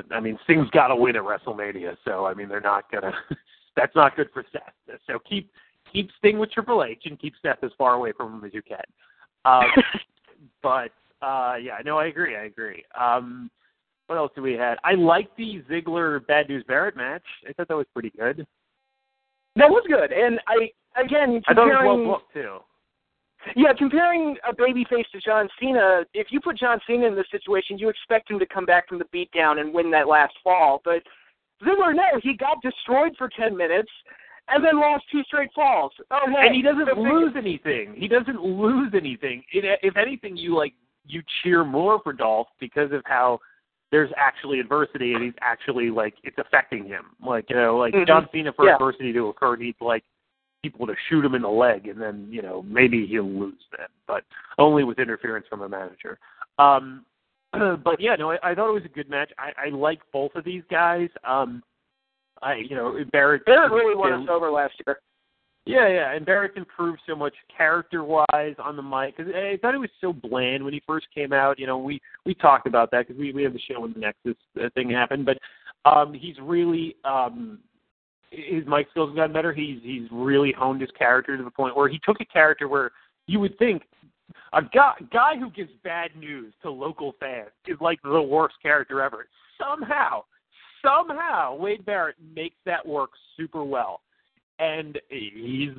I 0.10 0.22
mean, 0.22 0.40
Sting's 0.46 0.70
got 0.70 0.88
to 0.88 0.96
win 0.96 1.18
at 1.18 1.24
WrestleMania, 1.24 1.98
so 2.06 2.26
I 2.26 2.34
mean, 2.34 2.48
they're 2.48 2.62
not 2.62 2.90
gonna. 2.90 3.12
that's 3.76 3.96
not 3.96 4.16
good 4.16 4.30
for 4.34 4.44
Seth. 4.52 4.98
So 5.08 5.20
keep 5.28 5.50
keep 5.92 6.10
Sting 6.18 6.40
with 6.40 6.52
Triple 6.52 6.84
H 6.84 7.04
and 7.06 7.20
keep 7.20 7.34
Seth 7.42 7.64
as 7.64 7.72
far 7.78 7.94
away 7.94 8.12
from 8.16 8.34
him 8.34 8.44
as 8.46 8.54
you 8.54 8.62
can. 8.62 8.84
Um, 9.46 9.66
but 10.64 10.92
uh 11.22 11.56
yeah, 11.62 11.78
no, 11.86 11.98
I 11.98 12.08
agree. 12.08 12.36
I 12.36 12.46
agree. 12.46 12.84
Um, 13.00 13.50
what 14.08 14.18
else 14.18 14.32
do 14.36 14.42
we 14.42 14.54
had? 14.54 14.78
I 14.84 14.94
like 14.94 15.36
the 15.38 15.64
Ziggler 15.70 16.26
Bad 16.28 16.50
News 16.50 16.64
Barrett 16.68 16.98
match. 16.98 17.24
I 17.48 17.54
thought 17.54 17.68
that 17.70 17.78
was 17.78 17.88
pretty 17.94 18.12
good. 18.18 18.46
That 19.56 19.70
was 19.70 19.84
good, 19.88 20.12
and 20.12 20.40
I 20.48 21.02
again 21.02 21.42
I 21.48 21.54
thought 21.54 21.68
it 21.68 21.72
was 21.72 21.78
comparing. 21.78 22.08
well 22.08 22.18
booked 22.18 22.34
too. 22.34 22.58
Yeah, 23.56 23.74
comparing 23.78 24.38
a 24.48 24.54
babyface 24.54 25.10
to 25.12 25.20
John 25.20 25.50
Cena, 25.60 26.04
if 26.14 26.28
you 26.30 26.40
put 26.40 26.58
John 26.58 26.80
Cena 26.88 27.08
in 27.08 27.16
this 27.16 27.26
situation, 27.30 27.78
you 27.78 27.90
expect 27.90 28.32
him 28.32 28.40
to 28.40 28.46
come 28.46 28.66
back 28.66 28.88
from 28.88 29.00
the 29.00 29.06
beatdown 29.06 29.60
and 29.60 29.74
win 29.74 29.92
that 29.92 30.08
last 30.08 30.34
fall. 30.44 30.82
But 30.86 31.04
Ziggler, 31.64 31.96
no, 31.96 32.20
he 32.22 32.34
got 32.36 32.62
destroyed 32.62 33.14
for 33.18 33.30
10 33.30 33.56
minutes 33.56 33.90
and 34.50 34.64
then 34.64 34.80
lost 34.80 35.06
two 35.12 35.24
straight 35.24 35.50
falls. 35.56 35.92
Oh, 36.12 36.20
hey, 36.28 36.48
and 36.48 36.56
he 36.56 36.62
doesn't 36.62 36.86
figure. 36.88 37.02
lose 37.02 37.34
anything. 37.38 37.94
He 37.96 38.08
doesn't 38.08 38.42
lose 38.44 38.94
anything. 38.96 39.44
It, 39.52 39.80
if 39.82 39.96
anything, 39.98 40.36
you 40.38 40.56
like 40.56 40.74
you 41.06 41.22
cheer 41.42 41.64
more 41.64 42.00
for 42.04 42.14
Dolph 42.14 42.48
because 42.60 42.92
of 42.92 43.02
how 43.06 43.40
there's 43.92 44.10
actually 44.18 44.60
adversity 44.60 45.14
and 45.14 45.24
he's 45.24 45.34
actually 45.42 45.90
like 45.90 46.16
it's 46.24 46.38
affecting 46.38 46.86
him. 46.86 47.06
Like 47.26 47.50
you 47.50 47.56
know, 47.56 47.78
like 47.78 47.94
Mhm. 47.94 48.08
John 48.08 48.28
Cena 48.32 48.52
for 48.54 48.66
Yeah. 48.66 48.74
adversity 48.74 49.14
to 49.14 49.28
occur 49.28 49.56
needs 49.56 49.80
like 49.82 50.04
people 50.62 50.88
to 50.88 50.96
shoot 51.10 51.24
him 51.26 51.36
in 51.36 51.42
the 51.42 51.50
leg, 51.50 51.88
and 51.88 52.02
then 52.02 52.26
you 52.30 52.42
know 52.42 52.64
maybe 52.64 53.06
he'll 53.06 53.24
lose 53.30 53.62
then, 53.78 53.88
but 54.08 54.24
only 54.58 54.84
with 54.84 54.98
interference 55.00 55.46
from 55.48 55.62
a 55.62 55.70
manager. 55.70 56.18
Um, 56.58 57.06
but 57.84 58.00
yeah, 58.00 58.16
no, 58.16 58.32
I, 58.32 58.38
I 58.44 58.56
thought 58.56 58.70
it 58.70 58.74
was 58.74 58.86
a 58.86 58.96
good 58.96 59.10
match. 59.10 59.32
I, 59.38 59.68
I 59.68 59.70
like 59.70 60.00
both 60.12 60.32
of 60.36 60.44
these 60.44 60.64
guys. 60.70 61.10
Um, 61.24 61.62
I 62.42 62.56
you 62.56 62.76
know 62.76 62.98
Barrett 63.12 63.46
Barrett 63.46 63.72
really 63.72 63.96
won 63.96 64.14
us 64.14 64.28
over 64.30 64.52
last 64.52 64.74
year. 64.86 65.00
yeah, 65.66 65.88
yeah, 65.88 66.14
and 66.14 66.26
Barrett 66.26 66.58
improved 66.58 67.00
so 67.08 67.16
much 67.16 67.34
character-wise 67.56 68.56
on 68.60 68.76
the 68.76 68.82
mic. 68.82 69.18
Cause 69.18 69.28
I 69.34 69.58
thought 69.62 69.74
he 69.74 69.80
was 69.80 69.90
so 70.02 70.12
bland 70.12 70.64
when 70.64 70.74
he 70.74 70.82
first 70.86 71.08
came 71.14 71.32
out. 71.32 71.60
You 71.60 71.68
know, 71.68 71.78
we 71.78 72.02
we 72.26 72.34
talked 72.34 72.68
about 72.68 72.92
that 72.92 73.08
because 73.08 73.20
we 73.20 73.32
we 73.32 73.44
have 73.44 73.54
the 73.54 73.60
show 73.60 73.82
when 73.82 73.94
the 73.94 74.00
Nexus 74.00 74.36
uh, 74.62 74.70
thing 74.74 74.90
happened. 74.90 75.26
But 75.26 75.38
um, 75.86 76.14
he's 76.14 76.36
really 76.42 76.96
um, 77.06 77.60
his 78.32 78.66
mic 78.68 78.88
skills 78.92 79.10
have 79.10 79.16
gotten 79.16 79.34
better. 79.34 79.54
He's 79.54 79.80
he's 79.84 80.08
really 80.12 80.54
honed 80.58 80.82
his 80.82 80.92
character 80.98 81.38
to 81.38 81.44
the 81.44 81.52
point 81.52 81.78
where 81.78 81.88
he 81.88 82.00
took 82.04 82.20
a 82.20 82.26
character 82.26 82.68
where 82.68 82.92
you 83.28 83.40
would 83.40 83.58
think 83.60 83.84
a 84.54 84.62
guy 84.62 84.94
guy 85.12 85.38
who 85.38 85.50
gives 85.52 85.72
bad 85.84 86.16
news 86.16 86.54
to 86.62 86.70
local 86.70 87.14
fans 87.20 87.52
is 87.68 87.78
like 87.82 88.02
the 88.04 88.22
worst 88.22 88.56
character 88.62 89.02
ever. 89.02 89.28
Somehow, 89.60 90.24
somehow 90.86 91.56
Wade 91.56 91.86
Barrett 91.86 92.16
makes 92.36 92.58
that 92.66 92.86
work 92.86 93.12
super 93.38 93.64
well 93.64 94.02
and 94.60 95.00
he's 95.10 95.72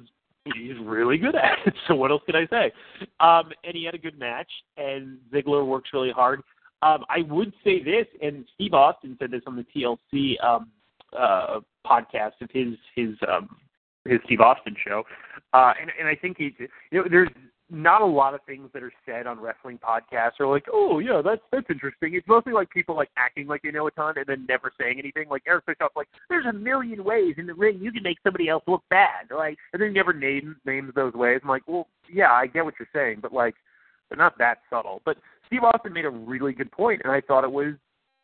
he's 0.45 0.77
really 0.85 1.19
good 1.19 1.35
at 1.35 1.59
it. 1.67 1.75
So 1.89 1.95
what 1.95 2.11
else 2.11 2.23
can 2.27 2.37
I 2.37 2.47
say? 2.47 2.73
Um, 3.21 3.51
and 3.65 3.75
he 3.75 3.85
had 3.85 3.95
a 3.95 3.99
good 3.99 4.19
match, 4.19 4.51
and 4.77 5.19
Ziggler 5.33 5.67
works 5.67 5.91
really 5.93 6.11
hard. 6.11 6.41
Um, 6.83 7.05
I 7.09 7.23
would 7.29 7.53
say 7.63 7.83
this, 7.83 8.07
and 8.23 8.45
Steve 8.55 8.75
Austin 8.75 9.17
said 9.19 9.31
this 9.31 9.43
on 9.47 9.57
the 9.57 9.65
TLC 9.75 10.43
um, 10.45 10.71
uh, 11.19 11.61
podcast 11.87 12.41
of 12.41 12.51
his 12.53 12.75
his 12.95 13.11
um, 13.29 13.57
his 14.07 14.21
Steve 14.25 14.41
Austin 14.41 14.77
show, 14.87 15.03
uh, 15.53 15.73
and 15.81 15.91
and 15.99 16.09
I 16.09 16.15
think 16.15 16.39
he, 16.39 16.55
you 16.91 17.03
know, 17.03 17.05
there's 17.11 17.29
not 17.71 18.03
a 18.03 18.07
lot 18.07 18.35
of 18.35 18.41
things 18.47 18.69
that 18.75 18.83
are 18.83 18.93
said 19.07 19.27
on 19.27 19.41
wrestling 19.41 19.79
podcasts 19.79 20.39
are 20.39 20.47
like, 20.47 20.67
oh 20.73 20.99
yeah, 20.99 21.23
that's 21.25 21.41
that's 21.51 21.67
interesting. 21.71 22.15
It's 22.15 22.29
mostly 22.29 22.53
like 22.53 22.71
people 22.71 22.95
like 22.95 23.09
acting 23.17 23.47
like 23.47 23.63
they 23.63 23.71
know 23.71 23.87
a 23.87 23.91
ton 23.91 24.15
and 24.17 24.27
then 24.27 24.45
never 24.49 24.71
saying 24.79 24.99
anything. 24.99 25.29
Like 25.29 25.43
Eric 25.47 25.67
Bischoff's 25.67 25.97
like, 25.97 26.09
there's 26.29 26.47
a 26.47 26.53
million 26.53 27.05
ways 27.05 27.35
in 27.39 27.47
the 27.47 27.55
ring 27.55 27.79
you 27.81 27.91
can 27.93 28.03
make 28.03 28.19
somebody 28.23 28.49
else 28.49 28.63
look 28.67 28.83
bad, 28.91 29.27
like, 29.35 29.57
and 29.73 29.81
then 29.81 29.89
he 29.89 29.95
never 29.95 30.13
names 30.13 30.57
names 30.67 30.93
those 30.95 31.15
ways. 31.15 31.41
I'm 31.43 31.49
like, 31.49 31.67
well, 31.67 31.89
yeah, 32.13 32.33
I 32.33 32.47
get 32.47 32.65
what 32.65 32.75
you're 32.79 32.89
saying, 32.95 33.21
but 33.23 33.33
like, 33.33 33.55
they're 34.09 34.19
not 34.19 34.39
that 34.39 34.59
subtle. 34.69 35.01
But 35.05 35.17
Steve 35.47 35.65
Austin 35.65 35.93
made 35.93 36.05
a 36.05 36.11
really 36.11 36.53
good 36.53 36.71
point, 36.71 37.01
and 37.05 37.13
I 37.13 37.21
thought 37.23 37.45
it 37.45 37.53
was 37.53 37.75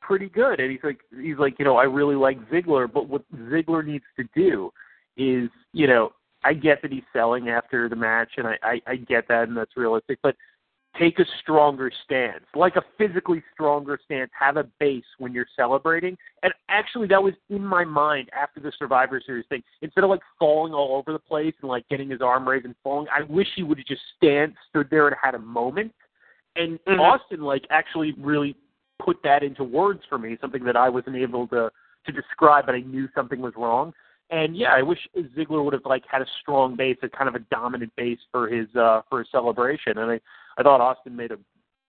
pretty 0.00 0.28
good. 0.28 0.60
And 0.60 0.70
he's 0.70 0.80
like, 0.82 1.00
he's 1.10 1.38
like, 1.38 1.58
you 1.58 1.64
know, 1.64 1.76
I 1.76 1.84
really 1.84 2.16
like 2.16 2.38
Ziggler, 2.50 2.92
but 2.92 3.08
what 3.08 3.22
Ziggler 3.34 3.84
needs 3.84 4.04
to 4.16 4.24
do 4.34 4.70
is, 5.16 5.48
you 5.72 5.86
know, 5.86 6.12
I 6.42 6.54
get 6.54 6.82
that 6.82 6.92
he's 6.92 7.02
selling 7.12 7.48
after 7.48 7.88
the 7.88 7.96
match, 7.96 8.30
and 8.36 8.46
I, 8.46 8.58
I, 8.62 8.80
I 8.86 8.96
get 8.96 9.28
that, 9.28 9.48
and 9.48 9.56
that's 9.56 9.76
realistic. 9.76 10.18
But 10.22 10.36
take 10.98 11.18
a 11.18 11.24
stronger 11.40 11.90
stance, 12.04 12.44
like 12.54 12.76
a 12.76 12.82
physically 12.98 13.42
stronger 13.52 13.98
stance. 14.04 14.30
Have 14.38 14.56
a 14.56 14.64
base 14.80 15.04
when 15.18 15.32
you're 15.32 15.46
celebrating. 15.54 16.16
And 16.42 16.52
actually, 16.68 17.06
that 17.08 17.22
was 17.22 17.34
in 17.48 17.64
my 17.64 17.84
mind 17.84 18.30
after 18.38 18.60
the 18.60 18.72
Survivor 18.78 19.22
Series 19.24 19.46
thing. 19.48 19.62
Instead 19.82 20.04
of 20.04 20.10
like 20.10 20.20
falling 20.38 20.72
all 20.72 20.96
over 20.96 21.12
the 21.12 21.18
place 21.18 21.54
and 21.60 21.68
like 21.68 21.88
getting 21.88 22.10
his 22.10 22.20
arm 22.20 22.48
raised 22.48 22.64
and 22.64 22.74
falling, 22.82 23.06
I 23.14 23.22
wish 23.22 23.48
he 23.54 23.62
would 23.62 23.78
have 23.78 23.86
just 23.86 24.02
stand, 24.16 24.54
stood 24.68 24.88
there, 24.90 25.06
and 25.06 25.16
had 25.22 25.34
a 25.34 25.38
moment. 25.38 25.92
And 26.56 26.78
Mhm. 26.84 27.00
Austin 27.00 27.42
like 27.42 27.66
actually 27.70 28.12
really 28.18 28.56
put 28.98 29.22
that 29.22 29.42
into 29.42 29.64
words 29.64 30.04
for 30.08 30.18
me, 30.18 30.36
something 30.40 30.64
that 30.64 30.76
I 30.76 30.88
wasn't 30.88 31.16
able 31.16 31.46
to 31.48 31.70
to 32.06 32.12
describe, 32.12 32.64
but 32.66 32.74
I 32.74 32.80
knew 32.80 33.08
something 33.14 33.40
was 33.40 33.54
wrong. 33.56 33.92
And 34.30 34.56
yeah, 34.56 34.72
I 34.72 34.82
wish 34.82 34.98
Ziggler 35.36 35.64
would 35.64 35.72
have 35.72 35.84
like 35.84 36.04
had 36.10 36.22
a 36.22 36.26
strong 36.40 36.76
base, 36.76 36.96
a 37.02 37.08
kind 37.08 37.28
of 37.28 37.34
a 37.34 37.44
dominant 37.50 37.92
base 37.96 38.18
for 38.30 38.48
his 38.48 38.68
uh 38.76 39.02
for 39.08 39.20
his 39.20 39.28
celebration. 39.30 39.98
And 39.98 40.10
I 40.10 40.20
I 40.56 40.62
thought 40.62 40.80
Austin 40.80 41.16
made 41.16 41.32
a 41.32 41.38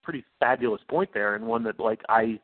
pretty 0.03 0.25
fabulous 0.39 0.81
point 0.89 1.11
there, 1.13 1.35
and 1.35 1.45
one 1.45 1.63
that 1.63 1.79
like 1.79 2.01
I 2.09 2.39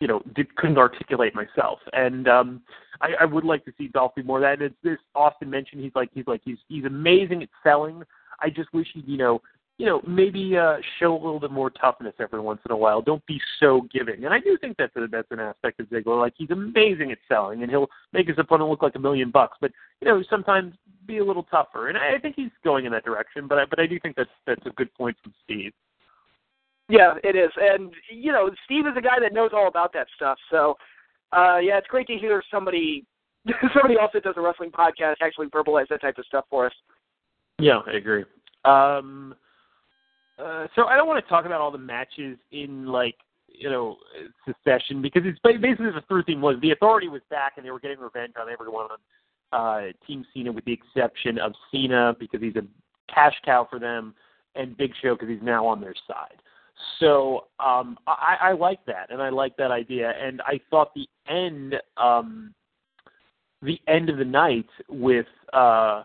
you 0.00 0.08
know 0.08 0.22
did, 0.34 0.54
couldn't 0.56 0.78
articulate 0.78 1.34
myself. 1.34 1.80
And 1.92 2.28
um 2.28 2.62
I, 3.00 3.10
I 3.20 3.24
would 3.26 3.44
like 3.44 3.64
to 3.66 3.72
see 3.76 3.88
Dolph 3.88 4.12
do 4.16 4.22
more 4.22 4.38
of 4.38 4.42
that. 4.42 4.54
And 4.54 4.62
it's 4.62 4.74
this 4.82 4.98
Austin 5.14 5.50
mentioned 5.50 5.82
he's 5.82 5.94
like 5.94 6.10
he's 6.14 6.26
like 6.26 6.40
he's 6.44 6.58
he's 6.68 6.84
amazing 6.84 7.42
at 7.42 7.50
selling. 7.62 8.02
I 8.40 8.48
just 8.48 8.72
wish 8.72 8.88
he'd 8.94 9.06
you 9.06 9.18
know 9.18 9.42
you 9.78 9.86
know, 9.86 10.00
maybe 10.06 10.56
uh, 10.56 10.76
show 11.00 11.12
a 11.12 11.22
little 11.22 11.40
bit 11.40 11.50
more 11.50 11.70
toughness 11.70 12.14
every 12.20 12.40
once 12.40 12.60
in 12.66 12.72
a 12.72 12.76
while. 12.76 13.00
Don't 13.02 13.24
be 13.26 13.40
so 13.58 13.86
giving. 13.92 14.24
And 14.24 14.32
I 14.32 14.38
do 14.38 14.56
think 14.60 14.76
that's 14.76 14.94
a, 14.96 15.06
that's 15.10 15.30
an 15.30 15.40
aspect 15.40 15.80
of 15.80 15.86
Ziggler. 15.86 16.20
Like 16.20 16.34
he's 16.36 16.50
amazing 16.50 17.10
at 17.10 17.18
selling, 17.26 17.62
and 17.62 17.70
he'll 17.70 17.88
make 18.12 18.28
his 18.28 18.38
opponent 18.38 18.70
look 18.70 18.82
like 18.82 18.94
a 18.94 19.00
million 19.00 19.30
bucks. 19.30 19.56
But 19.60 19.72
you 20.00 20.08
know, 20.08 20.22
sometimes 20.28 20.74
be 21.06 21.18
a 21.18 21.24
little 21.24 21.44
tougher. 21.44 21.88
And 21.88 21.98
I, 21.98 22.16
I 22.16 22.18
think 22.18 22.36
he's 22.36 22.50
going 22.62 22.84
in 22.84 22.92
that 22.92 23.04
direction. 23.04 23.48
But 23.48 23.58
I, 23.58 23.64
but 23.68 23.80
I 23.80 23.86
do 23.86 23.98
think 23.98 24.16
that's 24.16 24.30
that's 24.46 24.64
a 24.66 24.70
good 24.70 24.92
point 24.94 25.16
from 25.22 25.32
Steve. 25.44 25.72
Yeah, 26.88 27.14
it 27.24 27.36
is. 27.36 27.50
And 27.56 27.92
you 28.10 28.32
know, 28.32 28.50
Steve 28.64 28.86
is 28.86 28.92
a 28.96 29.02
guy 29.02 29.18
that 29.20 29.32
knows 29.32 29.50
all 29.52 29.68
about 29.68 29.92
that 29.94 30.06
stuff. 30.16 30.38
So 30.50 30.76
uh 31.32 31.58
yeah, 31.58 31.78
it's 31.78 31.86
great 31.86 32.06
to 32.08 32.16
hear 32.16 32.42
somebody 32.50 33.06
somebody 33.74 33.98
else 34.00 34.10
that 34.14 34.22
does 34.22 34.34
a 34.36 34.40
wrestling 34.40 34.70
podcast 34.70 35.16
actually 35.22 35.48
verbalize 35.48 35.88
that 35.88 36.00
type 36.00 36.18
of 36.18 36.26
stuff 36.26 36.44
for 36.50 36.66
us. 36.66 36.72
Yeah, 37.58 37.80
I 37.86 37.92
agree. 37.92 38.24
Um, 38.64 39.34
uh, 40.38 40.66
so 40.74 40.84
I 40.84 40.96
don't 40.96 41.06
want 41.06 41.22
to 41.24 41.28
talk 41.28 41.44
about 41.44 41.60
all 41.60 41.70
the 41.70 41.78
matches 41.78 42.38
in 42.50 42.86
like 42.86 43.16
you 43.48 43.70
know 43.70 43.96
succession 44.46 45.02
because 45.02 45.22
it's 45.24 45.38
basically 45.40 45.86
the 45.86 46.02
third 46.08 46.26
theme 46.26 46.40
was 46.40 46.56
the 46.62 46.70
Authority 46.70 47.08
was 47.08 47.20
back 47.30 47.54
and 47.56 47.66
they 47.66 47.70
were 47.70 47.80
getting 47.80 47.98
revenge 47.98 48.34
on 48.40 48.48
everyone 48.50 48.88
on 48.90 48.98
uh, 49.52 49.92
Team 50.06 50.24
Cena 50.32 50.50
with 50.50 50.64
the 50.64 50.72
exception 50.72 51.38
of 51.38 51.52
Cena 51.70 52.14
because 52.18 52.40
he's 52.40 52.56
a 52.56 52.64
cash 53.12 53.34
cow 53.44 53.66
for 53.68 53.78
them 53.78 54.14
and 54.54 54.76
Big 54.76 54.92
Show 55.02 55.14
because 55.14 55.28
he's 55.28 55.42
now 55.42 55.66
on 55.66 55.80
their 55.80 55.94
side. 56.06 56.40
So 56.98 57.46
um, 57.60 57.98
I, 58.06 58.36
I 58.40 58.52
like 58.52 58.84
that 58.86 59.10
and 59.10 59.20
I 59.20 59.28
like 59.28 59.56
that 59.58 59.70
idea 59.70 60.12
and 60.18 60.40
I 60.42 60.58
thought 60.70 60.92
the 60.94 61.06
end 61.28 61.74
um, 61.98 62.54
the 63.60 63.78
end 63.86 64.08
of 64.08 64.16
the 64.16 64.24
night 64.24 64.68
with. 64.88 65.26
Uh, 65.52 66.04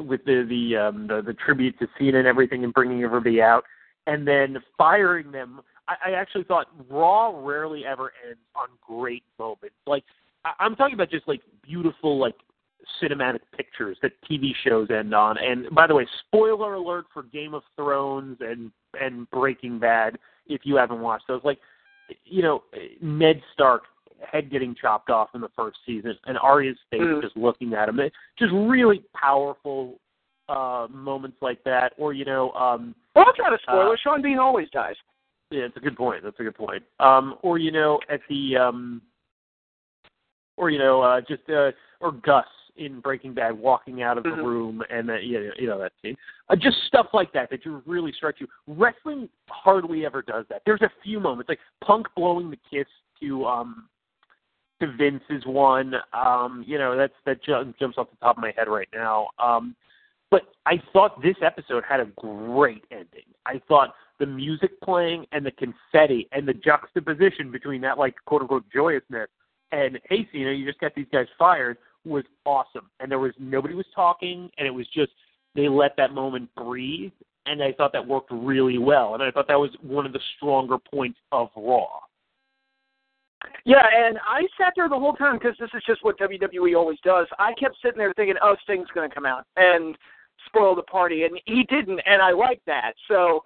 with 0.00 0.24
the 0.24 0.46
the 0.48 0.76
um 0.76 1.06
the, 1.06 1.22
the 1.22 1.34
tribute 1.34 1.78
to 1.78 1.88
Cena 1.98 2.18
and 2.18 2.26
everything 2.26 2.64
and 2.64 2.72
bringing 2.72 3.02
everybody 3.02 3.40
out 3.42 3.64
and 4.06 4.26
then 4.26 4.58
firing 4.76 5.30
them. 5.30 5.60
I, 5.88 6.10
I 6.10 6.10
actually 6.12 6.44
thought 6.44 6.66
Raw 6.88 7.32
rarely 7.44 7.84
ever 7.86 8.12
ends 8.26 8.40
on 8.54 8.68
great 8.86 9.24
moments. 9.38 9.76
Like 9.86 10.04
I, 10.44 10.52
I'm 10.60 10.76
talking 10.76 10.94
about 10.94 11.10
just 11.10 11.28
like 11.28 11.40
beautiful 11.62 12.18
like 12.18 12.34
cinematic 13.02 13.40
pictures 13.56 13.96
that 14.02 14.12
TV 14.28 14.52
shows 14.64 14.88
end 14.90 15.14
on. 15.14 15.36
And 15.38 15.72
by 15.74 15.86
the 15.86 15.94
way, 15.94 16.06
spoiler 16.26 16.74
alert 16.74 17.06
for 17.12 17.22
Game 17.24 17.54
of 17.54 17.62
Thrones 17.76 18.38
and 18.40 18.70
and 19.00 19.30
Breaking 19.30 19.78
Bad 19.78 20.18
if 20.46 20.62
you 20.64 20.76
haven't 20.76 21.00
watched 21.00 21.28
those. 21.28 21.42
Like 21.44 21.58
you 22.24 22.42
know, 22.42 22.62
Ned 23.00 23.40
Stark 23.52 23.82
head 24.24 24.50
getting 24.50 24.74
chopped 24.74 25.10
off 25.10 25.30
in 25.34 25.40
the 25.40 25.48
first 25.56 25.78
season, 25.86 26.14
and 26.26 26.38
Arya's 26.38 26.78
face 26.90 27.00
Mm. 27.02 27.22
just 27.22 27.36
looking 27.36 27.74
at 27.74 27.88
him. 27.88 28.00
It, 28.00 28.12
just 28.38 28.52
really 28.52 29.02
powerful 29.14 29.98
uh 30.48 30.88
moments 30.90 31.36
like 31.40 31.62
that. 31.64 31.92
Or 31.96 32.12
you 32.12 32.24
know, 32.24 32.50
um 32.52 32.94
Well, 33.14 33.24
I'll 33.26 33.32
try 33.34 33.50
to 33.50 33.58
spoil 33.62 33.88
Uh, 33.88 33.92
it. 33.92 34.00
Sean 34.02 34.22
Bean 34.22 34.38
always 34.38 34.68
dies. 34.70 34.96
yeah, 35.50 35.62
it's 35.64 35.76
a 35.76 35.80
good 35.80 35.96
point. 35.96 36.22
That's 36.22 36.38
a 36.40 36.42
good 36.42 36.54
point. 36.54 36.82
Um, 36.98 37.36
or 37.42 37.58
you 37.58 37.70
know, 37.72 37.98
at 38.08 38.20
the 38.28 38.56
um, 38.56 39.02
or 40.56 40.70
you 40.70 40.78
know, 40.78 41.00
uh, 41.02 41.20
just 41.20 41.48
uh, 41.48 41.70
or 42.00 42.12
Gus 42.12 42.44
in 42.76 43.00
Breaking 43.00 43.34
Bad 43.34 43.58
walking 43.58 44.02
out 44.02 44.16
of 44.16 44.24
the 44.24 44.30
Mhm. 44.30 44.44
room, 44.44 44.82
and 44.90 45.08
that 45.08 45.24
you 45.24 45.40
know, 45.40 45.52
you 45.58 45.66
know 45.66 45.78
that 45.78 45.92
scene. 46.02 46.16
Uh, 46.48 46.56
just 46.56 46.76
stuff 46.86 47.08
like 47.12 47.32
that 47.32 47.50
that 47.50 47.64
you 47.64 47.82
really 47.86 48.12
strikes 48.12 48.40
you. 48.40 48.48
Wrestling 48.66 49.28
hardly 49.48 50.04
ever 50.06 50.22
does 50.22 50.46
that. 50.48 50.62
There's 50.64 50.82
a 50.82 50.90
few 51.02 51.20
moments 51.20 51.48
like 51.48 51.60
Punk 51.80 52.06
blowing 52.14 52.50
the 52.50 52.58
kiss 52.70 52.86
to 53.20 53.46
um 53.46 53.88
to 54.80 54.92
Vince 54.96 55.22
is 55.30 55.44
one. 55.46 55.94
Um, 56.12 56.64
you 56.66 56.78
know, 56.78 56.96
that's 56.96 57.14
that 57.26 57.42
jumps 57.42 57.98
off 57.98 58.10
the 58.10 58.16
top 58.20 58.36
of 58.36 58.42
my 58.42 58.52
head 58.56 58.68
right 58.68 58.88
now. 58.94 59.28
Um, 59.38 59.74
but 60.30 60.42
I 60.66 60.80
thought 60.92 61.20
this 61.22 61.36
episode 61.42 61.82
had 61.88 62.00
a 62.00 62.06
great 62.16 62.84
ending. 62.90 63.24
I 63.46 63.60
thought 63.68 63.94
the 64.18 64.26
music 64.26 64.80
playing 64.80 65.26
and 65.32 65.44
the 65.44 65.50
confetti 65.50 66.28
and 66.32 66.46
the 66.46 66.54
juxtaposition 66.54 67.50
between 67.50 67.80
that 67.80 67.98
like 67.98 68.14
quote 68.26 68.42
unquote 68.42 68.64
joyousness 68.72 69.28
and 69.72 69.98
hey 70.08 70.28
Cena, 70.32 70.52
you 70.52 70.66
just 70.66 70.80
got 70.80 70.94
these 70.94 71.06
guys 71.12 71.26
fired 71.38 71.78
was 72.04 72.24
awesome. 72.44 72.90
And 73.00 73.10
there 73.10 73.18
was 73.18 73.32
nobody 73.38 73.74
was 73.74 73.86
talking 73.94 74.50
and 74.58 74.66
it 74.66 74.70
was 74.70 74.86
just 74.94 75.12
they 75.54 75.68
let 75.68 75.96
that 75.96 76.12
moment 76.12 76.48
breathe 76.54 77.12
and 77.46 77.62
I 77.62 77.72
thought 77.72 77.92
that 77.92 78.06
worked 78.06 78.30
really 78.30 78.78
well. 78.78 79.14
And 79.14 79.22
I 79.22 79.30
thought 79.30 79.48
that 79.48 79.58
was 79.58 79.70
one 79.82 80.06
of 80.06 80.12
the 80.12 80.20
stronger 80.36 80.76
points 80.78 81.18
of 81.32 81.48
Raw. 81.56 81.88
Yeah, 83.64 83.84
and 83.94 84.18
I 84.18 84.42
sat 84.58 84.72
there 84.76 84.88
the 84.88 84.98
whole 84.98 85.14
time 85.14 85.38
because 85.38 85.56
this 85.58 85.70
is 85.74 85.82
just 85.86 86.04
what 86.04 86.18
WWE 86.18 86.76
always 86.76 86.98
does. 87.04 87.26
I 87.38 87.52
kept 87.54 87.76
sitting 87.82 87.98
there 87.98 88.12
thinking, 88.14 88.36
"Oh, 88.42 88.56
Sting's 88.64 88.88
going 88.94 89.08
to 89.08 89.14
come 89.14 89.26
out 89.26 89.46
and 89.56 89.96
spoil 90.46 90.74
the 90.74 90.82
party," 90.82 91.24
and 91.24 91.40
he 91.46 91.64
didn't, 91.64 92.00
and 92.06 92.22
I 92.22 92.32
like 92.32 92.62
that. 92.66 92.92
So, 93.08 93.42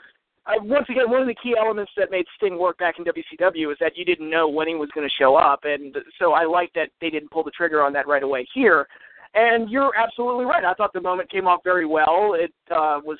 uh, 0.47 0.63
once 0.63 0.87
again, 0.89 1.11
one 1.11 1.21
of 1.21 1.29
the 1.29 1.35
key 1.35 1.55
elements 1.59 1.93
that 1.97 2.11
made 2.11 2.27
Sting 2.37 2.59
work 2.59 2.79
back 2.79 2.99
in 2.99 3.05
WCW 3.05 3.73
is 3.73 3.79
that 3.81 3.97
you 3.97 4.05
didn't 4.05 4.31
know 4.31 4.49
when 4.49 4.69
he 4.69 4.75
was 4.75 4.91
going 4.95 5.09
to 5.09 5.15
show 5.15 5.37
up, 5.37 5.61
and 5.65 5.97
so 6.19 6.33
I 6.33 6.45
like 6.45 6.73
that 6.75 6.91
they 7.01 7.11
didn't 7.11 7.31
pull 7.31 7.45
the 7.45 7.51
trigger 7.51 7.83
on 7.83 7.93
that 7.95 8.07
right 8.07 8.23
away 8.23 8.47
here. 8.55 8.87
And 9.35 9.69
you're 9.69 9.97
absolutely 9.97 10.45
right. 10.45 10.65
I 10.65 10.75
thought 10.75 10.93
the 10.93 11.01
moment 11.01 11.29
came 11.29 11.49
off 11.49 11.61
very 11.65 11.87
well. 11.87 12.35
It 12.39 12.55
uh, 12.71 13.01
was 13.05 13.19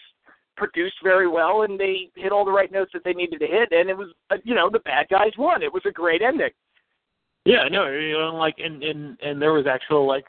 produced 0.57 0.97
very 1.03 1.29
well, 1.29 1.63
and 1.63 1.79
they 1.79 2.11
hit 2.15 2.33
all 2.33 2.45
the 2.45 2.53
right 2.53 2.73
notes 2.73 2.91
that 2.95 3.05
they 3.05 3.13
needed 3.13 3.41
to 3.41 3.47
hit. 3.47 3.73
And 3.73 3.89
it 3.89 3.97
was, 3.97 4.09
uh, 4.31 4.37
you 4.45 4.55
know, 4.55 4.71
the 4.71 4.81
bad 4.81 5.07
guys 5.09 5.33
won. 5.39 5.63
It 5.63 5.73
was 5.73 5.83
a 5.87 5.91
great 5.91 6.23
ending. 6.23 6.51
Yeah, 7.45 7.69
no, 7.71 7.91
you 7.91 8.13
know, 8.13 8.35
like 8.35 8.57
and 8.59 8.83
and 8.83 9.19
and 9.21 9.41
there 9.41 9.53
was 9.53 9.67
actual 9.67 10.07
like 10.07 10.25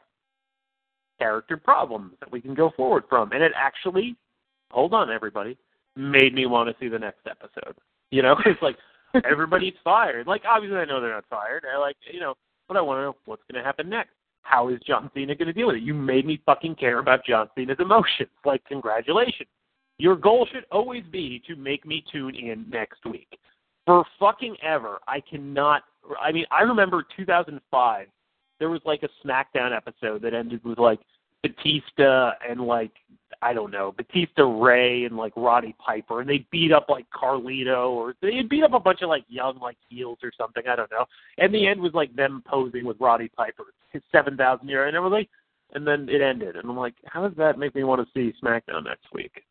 character 1.18 1.56
problems 1.56 2.14
that 2.20 2.32
we 2.32 2.42
can 2.42 2.54
go 2.54 2.72
forward 2.76 3.04
from, 3.10 3.32
and 3.32 3.42
it 3.42 3.54
actually, 3.56 4.16
hold 4.72 4.94
on, 4.94 5.10
everybody, 5.10 5.58
made 5.96 6.34
me 6.34 6.46
want 6.46 6.70
to 6.70 6.76
see 6.78 6.90
the 6.90 7.00
next 7.00 7.26
episode. 7.30 7.76
You 8.12 8.22
know, 8.22 8.36
it's 8.46 8.62
like 8.62 8.76
everybody's 9.24 9.76
fired. 9.84 10.28
Like 10.28 10.44
obviously, 10.46 10.78
I 10.78 10.86
know 10.86 11.00
they're 11.00 11.14
not 11.14 11.26
fired. 11.30 11.64
I 11.74 11.78
like 11.80 11.96
you 12.12 12.20
know, 12.20 12.36
but 12.68 12.76
I 12.76 12.82
want 12.82 12.98
to 12.98 13.04
know 13.04 13.16
what's 13.26 13.44
going 13.50 13.62
to 13.62 13.66
happen 13.66 13.90
next. 13.90 14.12
How 14.42 14.70
is 14.70 14.80
John 14.86 15.10
Cena 15.14 15.36
going 15.36 15.48
to 15.48 15.54
deal 15.54 15.68
with 15.68 15.78
it? 15.78 15.84
You 15.84 15.96
made 15.96 16.26
me 16.26 16.40
fucking 16.46 16.76
care 16.76 17.00
about 17.00 17.26
John 17.26 17.50
Cena's 17.56 17.78
emotions. 17.80 18.30
Like, 18.46 18.64
congratulations. 18.66 19.50
Your 19.98 20.16
goal 20.16 20.48
should 20.52 20.66
always 20.72 21.04
be 21.12 21.42
to 21.48 21.56
make 21.56 21.86
me 21.86 22.04
tune 22.12 22.36
in 22.36 22.66
next 22.70 23.06
week. 23.06 23.40
For 23.86 24.04
fucking 24.20 24.58
ever, 24.62 25.00
I 25.08 25.22
cannot. 25.22 25.84
I 26.20 26.32
mean, 26.32 26.46
I 26.52 26.64
remember 26.64 27.06
2005. 27.16 28.08
There 28.60 28.70
was 28.70 28.82
like 28.86 29.04
a 29.04 29.28
SmackDown 29.28 29.76
episode 29.76 30.22
that 30.24 30.34
ended 30.34 30.64
with 30.64 30.80
like 30.80 31.00
Batista 31.44 32.32
and 32.48 32.62
like 32.62 32.92
I 33.42 33.54
don't 33.54 33.72
know 33.72 33.94
Batista 33.96 34.44
Rey 34.44 35.04
and 35.04 35.16
like 35.16 35.34
Roddy 35.36 35.76
Piper, 35.86 36.22
and 36.22 36.30
they 36.30 36.46
beat 36.52 36.72
up 36.72 36.88
like 36.90 37.06
Carlito 37.12 37.90
or 37.90 38.16
they 38.22 38.42
beat 38.42 38.64
up 38.64 38.74
a 38.74 38.80
bunch 38.80 39.02
of 39.02 39.10
like 39.10 39.26
young 39.28 39.60
like 39.60 39.78
heels 39.88 40.18
or 40.24 40.32
something. 40.38 40.64
I 40.68 40.76
don't 40.76 40.92
know. 40.92 41.06
And 41.38 41.54
the 41.54 41.68
end 41.68 41.80
was 41.80 41.94
like 41.94 42.16
them 42.16 42.44
posing 42.48 42.86
with 42.86 43.00
Roddy 43.00 43.30
Piper, 43.30 43.66
his 43.92 44.02
seven 44.12 44.36
thousand 44.36 44.68
year, 44.68 44.88
and 44.88 44.98
I 44.98 45.00
was 45.00 45.12
like, 45.12 45.30
and 45.74 45.86
then 45.86 46.08
it 46.10 46.22
ended, 46.22 46.56
and 46.56 46.70
I'm 46.70 46.78
like, 46.78 46.96
how 47.06 47.28
does 47.28 47.38
that 47.38 47.60
make 47.60 47.76
me 47.76 47.84
want 47.84 48.02
to 48.02 48.14
see 48.14 48.36
SmackDown 48.44 48.86
next 48.86 49.06
week? 49.14 49.44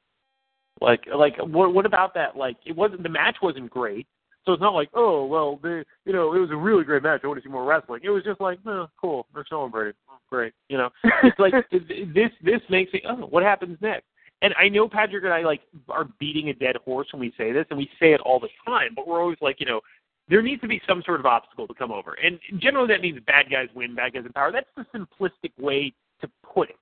Like, 0.81 1.05
like 1.15 1.37
what 1.39 1.73
what 1.73 1.87
about 1.87 2.15
that? 2.15 2.37
Like, 2.37 2.57
it 2.67 2.75
wasn't 2.75 3.03
the 3.03 3.09
match 3.09 3.37
wasn't 3.43 3.71
great. 3.71 4.07
So 4.45 4.53
it's 4.53 4.61
not 4.61 4.75
like, 4.75 4.91
oh 4.95 5.25
well, 5.27 5.59
they, 5.63 5.83
you 6.05 6.13
know, 6.13 6.35
it 6.35 6.39
was 6.39 6.51
a 6.51 6.57
really 6.57 6.85
great 6.85 7.03
match. 7.03 7.21
I 7.25 7.29
want 7.29 7.43
to 7.43 7.49
see 7.49 7.53
more 7.53 7.65
wrestling. 7.65 8.01
It 8.05 8.11
was 8.11 8.25
just 8.25 8.41
like, 8.41 8.59
oh, 8.67 8.89
cool, 9.01 9.27
they're 9.35 9.47
celebrating, 9.49 9.95
mm, 10.11 10.19
great. 10.29 10.53
You 10.69 10.79
know, 10.79 10.91
it's 11.23 11.39
like 11.39 11.55
this. 11.71 12.31
This 12.43 12.61
makes 12.69 12.93
me, 12.93 13.03
oh, 13.09 13.27
what 13.27 13.43
happens 13.43 13.79
next? 13.81 14.05
And 14.43 14.53
I 14.59 14.69
know 14.69 14.89
Patrick 14.89 15.25
and 15.25 15.33
I 15.33 15.43
like 15.43 15.63
are 15.89 16.09
beating 16.19 16.51
a 16.51 16.55
dead 16.55 16.77
horse 16.85 17.09
when 17.13 17.21
we 17.21 17.33
say 17.39 17.53
this, 17.53 17.65
and 17.71 17.79
we 17.79 17.89
say 17.99 18.13
it 18.13 18.21
all 18.21 18.39
the 18.39 18.49
time. 18.67 18.91
But 18.95 19.07
we're 19.07 19.21
always 19.21 19.39
like, 19.41 19.61
you 19.61 19.67
know, 19.67 19.81
there 20.29 20.43
needs 20.43 20.61
to 20.61 20.69
be 20.69 20.83
some 20.87 21.03
sort 21.07 21.21
of 21.21 21.27
obstacle 21.27 21.67
to 21.67 21.75
come 21.75 21.91
over, 21.93 22.17
and 22.23 22.39
generally 22.59 22.89
that 22.89 23.01
means 23.01 23.21
bad 23.27 23.47
guys 23.51 23.69
win, 23.75 23.95
bad 23.95 24.13
guys 24.13 24.25
in 24.27 24.33
power. 24.33 24.53
That's 24.53 24.67
the 24.77 24.85
simplistic 24.99 25.53
way 25.59 25.95
to 26.21 26.29
put 26.43 26.69
it. 26.69 26.77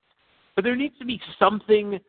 But 0.55 0.63
there 0.63 0.75
needs 0.75 0.97
to 0.99 1.05
be 1.05 1.21
something 1.39 1.99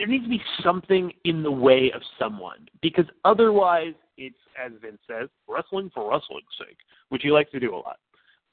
there 0.00 0.08
needs 0.08 0.24
to 0.24 0.30
be 0.30 0.40
something 0.64 1.12
in 1.24 1.42
the 1.42 1.52
way 1.52 1.92
of 1.94 2.00
someone 2.18 2.66
because 2.80 3.04
otherwise 3.26 3.92
it's 4.16 4.34
as 4.58 4.72
Vince 4.80 4.98
says, 5.06 5.28
wrestling 5.46 5.90
for 5.94 6.10
wrestling's 6.10 6.44
sake, 6.58 6.78
which 7.10 7.22
he 7.22 7.30
likes 7.30 7.50
to 7.52 7.60
do 7.60 7.74
a 7.74 7.76
lot. 7.76 7.98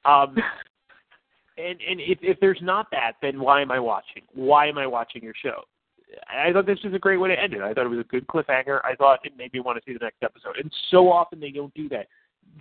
Um, 0.05 0.36
and 1.57 1.79
and 1.81 2.01
if 2.01 2.19
if 2.21 2.39
there's 2.39 2.60
not 2.62 2.88
that, 2.91 3.13
then 3.21 3.39
why 3.39 3.62
am 3.62 3.71
I 3.71 3.79
watching? 3.79 4.23
Why 4.33 4.67
am 4.67 4.77
I 4.77 4.88
watching 4.88 5.23
your 5.23 5.33
show? 5.41 5.63
I 6.29 6.53
thought 6.53 6.65
this 6.65 6.83
was 6.83 6.93
a 6.93 6.99
great 6.99 7.17
way 7.17 7.29
to 7.29 7.39
end 7.39 7.53
it. 7.53 7.62
I 7.62 7.73
thought 7.73 7.86
it 7.86 7.89
was 7.89 7.99
a 7.99 8.03
good 8.03 8.27
cliffhanger. 8.27 8.79
I 8.83 8.95
thought 8.95 9.19
it 9.23 9.38
made 9.38 9.53
me 9.53 9.60
want 9.60 9.77
to 9.77 9.83
see 9.86 9.93
the 9.93 10.03
next 10.03 10.23
episode. 10.23 10.57
And 10.57 10.71
so 10.89 11.12
often 11.12 11.39
they 11.39 11.51
don't 11.51 11.73
do 11.73 11.89
that. 11.89 12.07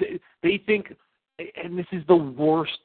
They, 0.01 0.19
they 0.43 0.61
think, 0.67 0.93
and 1.39 1.79
this 1.79 1.87
is 1.93 2.03
the 2.09 2.17
worst 2.17 2.79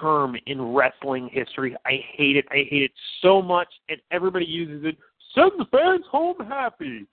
term 0.00 0.34
in 0.46 0.72
wrestling 0.72 1.28
history. 1.30 1.76
I 1.84 2.00
hate 2.14 2.36
it. 2.36 2.46
I 2.50 2.66
hate 2.68 2.82
it 2.82 2.92
so 3.20 3.42
much, 3.42 3.68
and 3.90 4.00
everybody 4.10 4.46
uses 4.46 4.86
it 4.86 4.96
Send 5.36 5.52
the 5.58 5.66
fans 5.70 6.04
home 6.10 6.36
happy. 6.48 7.06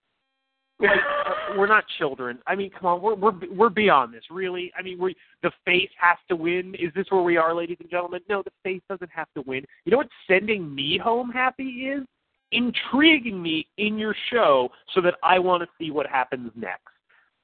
Like, 0.79 0.91
uh, 0.91 1.57
we're 1.57 1.67
not 1.67 1.83
children. 1.97 2.39
I 2.47 2.55
mean, 2.55 2.71
come 2.71 2.87
on, 2.87 3.01
we're 3.01 3.15
we're 3.15 3.33
we're 3.51 3.69
beyond 3.69 4.13
this, 4.13 4.23
really. 4.31 4.71
I 4.77 4.81
mean, 4.81 4.99
we 4.99 5.15
the 5.43 5.51
face 5.65 5.89
has 5.99 6.17
to 6.29 6.35
win. 6.35 6.75
Is 6.75 6.91
this 6.95 7.05
where 7.09 7.21
we 7.21 7.37
are, 7.37 7.53
ladies 7.53 7.77
and 7.79 7.89
gentlemen? 7.89 8.21
No, 8.27 8.41
the 8.41 8.51
face 8.63 8.81
doesn't 8.89 9.11
have 9.11 9.27
to 9.35 9.43
win. 9.45 9.63
You 9.85 9.91
know 9.91 9.97
what 9.97 10.09
sending 10.27 10.73
me 10.73 10.97
home 10.97 11.29
happy 11.29 11.63
is? 11.63 12.03
Intriguing 12.51 13.41
me 13.41 13.67
in 13.77 13.97
your 13.97 14.15
show 14.31 14.69
so 14.93 15.01
that 15.01 15.15
I 15.23 15.39
want 15.39 15.63
to 15.63 15.69
see 15.77 15.91
what 15.91 16.05
happens 16.07 16.51
next. 16.55 16.81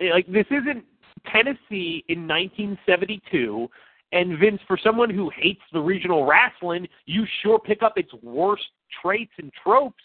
Eh, 0.02 0.12
like 0.12 0.28
this 0.28 0.46
isn't 0.50 0.84
Tennessee 1.32 2.04
in 2.08 2.28
1972 2.28 3.70
and 4.12 4.40
Vince, 4.40 4.60
for 4.68 4.78
someone 4.84 5.10
who 5.10 5.30
hates 5.36 5.62
the 5.72 5.80
regional 5.80 6.26
wrestling, 6.26 6.88
you 7.06 7.26
sure 7.44 7.60
pick 7.60 7.84
up 7.84 7.94
its 7.96 8.12
worst 8.24 8.64
traits 9.02 9.32
and 9.38 9.52
tropes 9.64 10.04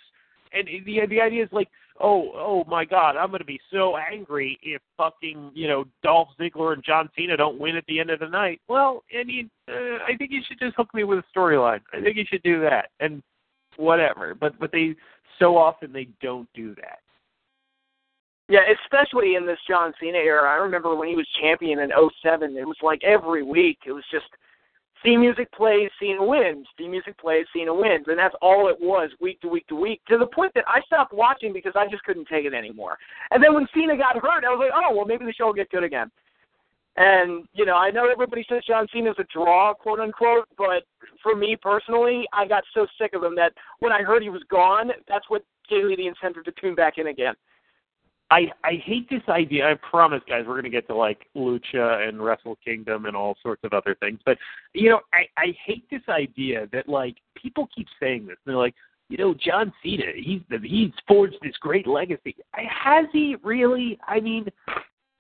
and 0.54 0.86
the 0.86 1.06
the 1.06 1.20
idea 1.20 1.42
is 1.42 1.48
like, 1.52 1.68
oh, 2.00 2.30
oh 2.34 2.64
my 2.68 2.84
God, 2.84 3.16
I'm 3.16 3.30
gonna 3.30 3.44
be 3.44 3.60
so 3.72 3.96
angry 3.96 4.58
if 4.62 4.80
fucking 4.96 5.52
you 5.54 5.68
know 5.68 5.84
Dolph 6.02 6.28
Ziggler 6.40 6.72
and 6.72 6.84
John 6.84 7.08
Cena 7.16 7.36
don't 7.36 7.58
win 7.58 7.76
at 7.76 7.84
the 7.86 8.00
end 8.00 8.10
of 8.10 8.20
the 8.20 8.28
night. 8.28 8.60
Well, 8.68 9.02
I 9.18 9.24
mean, 9.24 9.50
uh, 9.68 9.98
I 10.06 10.16
think 10.16 10.30
you 10.30 10.40
should 10.46 10.58
just 10.58 10.76
hook 10.76 10.92
me 10.94 11.04
with 11.04 11.18
a 11.18 11.38
storyline. 11.38 11.80
I 11.92 12.00
think 12.00 12.16
you 12.16 12.24
should 12.28 12.42
do 12.42 12.60
that, 12.60 12.90
and 13.00 13.22
whatever. 13.76 14.34
But 14.34 14.58
but 14.58 14.72
they 14.72 14.94
so 15.38 15.56
often 15.56 15.92
they 15.92 16.08
don't 16.20 16.48
do 16.54 16.74
that. 16.76 16.98
Yeah, 18.48 18.60
especially 18.84 19.36
in 19.36 19.46
this 19.46 19.58
John 19.66 19.94
Cena 19.98 20.18
era. 20.18 20.50
I 20.50 20.56
remember 20.56 20.94
when 20.94 21.08
he 21.08 21.16
was 21.16 21.26
champion 21.40 21.78
in 21.78 21.90
'07. 22.22 22.56
It 22.56 22.66
was 22.66 22.76
like 22.82 23.02
every 23.02 23.42
week. 23.42 23.78
It 23.86 23.92
was 23.92 24.04
just 24.10 24.26
theme 25.04 25.20
music 25.20 25.52
plays, 25.52 25.90
Cena 26.00 26.24
wins. 26.24 26.66
Theme 26.76 26.90
music 26.90 27.16
plays, 27.18 27.46
Cena 27.54 27.72
wins, 27.72 28.06
and 28.08 28.18
that's 28.18 28.34
all 28.42 28.68
it 28.68 28.76
was, 28.80 29.10
week 29.20 29.40
to 29.42 29.48
week 29.48 29.66
to 29.68 29.76
week. 29.76 30.00
To 30.08 30.18
the 30.18 30.26
point 30.26 30.52
that 30.54 30.64
I 30.66 30.80
stopped 30.86 31.12
watching 31.12 31.52
because 31.52 31.74
I 31.76 31.86
just 31.88 32.02
couldn't 32.02 32.26
take 32.26 32.46
it 32.46 32.54
anymore. 32.54 32.98
And 33.30 33.42
then 33.42 33.54
when 33.54 33.68
Cena 33.72 33.96
got 33.96 34.16
hurt, 34.16 34.44
I 34.44 34.50
was 34.50 34.58
like, 34.58 34.72
oh 34.74 34.94
well, 34.94 35.04
maybe 35.04 35.24
the 35.24 35.32
show 35.32 35.46
will 35.46 35.52
get 35.54 35.70
good 35.70 35.84
again. 35.84 36.10
And 36.96 37.46
you 37.52 37.66
know, 37.66 37.76
I 37.76 37.90
know 37.90 38.08
everybody 38.10 38.44
says 38.48 38.62
John 38.66 38.86
Cena's 38.92 39.16
a 39.18 39.24
draw, 39.32 39.74
quote 39.74 40.00
unquote, 40.00 40.48
but 40.56 40.84
for 41.22 41.36
me 41.36 41.56
personally, 41.60 42.24
I 42.32 42.46
got 42.46 42.64
so 42.72 42.86
sick 42.98 43.12
of 43.14 43.22
him 43.22 43.36
that 43.36 43.52
when 43.80 43.92
I 43.92 44.02
heard 44.02 44.22
he 44.22 44.30
was 44.30 44.42
gone, 44.50 44.90
that's 45.08 45.28
what 45.28 45.44
gave 45.68 45.84
me 45.84 45.96
the 45.96 46.06
incentive 46.06 46.44
to 46.44 46.52
tune 46.60 46.74
back 46.74 46.98
in 46.98 47.08
again. 47.08 47.34
I 48.35 48.51
I 48.64 48.83
hate 48.85 49.09
this 49.09 49.23
idea. 49.29 49.70
I 49.70 49.75
promise, 49.75 50.20
guys, 50.29 50.44
we're 50.47 50.57
gonna 50.57 50.68
get 50.68 50.88
to 50.88 50.94
like 50.97 51.27
Lucha 51.37 52.09
and 52.09 52.23
Wrestle 52.23 52.59
Kingdom 52.64 53.07
and 53.07 53.14
all 53.14 53.37
sorts 53.40 53.62
of 53.62 53.73
other 53.73 53.94
things. 54.01 54.18
But 54.27 54.38
you 54.73 54.90
know, 54.90 55.01
I 55.12 55.27
I 55.37 55.55
hate 55.64 55.88
this 55.88 56.03
idea 56.09 56.68
that 56.73 56.88
like 56.88 57.16
people 57.40 57.68
keep 57.75 57.87
saying 58.01 58.27
this. 58.27 58.37
They're 58.44 58.57
like, 58.57 58.75
you 59.09 59.18
know, 59.18 59.35
John 59.35 59.73
Cena, 59.83 60.07
he's 60.16 60.40
the, 60.51 60.59
he's 60.66 60.90
forged 61.07 61.37
this 61.42 61.57
great 61.61 61.87
legacy. 61.87 62.35
Has 62.53 63.07
he 63.12 63.37
really? 63.44 63.99
I 64.09 64.18
mean, 64.18 64.49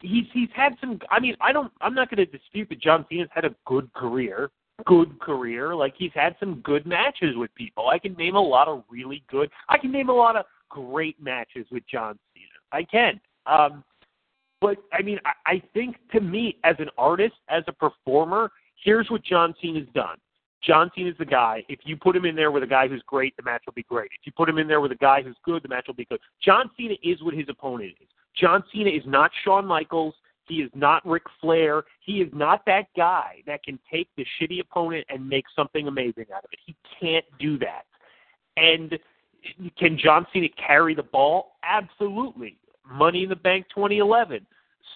he's 0.00 0.24
he's 0.32 0.48
had 0.54 0.72
some. 0.80 0.98
I 1.10 1.20
mean, 1.20 1.36
I 1.40 1.52
don't. 1.52 1.72
I'm 1.80 1.94
not 1.94 2.10
going 2.10 2.26
to 2.26 2.38
dispute 2.38 2.68
that 2.70 2.80
John 2.80 3.06
Cena's 3.08 3.28
had 3.30 3.44
a 3.44 3.54
good 3.64 3.92
career. 3.92 4.50
Good 4.86 5.20
career. 5.20 5.76
Like 5.76 5.94
he's 5.96 6.10
had 6.14 6.34
some 6.40 6.56
good 6.62 6.84
matches 6.84 7.36
with 7.36 7.54
people. 7.54 7.88
I 7.88 8.00
can 8.00 8.14
name 8.14 8.34
a 8.34 8.40
lot 8.40 8.66
of 8.66 8.82
really 8.90 9.22
good. 9.30 9.50
I 9.68 9.78
can 9.78 9.92
name 9.92 10.08
a 10.08 10.12
lot 10.12 10.34
of 10.34 10.46
great 10.68 11.22
matches 11.22 11.64
with 11.70 11.84
John 11.86 12.18
Cena. 12.34 12.53
I 12.74 12.84
can. 12.84 13.20
Um, 13.46 13.84
but 14.60 14.78
I 14.92 15.02
mean, 15.02 15.18
I, 15.24 15.32
I 15.46 15.62
think 15.72 15.96
to 16.12 16.20
me, 16.20 16.58
as 16.64 16.76
an 16.78 16.88
artist, 16.96 17.34
as 17.48 17.62
a 17.68 17.72
performer, 17.72 18.50
here's 18.82 19.10
what 19.10 19.22
John 19.22 19.54
Cena's 19.60 19.88
done. 19.94 20.16
John 20.62 20.90
Cena's 20.96 21.14
the 21.18 21.26
guy. 21.26 21.62
If 21.68 21.80
you 21.84 21.96
put 21.96 22.16
him 22.16 22.24
in 22.24 22.34
there 22.34 22.50
with 22.50 22.62
a 22.62 22.66
guy 22.66 22.88
who's 22.88 23.02
great, 23.06 23.36
the 23.36 23.42
match 23.42 23.62
will 23.66 23.74
be 23.74 23.82
great. 23.82 24.10
If 24.18 24.24
you 24.24 24.32
put 24.32 24.48
him 24.48 24.58
in 24.58 24.66
there 24.66 24.80
with 24.80 24.92
a 24.92 24.96
guy 24.96 25.22
who's 25.22 25.36
good, 25.44 25.62
the 25.62 25.68
match 25.68 25.84
will 25.86 25.94
be 25.94 26.06
good. 26.06 26.20
John 26.42 26.70
Cena 26.76 26.94
is 27.02 27.22
what 27.22 27.34
his 27.34 27.46
opponent 27.50 27.92
is. 28.00 28.08
John 28.34 28.64
Cena 28.72 28.90
is 28.90 29.02
not 29.06 29.30
Shawn 29.44 29.66
Michaels. 29.66 30.14
He 30.46 30.56
is 30.56 30.70
not 30.74 31.06
Ric 31.06 31.22
Flair. 31.40 31.84
He 32.00 32.20
is 32.20 32.30
not 32.32 32.64
that 32.66 32.86
guy 32.96 33.42
that 33.46 33.62
can 33.62 33.78
take 33.90 34.08
the 34.16 34.26
shitty 34.40 34.60
opponent 34.60 35.06
and 35.08 35.26
make 35.28 35.44
something 35.54 35.86
amazing 35.86 36.26
out 36.34 36.44
of 36.44 36.50
it. 36.52 36.58
He 36.64 36.74
can't 37.00 37.24
do 37.38 37.58
that. 37.58 37.84
And 38.56 38.98
can 39.78 39.98
John 39.98 40.26
Cena 40.32 40.48
carry 40.66 40.94
the 40.94 41.02
ball? 41.02 41.56
Absolutely. 41.62 42.56
Money 42.90 43.24
in 43.24 43.28
the 43.28 43.36
Bank 43.36 43.66
2011, 43.74 44.46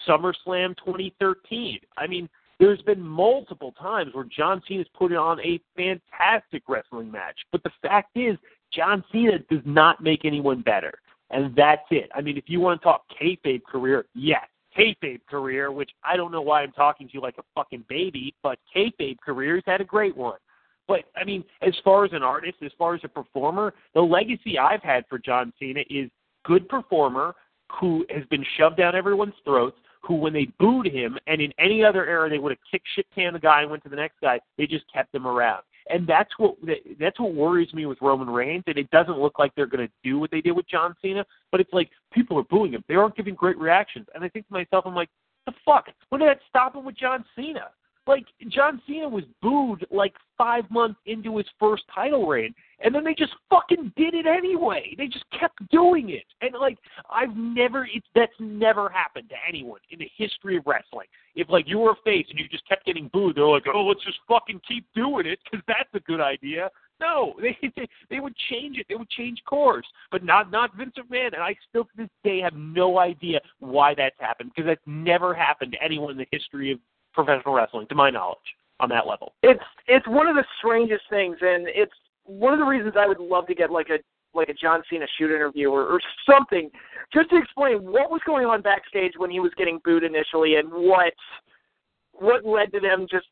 SummerSlam 0.06 0.76
2013. 0.84 1.78
I 1.96 2.06
mean, 2.06 2.28
there's 2.58 2.82
been 2.82 3.00
multiple 3.00 3.72
times 3.72 4.14
where 4.14 4.24
John 4.24 4.62
Cena's 4.66 4.86
put 4.96 5.12
on 5.12 5.40
a 5.40 5.60
fantastic 5.76 6.62
wrestling 6.68 7.10
match. 7.10 7.38
But 7.52 7.62
the 7.62 7.70
fact 7.82 8.16
is, 8.16 8.36
John 8.72 9.04
Cena 9.12 9.38
does 9.50 9.62
not 9.64 10.02
make 10.02 10.24
anyone 10.24 10.62
better. 10.62 10.92
And 11.30 11.54
that's 11.54 11.86
it. 11.90 12.10
I 12.14 12.20
mean, 12.20 12.36
if 12.36 12.44
you 12.46 12.60
want 12.60 12.80
to 12.80 12.84
talk 12.84 13.04
kayfabe 13.20 13.62
career, 13.64 14.06
yes, 14.14 14.44
kayfabe 14.76 15.20
career, 15.28 15.70
which 15.70 15.90
I 16.02 16.16
don't 16.16 16.32
know 16.32 16.40
why 16.40 16.62
I'm 16.62 16.72
talking 16.72 17.06
to 17.06 17.14
you 17.14 17.20
like 17.20 17.38
a 17.38 17.44
fucking 17.54 17.84
baby, 17.88 18.34
but 18.42 18.58
kayfabe 18.74 19.18
career, 19.20 19.56
he's 19.56 19.64
had 19.66 19.80
a 19.80 19.84
great 19.84 20.16
one. 20.16 20.38
But 20.86 21.00
I 21.16 21.24
mean, 21.24 21.44
as 21.60 21.74
far 21.84 22.06
as 22.06 22.12
an 22.12 22.22
artist, 22.22 22.56
as 22.64 22.72
far 22.78 22.94
as 22.94 23.02
a 23.04 23.08
performer, 23.08 23.74
the 23.94 24.00
legacy 24.00 24.58
I've 24.58 24.82
had 24.82 25.04
for 25.08 25.18
John 25.18 25.52
Cena 25.58 25.80
is 25.90 26.10
good 26.44 26.66
performer 26.68 27.34
who 27.80 28.04
has 28.10 28.24
been 28.26 28.44
shoved 28.56 28.76
down 28.76 28.94
everyone's 28.94 29.34
throats. 29.44 29.76
Who, 30.02 30.14
when 30.14 30.32
they 30.32 30.46
booed 30.58 30.86
him, 30.86 31.18
and 31.26 31.40
in 31.40 31.52
any 31.58 31.84
other 31.84 32.06
era 32.06 32.30
they 32.30 32.38
would 32.38 32.52
have 32.52 32.58
kicked 32.70 32.86
shit 32.94 33.06
can 33.14 33.32
the 33.32 33.38
guy 33.38 33.62
and 33.62 33.70
went 33.70 33.82
to 33.82 33.88
the 33.88 33.96
next 33.96 34.14
guy. 34.22 34.40
They 34.56 34.66
just 34.66 34.84
kept 34.92 35.14
him 35.14 35.26
around, 35.26 35.64
and 35.90 36.06
that's 36.06 36.30
what 36.38 36.54
that's 36.98 37.18
what 37.18 37.34
worries 37.34 37.74
me 37.74 37.84
with 37.84 37.98
Roman 38.00 38.30
Reigns. 38.30 38.62
And 38.68 38.78
it 38.78 38.88
doesn't 38.90 39.18
look 39.18 39.38
like 39.38 39.54
they're 39.54 39.66
going 39.66 39.86
to 39.86 39.92
do 40.04 40.18
what 40.18 40.30
they 40.30 40.40
did 40.40 40.52
with 40.52 40.68
John 40.68 40.94
Cena. 41.02 41.26
But 41.50 41.60
it's 41.60 41.72
like 41.72 41.90
people 42.12 42.38
are 42.38 42.44
booing 42.44 42.72
him; 42.72 42.84
they 42.88 42.94
aren't 42.94 43.16
giving 43.16 43.34
great 43.34 43.58
reactions. 43.58 44.06
And 44.14 44.24
I 44.24 44.28
think 44.28 44.46
to 44.46 44.52
myself, 44.54 44.84
I'm 44.86 44.94
like, 44.94 45.10
the 45.46 45.52
fuck? 45.64 45.86
When 46.10 46.20
did 46.20 46.28
that 46.28 46.40
stop 46.48 46.76
him 46.76 46.84
with 46.84 46.96
John 46.96 47.24
Cena? 47.34 47.70
Like 48.08 48.24
John 48.48 48.80
Cena 48.86 49.06
was 49.06 49.24
booed 49.42 49.86
like 49.90 50.14
five 50.38 50.64
months 50.70 50.98
into 51.04 51.36
his 51.36 51.46
first 51.60 51.82
title 51.94 52.26
reign, 52.26 52.54
and 52.80 52.94
then 52.94 53.04
they 53.04 53.12
just 53.12 53.34
fucking 53.50 53.92
did 53.98 54.14
it 54.14 54.24
anyway. 54.24 54.94
They 54.96 55.08
just 55.08 55.26
kept 55.38 55.68
doing 55.68 56.08
it, 56.08 56.24
and 56.40 56.54
like 56.58 56.78
I've 57.10 57.36
never, 57.36 57.86
it's 57.92 58.06
that's 58.14 58.32
never 58.40 58.88
happened 58.88 59.28
to 59.28 59.34
anyone 59.46 59.80
in 59.90 59.98
the 59.98 60.08
history 60.16 60.56
of 60.56 60.62
wrestling. 60.66 61.06
If 61.34 61.50
like 61.50 61.68
you 61.68 61.80
were 61.80 61.90
a 61.90 61.96
face 62.02 62.24
and 62.30 62.38
you 62.38 62.48
just 62.48 62.66
kept 62.66 62.86
getting 62.86 63.10
booed, 63.12 63.36
they're 63.36 63.46
like, 63.46 63.66
oh, 63.72 63.84
let's 63.84 64.02
just 64.02 64.20
fucking 64.26 64.62
keep 64.66 64.86
doing 64.94 65.26
it 65.26 65.38
because 65.44 65.62
that's 65.68 65.90
a 65.92 66.00
good 66.00 66.22
idea. 66.22 66.70
No, 67.02 67.34
they, 67.42 67.58
they 67.76 67.86
they 68.08 68.20
would 68.20 68.34
change 68.50 68.78
it. 68.78 68.86
They 68.88 68.94
would 68.94 69.10
change 69.10 69.42
course, 69.46 69.86
but 70.10 70.24
not 70.24 70.50
not 70.50 70.74
Vince 70.74 70.94
McMahon. 70.98 71.34
And 71.34 71.42
I 71.42 71.54
still 71.68 71.84
to 71.84 71.90
this 71.98 72.08
day 72.24 72.40
have 72.40 72.54
no 72.54 72.98
idea 72.98 73.40
why 73.58 73.94
that's 73.94 74.18
happened 74.18 74.52
because 74.56 74.66
that's 74.66 74.80
never 74.86 75.34
happened 75.34 75.72
to 75.72 75.84
anyone 75.84 76.12
in 76.12 76.16
the 76.16 76.26
history 76.32 76.72
of 76.72 76.78
professional 77.24 77.54
wrestling, 77.54 77.86
to 77.88 77.94
my 77.94 78.10
knowledge. 78.10 78.48
on 78.80 78.88
that 78.88 79.06
level. 79.06 79.32
It's 79.42 79.62
it's 79.86 80.06
one 80.06 80.26
of 80.28 80.36
the 80.36 80.44
strangest 80.58 81.04
things, 81.10 81.36
and 81.40 81.66
it's 81.68 81.92
one 82.24 82.52
of 82.52 82.58
the 82.58 82.64
reasons 82.64 82.94
I 82.98 83.06
would 83.06 83.18
love 83.20 83.46
to 83.48 83.54
get 83.54 83.70
like 83.70 83.88
a 83.90 83.98
like 84.34 84.48
a 84.48 84.54
John 84.54 84.82
Cena 84.90 85.06
shoot 85.18 85.34
interview 85.34 85.70
or, 85.70 85.84
or 85.84 86.00
something, 86.28 86.70
just 87.12 87.30
to 87.30 87.36
explain 87.36 87.78
what 87.78 88.10
was 88.10 88.20
going 88.26 88.46
on 88.46 88.62
backstage 88.62 89.12
when 89.16 89.30
he 89.30 89.40
was 89.40 89.52
getting 89.56 89.80
booed 89.84 90.04
initially, 90.04 90.56
and 90.56 90.68
what 90.70 91.14
what 92.12 92.44
led 92.44 92.72
to 92.72 92.80
them 92.80 93.06
just 93.10 93.26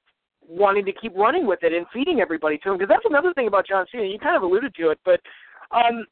wanting 0.48 0.84
to 0.84 0.92
keep 0.92 1.12
running 1.16 1.46
with 1.46 1.58
it 1.62 1.72
and 1.72 1.86
feeding 1.92 2.20
everybody 2.20 2.56
to 2.58 2.70
him. 2.70 2.78
Because 2.78 2.88
that's 2.88 3.06
another 3.08 3.32
thing 3.34 3.48
about 3.48 3.66
John 3.66 3.84
Cena. 3.90 4.04
You 4.04 4.18
kind 4.18 4.36
of 4.36 4.42
alluded 4.42 4.74
to 4.76 4.90
it, 4.90 4.98
but 5.04 5.20
um, 5.72 6.06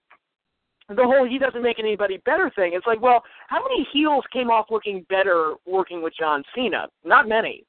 the 0.89 1.03
whole 1.03 1.27
he 1.27 1.39
doesn't 1.39 1.63
make 1.63 1.79
anybody 1.79 2.19
better 2.25 2.51
thing. 2.55 2.73
It's 2.75 2.87
like, 2.87 3.01
well, 3.01 3.23
how 3.49 3.63
many 3.63 3.87
heels 3.93 4.25
came 4.33 4.51
off 4.51 4.67
looking 4.71 5.07
better 5.09 5.55
working 5.67 6.03
with 6.03 6.13
John 6.19 6.43
Cena? 6.55 6.89
Not 7.05 7.29
many. 7.29 7.65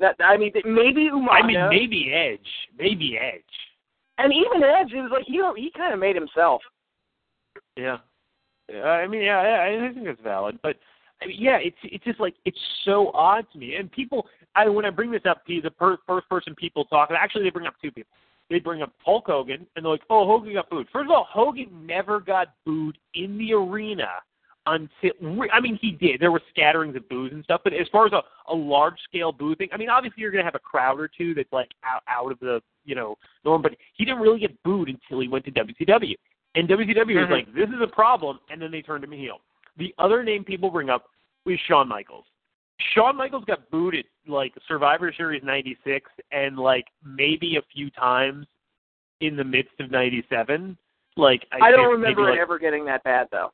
That 0.00 0.16
I 0.20 0.36
mean, 0.36 0.52
maybe 0.64 1.10
Umaga. 1.10 1.42
I 1.42 1.46
mean, 1.46 1.68
maybe 1.68 2.12
Edge, 2.12 2.40
maybe 2.76 3.18
Edge. 3.18 3.42
And 4.18 4.32
even 4.32 4.62
Edge, 4.62 4.92
it 4.92 5.00
was 5.00 5.12
like 5.12 5.24
he 5.26 5.40
he 5.56 5.70
kind 5.76 5.94
of 5.94 6.00
made 6.00 6.16
himself. 6.16 6.60
Yeah. 7.76 7.98
I 8.84 9.06
mean, 9.06 9.22
yeah, 9.22 9.42
yeah, 9.42 9.88
I 9.88 9.92
think 9.92 10.06
that's 10.06 10.20
valid, 10.22 10.58
but 10.62 10.76
I 11.20 11.26
mean, 11.26 11.36
yeah, 11.38 11.58
it's 11.60 11.76
it's 11.84 12.04
just 12.04 12.20
like 12.20 12.34
it's 12.44 12.58
so 12.84 13.10
odd 13.14 13.44
to 13.52 13.58
me. 13.58 13.76
And 13.76 13.90
people, 13.92 14.26
I 14.54 14.68
when 14.68 14.84
I 14.84 14.90
bring 14.90 15.10
this 15.10 15.22
up, 15.28 15.44
to 15.46 15.60
the 15.60 15.70
per, 15.70 15.98
first 16.06 16.28
person 16.28 16.54
people 16.54 16.84
talk, 16.86 17.10
actually 17.10 17.44
they 17.44 17.50
bring 17.50 17.66
up 17.66 17.74
two 17.82 17.90
people 17.90 18.10
they 18.52 18.60
bring 18.60 18.82
up 18.82 18.92
Hulk 19.04 19.24
Hogan 19.26 19.66
and 19.74 19.84
they're 19.84 19.92
like, 19.92 20.02
"Oh, 20.10 20.26
Hogan 20.26 20.52
got 20.52 20.70
booed." 20.70 20.88
First 20.92 21.06
of 21.06 21.10
all, 21.10 21.26
Hogan 21.30 21.86
never 21.86 22.20
got 22.20 22.54
booed 22.64 22.98
in 23.14 23.38
the 23.38 23.54
arena 23.54 24.08
until 24.66 25.10
I 25.52 25.60
mean 25.60 25.78
he 25.80 25.92
did. 25.92 26.20
There 26.20 26.30
were 26.30 26.42
scatterings 26.50 26.94
of 26.96 27.08
boos 27.08 27.32
and 27.32 27.42
stuff, 27.44 27.62
but 27.64 27.72
as 27.72 27.88
far 27.90 28.06
as 28.06 28.12
a, 28.12 28.22
a 28.50 28.54
large 28.54 28.98
scale 29.08 29.32
boo 29.32 29.54
thing, 29.56 29.68
I 29.72 29.76
mean 29.76 29.88
obviously 29.90 30.20
you're 30.20 30.30
gonna 30.30 30.44
have 30.44 30.54
a 30.54 30.60
crowd 30.60 31.00
or 31.00 31.08
two 31.08 31.34
that's 31.34 31.52
like 31.52 31.70
out 31.84 32.02
out 32.08 32.30
of 32.30 32.38
the 32.40 32.60
you 32.84 32.94
know 32.94 33.16
norm, 33.44 33.62
but 33.62 33.72
he 33.94 34.04
didn't 34.04 34.20
really 34.20 34.40
get 34.40 34.62
booed 34.62 34.88
until 34.88 35.20
he 35.20 35.28
went 35.28 35.44
to 35.46 35.50
WCW. 35.50 36.14
And 36.54 36.68
WCW 36.68 36.96
mm-hmm. 36.96 37.18
was 37.18 37.28
like, 37.30 37.54
"This 37.54 37.68
is 37.68 37.80
a 37.82 37.86
problem," 37.86 38.38
and 38.50 38.60
then 38.60 38.70
they 38.70 38.82
turned 38.82 39.02
him 39.02 39.12
heel. 39.12 39.40
The 39.78 39.94
other 39.98 40.22
name 40.22 40.44
people 40.44 40.70
bring 40.70 40.90
up 40.90 41.06
is 41.46 41.58
Shawn 41.66 41.88
Michaels. 41.88 42.26
Shawn 42.94 43.16
Michaels 43.16 43.44
got 43.44 43.70
booed 43.70 43.94
at 43.94 44.04
like 44.26 44.52
Survivor 44.68 45.12
Series 45.16 45.42
'96 45.44 46.10
and 46.30 46.56
like 46.56 46.84
maybe 47.04 47.56
a 47.56 47.62
few 47.74 47.90
times 47.90 48.46
in 49.20 49.36
the 49.36 49.44
midst 49.44 49.72
of 49.80 49.90
'97. 49.90 50.76
Like 51.16 51.46
I, 51.52 51.66
I 51.66 51.70
don't 51.70 51.90
remember 51.90 52.28
it 52.28 52.32
like, 52.32 52.40
ever 52.40 52.58
getting 52.58 52.84
that 52.86 53.04
bad 53.04 53.28
though. 53.30 53.52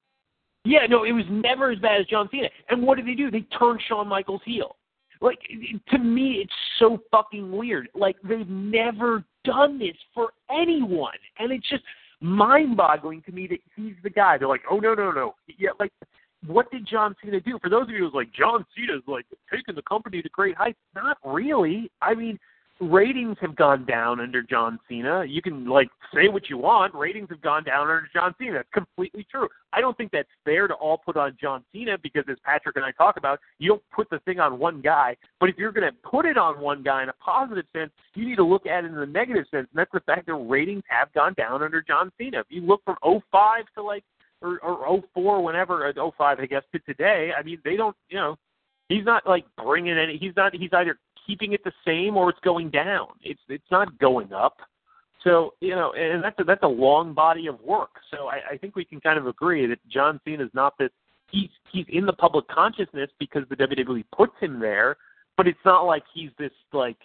Yeah, 0.64 0.86
no, 0.88 1.04
it 1.04 1.12
was 1.12 1.24
never 1.30 1.70
as 1.70 1.78
bad 1.78 2.00
as 2.00 2.06
John 2.06 2.28
Cena. 2.30 2.48
And 2.68 2.82
what 2.82 2.96
did 2.96 3.06
they 3.06 3.14
do? 3.14 3.30
They 3.30 3.46
turned 3.58 3.80
Shawn 3.88 4.08
Michaels 4.08 4.42
heel. 4.44 4.76
Like 5.20 5.38
to 5.90 5.98
me, 5.98 6.42
it's 6.42 6.52
so 6.78 6.98
fucking 7.10 7.50
weird. 7.50 7.88
Like 7.94 8.16
they've 8.22 8.48
never 8.48 9.24
done 9.44 9.78
this 9.78 9.96
for 10.14 10.32
anyone, 10.50 11.16
and 11.38 11.52
it's 11.52 11.68
just 11.68 11.82
mind-boggling 12.20 13.22
to 13.22 13.32
me 13.32 13.46
that 13.48 13.58
he's 13.74 13.94
the 14.02 14.10
guy. 14.10 14.38
They're 14.38 14.48
like, 14.48 14.62
oh 14.70 14.78
no, 14.78 14.94
no, 14.94 15.10
no, 15.10 15.34
yeah, 15.58 15.70
like 15.80 15.92
what 16.46 16.70
did 16.70 16.86
John 16.86 17.14
Cena 17.22 17.40
do? 17.40 17.58
For 17.62 17.68
those 17.68 17.84
of 17.84 17.90
you 17.90 18.04
who's 18.04 18.14
like 18.14 18.32
John 18.32 18.64
Cena's 18.74 19.02
like 19.06 19.26
taking 19.52 19.74
the 19.74 19.82
company 19.82 20.22
to 20.22 20.28
great 20.30 20.56
heights, 20.56 20.78
not 20.94 21.18
really. 21.24 21.90
I 22.00 22.14
mean, 22.14 22.38
ratings 22.80 23.36
have 23.40 23.56
gone 23.56 23.84
down 23.84 24.20
under 24.20 24.42
John 24.42 24.78
Cena. 24.88 25.24
You 25.24 25.42
can 25.42 25.66
like 25.66 25.88
say 26.14 26.28
what 26.28 26.48
you 26.48 26.58
want. 26.58 26.94
Ratings 26.94 27.28
have 27.30 27.40
gone 27.40 27.64
down 27.64 27.82
under 27.82 28.08
John 28.12 28.34
Cena. 28.38 28.52
That's 28.54 28.68
completely 28.72 29.26
true. 29.30 29.48
I 29.72 29.80
don't 29.80 29.96
think 29.96 30.12
that's 30.12 30.28
fair 30.44 30.68
to 30.68 30.74
all 30.74 30.98
put 30.98 31.16
on 31.16 31.36
John 31.40 31.64
Cena 31.72 31.98
because 32.02 32.24
as 32.30 32.36
Patrick 32.44 32.76
and 32.76 32.84
I 32.84 32.92
talk 32.92 33.16
about, 33.16 33.40
you 33.58 33.68
don't 33.68 33.82
put 33.92 34.08
the 34.10 34.20
thing 34.20 34.38
on 34.38 34.58
one 34.58 34.80
guy. 34.80 35.16
But 35.40 35.48
if 35.48 35.56
you're 35.58 35.72
going 35.72 35.90
to 35.90 35.96
put 36.08 36.24
it 36.24 36.38
on 36.38 36.60
one 36.60 36.82
guy 36.82 37.02
in 37.02 37.08
a 37.08 37.14
positive 37.14 37.64
sense, 37.74 37.90
you 38.14 38.26
need 38.26 38.36
to 38.36 38.44
look 38.44 38.66
at 38.66 38.84
it 38.84 38.92
in 38.92 38.98
a 38.98 39.06
negative 39.06 39.44
sense, 39.50 39.68
and 39.72 39.78
that's 39.78 39.92
the 39.92 40.00
fact 40.00 40.26
that 40.26 40.34
ratings 40.34 40.84
have 40.88 41.12
gone 41.12 41.34
down 41.34 41.62
under 41.62 41.82
John 41.82 42.10
Cena. 42.18 42.40
If 42.40 42.46
you 42.48 42.62
look 42.62 42.82
from 42.84 42.96
05 43.02 43.64
to 43.74 43.82
like 43.82 44.04
or, 44.42 44.58
or 44.60 45.02
04, 45.14 45.42
whenever, 45.42 45.88
or 45.88 46.12
05, 46.16 46.40
I 46.40 46.46
guess, 46.46 46.62
to 46.72 46.78
today, 46.80 47.32
I 47.36 47.42
mean, 47.42 47.58
they 47.64 47.76
don't, 47.76 47.96
you 48.08 48.18
know, 48.18 48.36
he's 48.88 49.04
not 49.04 49.26
like 49.26 49.44
bringing 49.62 49.98
any, 49.98 50.16
he's 50.16 50.34
not, 50.36 50.54
he's 50.54 50.72
either 50.72 50.98
keeping 51.26 51.52
it 51.52 51.62
the 51.64 51.72
same 51.84 52.16
or 52.16 52.30
it's 52.30 52.38
going 52.40 52.70
down. 52.70 53.08
It's, 53.22 53.40
it's 53.48 53.70
not 53.70 53.98
going 53.98 54.32
up. 54.32 54.56
So, 55.24 55.54
you 55.60 55.74
know, 55.74 55.92
and 55.92 56.22
that's 56.22 56.38
a, 56.38 56.44
that's 56.44 56.62
a 56.62 56.68
long 56.68 57.12
body 57.12 57.48
of 57.48 57.60
work. 57.60 57.90
So 58.10 58.28
I, 58.28 58.52
I 58.52 58.56
think 58.56 58.76
we 58.76 58.84
can 58.84 59.00
kind 59.00 59.18
of 59.18 59.26
agree 59.26 59.66
that 59.66 59.78
John 59.88 60.20
Cena 60.24 60.44
is 60.44 60.50
not 60.54 60.78
this, 60.78 60.90
he's, 61.30 61.50
he's 61.72 61.86
in 61.88 62.06
the 62.06 62.12
public 62.12 62.46
consciousness 62.48 63.10
because 63.18 63.42
the 63.50 63.56
WWE 63.56 64.04
puts 64.16 64.32
him 64.40 64.60
there, 64.60 64.96
but 65.36 65.48
it's 65.48 65.58
not 65.64 65.82
like 65.82 66.04
he's 66.14 66.30
this, 66.38 66.52
like, 66.72 66.96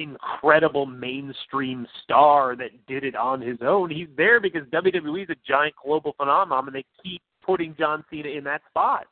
incredible 0.00 0.86
mainstream 0.86 1.86
star 2.02 2.56
that 2.56 2.70
did 2.86 3.04
it 3.04 3.14
on 3.14 3.40
his 3.40 3.58
own. 3.62 3.90
He's 3.90 4.08
there 4.16 4.40
because 4.40 4.62
WWE 4.68 5.24
is 5.24 5.30
a 5.30 5.36
giant 5.46 5.74
global 5.82 6.14
phenomenon, 6.16 6.66
and 6.66 6.74
they 6.74 6.84
keep 7.02 7.22
putting 7.44 7.74
John 7.78 8.04
Cena 8.10 8.28
in 8.28 8.44
that 8.44 8.62
spot. 8.68 9.06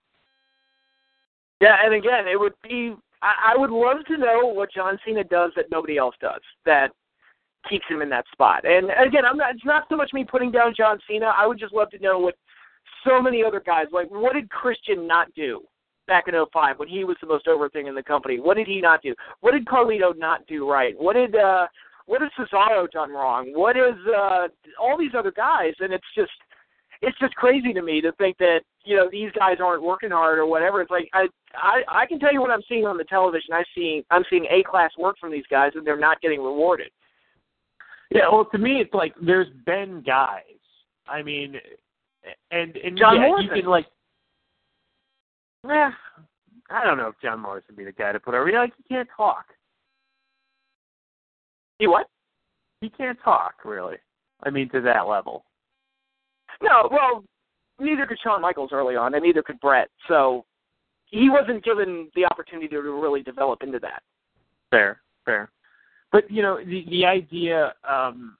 Yeah, 1.61 1.77
and 1.85 1.95
again, 1.95 2.27
it 2.27 2.39
would 2.39 2.55
be. 2.63 2.95
I, 3.21 3.53
I 3.55 3.57
would 3.57 3.71
love 3.71 3.99
to 4.07 4.17
know 4.17 4.47
what 4.47 4.73
John 4.73 4.99
Cena 5.05 5.25
does 5.25 5.53
that 5.57 5.67
nobody 5.71 5.99
else 5.99 6.15
does 6.21 6.41
that 6.65 6.93
keeps 7.69 7.85
him 7.89 8.01
in 8.01 8.09
that 8.11 8.25
spot. 8.33 8.65
And 8.65 8.91
again, 8.91 9.25
I'm 9.25 9.37
not. 9.37 9.55
It's 9.55 9.65
not 9.65 9.85
so 9.89 9.97
much 9.97 10.13
me 10.13 10.25
putting 10.25 10.51
down 10.51 10.75
John 10.77 10.99
Cena. 11.09 11.33
I 11.37 11.47
would 11.47 11.59
just 11.59 11.75
love 11.75 11.91
to 11.91 11.99
know 11.99 12.19
what 12.19 12.37
so 13.07 13.21
many 13.21 13.43
other 13.45 13.61
guys 13.65 13.87
like. 13.93 14.09
What 14.11 14.35
did 14.35 14.49
Christian 14.51 15.07
not 15.07 15.33
do? 15.35 15.63
Back 16.09 16.25
in 16.27 16.35
05 16.53 16.79
when 16.81 16.89
he 16.89 17.05
was 17.05 17.17
the 17.21 17.29
most 17.29 17.47
over 17.47 17.69
thing 17.69 17.87
in 17.87 17.95
the 17.95 18.03
company? 18.03 18.41
What 18.41 18.57
did 18.57 18.67
he 18.67 18.81
not 18.81 19.03
do? 19.03 19.15
What 19.41 19.53
did 19.53 19.67
Carlito 19.67 20.17
not 20.17 20.45
do 20.49 20.69
right? 20.69 20.95
What 20.99 21.15
did 21.15 21.37
uh 21.37 21.69
what 22.07 22.23
has 22.23 22.31
Cesaro 22.39 22.91
done 22.91 23.13
wrong? 23.13 23.53
What 23.55 23.77
is 23.77 23.95
uh 24.17 24.49
all 24.81 24.99
these 24.99 25.13
other 25.17 25.31
guys 25.31 25.75
and 25.79 25.93
it's 25.93 26.07
just 26.17 26.33
it's 27.01 27.19
just 27.21 27.35
crazy 27.37 27.73
to 27.73 27.83
me 27.83 28.01
to 28.01 28.11
think 28.13 28.39
that, 28.39 28.63
you 28.85 28.97
know, 28.97 29.09
these 29.11 29.31
guys 29.39 29.59
aren't 29.63 29.85
working 29.85 30.11
hard 30.11 30.39
or 30.39 30.47
whatever. 30.47 30.81
It's 30.81 30.91
like 30.91 31.09
I 31.13 31.27
I 31.55 31.83
I 31.89 32.07
can 32.07 32.19
tell 32.19 32.33
you 32.33 32.41
what 32.41 32.51
I'm 32.51 32.63
seeing 32.69 32.87
on 32.87 32.97
the 32.99 33.05
television. 33.05 33.53
I 33.53 33.63
see 33.75 34.05
I'm 34.11 34.25
seeing 34.29 34.47
A 34.51 34.65
class 34.69 34.91
work 34.99 35.17
from 35.21 35.31
these 35.31 35.47
guys 35.51 35.73
and 35.77 35.87
they're 35.87 35.99
not 35.99 36.21
getting 36.21 36.43
rewarded. 36.43 36.91
Yeah, 38.11 38.29
well 38.33 38.47
to 38.47 38.59
me 38.59 38.81
it's 38.81 38.95
like 38.95 39.15
there's 39.21 39.49
been 39.67 40.03
guys. 40.05 40.43
I 41.07 41.23
mean 41.23 41.55
and 42.51 42.77
and 42.77 42.99
John 42.99 43.17
yeah, 43.17 43.29
Morrison. 43.29 43.57
you 43.57 43.63
can 43.63 43.71
like 43.71 43.87
Eh, 45.67 45.91
I 46.71 46.85
don't 46.85 46.99
know 46.99 47.09
if 47.09 47.21
John 47.23 47.41
Morris 47.41 47.65
would 47.69 47.77
be 47.77 47.85
the 47.85 47.93
guy 47.93 48.13
to 48.13 48.21
put 48.21 48.35
over. 48.35 48.47
You 48.47 48.55
know, 48.55 48.61
like 48.61 48.75
he 48.77 48.95
can't 48.95 49.09
talk. 49.17 49.47
He 51.79 51.87
what? 51.87 52.09
He 52.81 52.91
can't 52.91 53.19
talk 53.25 53.55
really. 53.65 53.97
I 54.43 54.51
mean, 54.51 54.69
to 54.71 54.81
that 54.83 55.09
level. 55.09 55.45
No, 56.63 56.89
well, 56.91 57.25
neither 57.81 58.07
could 58.07 58.19
Shawn 58.23 58.41
Michaels 58.41 58.71
early 58.73 58.97
on, 58.97 59.15
and 59.15 59.23
neither 59.23 59.43
could 59.43 59.61
Bret. 59.61 59.89
So 60.07 60.45
he 61.07 61.31
wasn't 61.31 61.65
given 61.65 62.11
the 62.15 62.25
opportunity 62.25 62.69
to 62.69 62.81
really 62.81 63.23
develop 63.23 63.63
into 63.63 63.79
that. 63.81 64.03
Fair, 64.71 65.01
fair. 65.25 65.51
But 66.13 66.31
you 66.31 66.43
know, 66.43 66.59
the 66.59 66.85
the 66.91 67.05
idea, 67.05 67.75
um, 67.89 68.37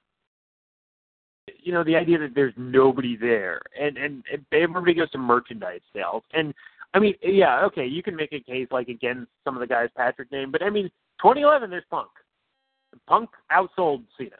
you 1.61 1.73
know, 1.73 1.83
the 1.83 1.95
idea 1.95 2.17
that 2.19 2.33
there's 2.33 2.53
nobody 2.57 3.15
there, 3.15 3.61
and 3.79 3.97
and, 3.97 4.23
and 4.31 4.45
everybody 4.51 4.93
goes 4.93 5.11
to 5.11 5.17
merchandise 5.17 5.81
sales, 5.93 6.23
and 6.33 6.53
I 6.93 6.99
mean, 6.99 7.13
yeah, 7.21 7.63
okay, 7.65 7.85
you 7.85 8.01
can 8.01 8.15
make 8.15 8.33
a 8.33 8.39
case 8.39 8.67
like 8.71 8.87
against 8.87 9.29
some 9.43 9.55
of 9.55 9.59
the 9.59 9.67
guys 9.67 9.89
Patrick 9.95 10.31
named, 10.31 10.51
but 10.51 10.63
I 10.63 10.69
mean, 10.69 10.85
2011 11.21 11.69
there's 11.69 11.83
Punk. 11.89 12.09
Punk 13.07 13.29
outsold 13.51 14.03
Cena, 14.17 14.37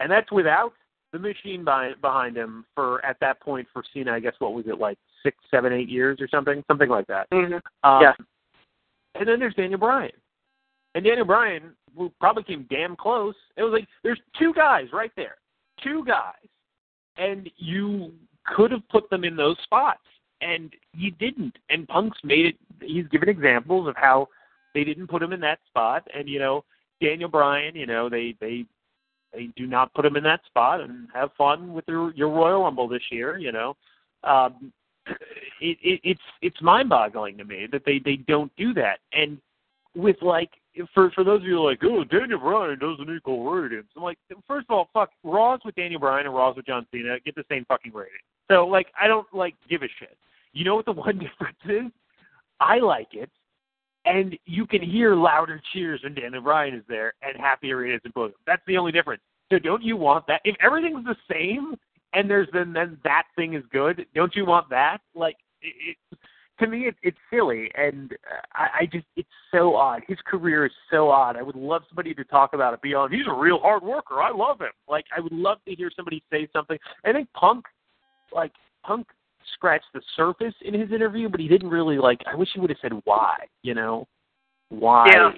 and 0.00 0.10
that's 0.10 0.32
without 0.32 0.72
the 1.12 1.18
machine 1.18 1.64
by, 1.64 1.92
behind 2.00 2.36
him 2.36 2.64
for 2.74 3.04
at 3.04 3.18
that 3.20 3.40
point 3.40 3.68
for 3.72 3.82
Cena. 3.92 4.12
I 4.12 4.20
guess 4.20 4.32
what 4.38 4.54
was 4.54 4.66
it 4.66 4.78
like 4.78 4.96
six, 5.22 5.36
seven, 5.50 5.72
eight 5.72 5.88
years 5.88 6.18
or 6.20 6.28
something, 6.28 6.64
something 6.66 6.88
like 6.88 7.06
that. 7.08 7.28
Mm-hmm. 7.30 7.54
Um, 7.88 8.02
yeah. 8.02 8.12
And 9.16 9.28
then 9.28 9.38
there's 9.38 9.54
Daniel 9.54 9.78
Bryan, 9.78 10.12
and 10.94 11.04
Daniel 11.04 11.26
Bryan 11.26 11.74
who 11.96 12.10
probably 12.20 12.44
came 12.44 12.66
damn 12.70 12.96
close. 12.96 13.34
It 13.56 13.62
was 13.62 13.72
like 13.72 13.88
there's 14.02 14.20
two 14.38 14.54
guys 14.54 14.86
right 14.92 15.12
there, 15.16 15.36
two 15.82 16.04
guys, 16.06 16.34
and 17.18 17.50
you 17.56 18.12
could 18.46 18.70
have 18.70 18.88
put 18.88 19.10
them 19.10 19.24
in 19.24 19.36
those 19.36 19.56
spots 19.64 20.00
and 20.40 20.72
you 20.94 21.10
didn't. 21.12 21.56
And 21.68 21.88
Punk's 21.88 22.18
made 22.24 22.46
it. 22.46 22.56
He's 22.80 23.06
given 23.08 23.28
examples 23.28 23.88
of 23.88 23.96
how 23.96 24.28
they 24.74 24.84
didn't 24.84 25.08
put 25.08 25.22
him 25.22 25.32
in 25.32 25.40
that 25.40 25.58
spot, 25.68 26.06
and 26.14 26.28
you 26.28 26.38
know 26.38 26.64
Daniel 27.02 27.28
Bryan, 27.28 27.74
you 27.74 27.86
know 27.86 28.08
they 28.08 28.34
they 28.40 28.64
they 29.32 29.48
do 29.56 29.66
not 29.66 29.92
put 29.94 30.04
him 30.04 30.16
in 30.16 30.24
that 30.24 30.40
spot 30.46 30.80
and 30.80 31.08
have 31.14 31.30
fun 31.36 31.72
with 31.72 31.84
your 31.88 32.12
your 32.14 32.30
Royal 32.30 32.62
Rumble 32.62 32.88
this 32.88 33.02
year. 33.10 33.38
You 33.38 33.52
know, 33.52 33.76
um, 34.24 34.72
it, 35.60 35.78
it, 35.82 36.00
it's 36.04 36.20
it's 36.42 36.62
mind-boggling 36.62 37.38
to 37.38 37.44
me 37.44 37.66
that 37.72 37.82
they 37.84 37.98
they 37.98 38.16
don't 38.16 38.52
do 38.56 38.74
that. 38.74 38.98
And 39.12 39.38
with 39.94 40.16
like 40.22 40.50
for 40.94 41.10
for 41.12 41.24
those 41.24 41.40
of 41.40 41.46
you 41.46 41.56
who 41.56 41.66
are 41.66 41.70
like, 41.70 41.80
oh, 41.82 42.04
Daniel 42.04 42.38
Bryan 42.38 42.78
doesn't 42.78 43.14
equal 43.14 43.44
ratings. 43.44 43.86
I'm 43.96 44.02
like, 44.02 44.18
first 44.46 44.66
of 44.68 44.76
all, 44.76 44.88
fuck 44.92 45.10
Raws 45.24 45.60
with 45.64 45.74
Daniel 45.74 46.00
Bryan 46.00 46.26
and 46.26 46.34
Raws 46.34 46.56
with 46.56 46.66
John 46.66 46.86
Cena 46.92 47.18
get 47.24 47.34
the 47.34 47.44
same 47.50 47.64
fucking 47.66 47.92
rating. 47.92 48.12
So 48.50 48.66
like, 48.66 48.88
I 49.00 49.06
don't 49.06 49.26
like 49.32 49.54
give 49.68 49.82
a 49.82 49.88
shit. 49.98 50.16
You 50.52 50.64
know 50.64 50.74
what 50.74 50.86
the 50.86 50.92
one 51.06 51.18
difference 51.18 51.58
is? 51.64 51.92
I 52.60 52.78
like 52.78 53.14
it, 53.14 53.30
and 54.04 54.36
you 54.44 54.66
can 54.66 54.82
hear 54.82 55.14
louder 55.14 55.60
cheers 55.72 56.00
when 56.02 56.14
Daniel 56.14 56.42
Bryan 56.42 56.74
is 56.74 56.84
there 56.88 57.14
and 57.22 57.36
happier 57.38 57.86
it 57.86 57.94
is 57.94 58.00
in 58.04 58.12
both. 58.14 58.32
That's 58.46 58.62
the 58.66 58.76
only 58.76 58.92
difference. 58.92 59.22
So 59.50 59.58
don't 59.58 59.82
you 59.82 59.96
want 59.96 60.26
that? 60.28 60.40
If 60.44 60.56
everything's 60.62 61.04
the 61.04 61.16
same 61.30 61.74
and 62.12 62.28
there's 62.28 62.48
then 62.52 62.72
then 62.72 62.98
that 63.04 63.24
thing 63.36 63.54
is 63.54 63.64
good, 63.72 64.06
don't 64.14 64.34
you 64.34 64.44
want 64.44 64.68
that? 64.70 64.98
Like 65.14 65.36
it, 65.62 65.96
it 66.10 66.18
to 66.60 66.66
me, 66.66 66.86
it, 66.86 66.94
it's 67.02 67.16
silly, 67.32 67.70
and 67.74 68.12
I, 68.54 68.68
I 68.80 68.86
just 68.92 69.06
it's 69.16 69.28
so 69.50 69.74
odd. 69.74 70.02
His 70.06 70.18
career 70.26 70.66
is 70.66 70.72
so 70.90 71.08
odd. 71.10 71.36
I 71.36 71.42
would 71.42 71.56
love 71.56 71.82
somebody 71.88 72.14
to 72.14 72.24
talk 72.24 72.52
about 72.52 72.74
it 72.74 72.82
beyond. 72.82 73.14
He's 73.14 73.26
a 73.28 73.34
real 73.34 73.58
hard 73.58 73.82
worker. 73.82 74.20
I 74.20 74.30
love 74.30 74.60
him. 74.60 74.72
Like 74.88 75.06
I 75.16 75.20
would 75.20 75.32
love 75.32 75.58
to 75.66 75.74
hear 75.74 75.90
somebody 75.94 76.22
say 76.30 76.48
something. 76.52 76.78
I 77.04 77.12
think 77.12 77.28
Punk, 77.32 77.64
like 78.32 78.52
Punk, 78.84 79.06
scratched 79.54 79.86
the 79.94 80.00
surface 80.16 80.54
in 80.62 80.74
his 80.74 80.92
interview, 80.92 81.28
but 81.28 81.40
he 81.40 81.48
didn't 81.48 81.70
really 81.70 81.98
like. 81.98 82.20
I 82.30 82.34
wish 82.34 82.48
he 82.54 82.60
would 82.60 82.70
have 82.70 82.78
said 82.82 82.92
why. 83.04 83.36
You 83.62 83.74
know, 83.74 84.06
why? 84.68 85.06
Yeah. 85.12 85.30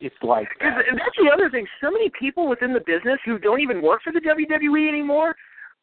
It's 0.00 0.14
like 0.22 0.48
Because 0.58 0.74
that. 0.76 0.96
that's 0.96 1.16
the 1.18 1.28
other 1.32 1.50
thing. 1.50 1.66
So 1.80 1.90
many 1.90 2.08
people 2.18 2.48
within 2.48 2.72
the 2.72 2.80
business 2.80 3.18
who 3.24 3.38
don't 3.38 3.60
even 3.60 3.82
work 3.82 4.02
for 4.02 4.12
the 4.12 4.20
WWE 4.20 4.88
anymore 4.88 5.34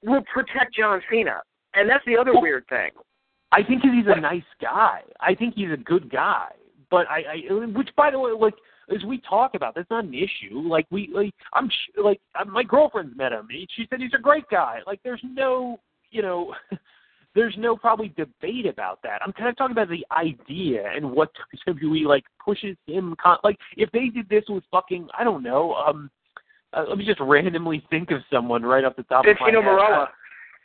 will 0.03 0.23
protect 0.33 0.73
John 0.75 1.01
Cena, 1.11 1.41
and 1.73 1.89
that's 1.89 2.05
the 2.05 2.17
other 2.17 2.31
Well, 2.33 2.41
weird 2.41 2.65
thing. 2.67 2.91
I 3.51 3.61
think 3.63 3.81
'cause 3.81 3.91
he's 3.93 4.07
a 4.07 4.19
nice 4.19 4.43
guy. 4.61 5.01
I 5.19 5.35
think 5.35 5.55
he's 5.55 5.71
a 5.71 5.77
good 5.77 6.09
guy. 6.09 6.49
But 6.89 7.09
I, 7.09 7.23
I, 7.51 7.65
which 7.65 7.89
by 7.97 8.09
the 8.11 8.19
way, 8.19 8.31
like 8.31 8.53
as 8.95 9.03
we 9.03 9.17
talk 9.27 9.55
about, 9.55 9.75
that's 9.75 9.89
not 9.89 10.05
an 10.05 10.13
issue. 10.13 10.59
Like 10.59 10.85
we, 10.91 11.09
like 11.13 11.33
I'm, 11.53 11.69
sh- 11.69 11.97
like 12.01 12.21
uh, 12.39 12.45
my 12.45 12.63
girlfriend's 12.63 13.17
met 13.17 13.31
him. 13.33 13.47
She 13.75 13.85
said 13.89 13.99
he's 13.99 14.13
a 14.13 14.21
great 14.21 14.47
guy. 14.49 14.79
Like 14.88 14.99
there's 15.03 15.21
no, 15.23 15.79
you 16.11 16.21
know, 16.21 16.53
there's 17.36 17.56
no 17.58 17.76
probably 17.76 18.08
debate 18.15 18.65
about 18.65 19.02
that. 19.04 19.21
I'm 19.24 19.34
kind 19.34 19.50
of 19.50 19.58
talking 19.58 19.74
about 19.74 19.89
the 19.89 20.06
idea 20.12 20.89
and 20.95 21.12
what 21.12 21.32
WWE 21.67 22.06
like 22.06 22.24
pushes 22.43 22.78
him. 22.88 23.15
Con- 23.21 23.38
like 23.43 23.58
if 23.76 23.91
they 23.91 24.08
did 24.08 24.30
this 24.30 24.45
with 24.48 24.63
fucking, 24.71 25.10
I 25.17 25.24
don't 25.24 25.43
know. 25.43 25.74
um 25.74 26.10
uh, 26.74 26.86
Let 26.88 26.98
me 26.98 27.06
just 27.06 27.19
randomly 27.19 27.86
think 27.89 28.12
of 28.12 28.21
someone 28.32 28.63
right 28.63 28.84
off 28.84 28.95
the 28.95 29.04
top 29.04 29.26
of 29.26 29.36
my 29.39 29.48
head. 29.48 29.56
Marella. 29.56 30.08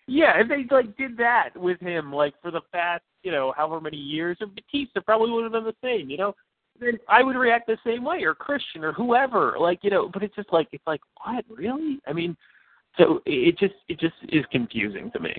Yeah, 0.06 0.40
if 0.40 0.48
they 0.48 0.66
like 0.74 0.96
did 0.96 1.16
that 1.18 1.50
with 1.54 1.78
him, 1.80 2.12
like 2.12 2.34
for 2.40 2.50
the 2.50 2.62
past, 2.72 3.02
you 3.22 3.30
know, 3.30 3.52
however 3.56 3.80
many 3.80 3.96
years, 3.96 4.36
and 4.40 4.52
Batista 4.54 5.00
probably 5.00 5.30
would 5.30 5.44
have 5.44 5.52
done 5.52 5.64
the 5.64 5.74
same, 5.82 6.08
you 6.08 6.16
know. 6.16 6.34
Then 6.80 6.98
I 7.08 7.22
would 7.22 7.36
react 7.36 7.66
the 7.66 7.76
same 7.84 8.02
way, 8.02 8.22
or 8.22 8.34
Christian, 8.34 8.82
or 8.82 8.92
whoever, 8.92 9.56
like 9.60 9.80
you 9.82 9.90
know. 9.90 10.08
But 10.12 10.22
it's 10.22 10.34
just 10.34 10.52
like 10.52 10.68
it's 10.72 10.86
like 10.86 11.00
what 11.24 11.44
really? 11.48 12.00
I 12.06 12.12
mean, 12.12 12.36
so 12.96 13.20
it 13.26 13.58
just 13.58 13.74
it 13.88 14.00
just 14.00 14.14
is 14.30 14.44
confusing 14.50 15.10
to 15.12 15.20
me. 15.20 15.34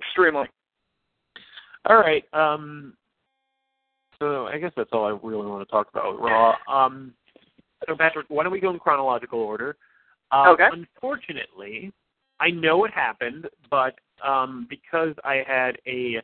Extremely. 0.00 0.46
All 1.88 1.96
right, 1.96 2.24
um, 2.32 2.94
so 4.18 4.46
I 4.46 4.58
guess 4.58 4.72
that's 4.76 4.90
all 4.92 5.06
I 5.06 5.18
really 5.26 5.46
want 5.46 5.66
to 5.66 5.70
talk 5.70 5.88
about 5.90 6.12
with 6.12 6.22
Raw. 6.22 6.54
Um, 6.68 7.14
so 7.88 7.96
Patrick, 7.96 8.26
why 8.28 8.42
don't 8.42 8.52
we 8.52 8.60
go 8.60 8.70
in 8.70 8.78
chronological 8.78 9.40
order? 9.40 9.76
Um, 10.32 10.48
Okay. 10.48 10.68
Unfortunately, 10.70 11.92
I 12.38 12.50
know 12.50 12.76
what 12.76 12.90
happened, 12.90 13.48
but 13.70 13.94
um, 14.24 14.66
because 14.68 15.14
I 15.24 15.42
had 15.46 15.78
a 15.86 16.16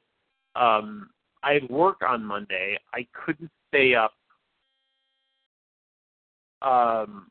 um, 0.55 1.11
I 1.43 1.55
had 1.55 1.69
work 1.71 1.99
on 2.07 2.25
Monday, 2.25 2.79
I 2.95 3.07
couldn't 3.13 3.51
stay 3.69 3.95
up. 3.95 4.13
Um, 6.63 7.31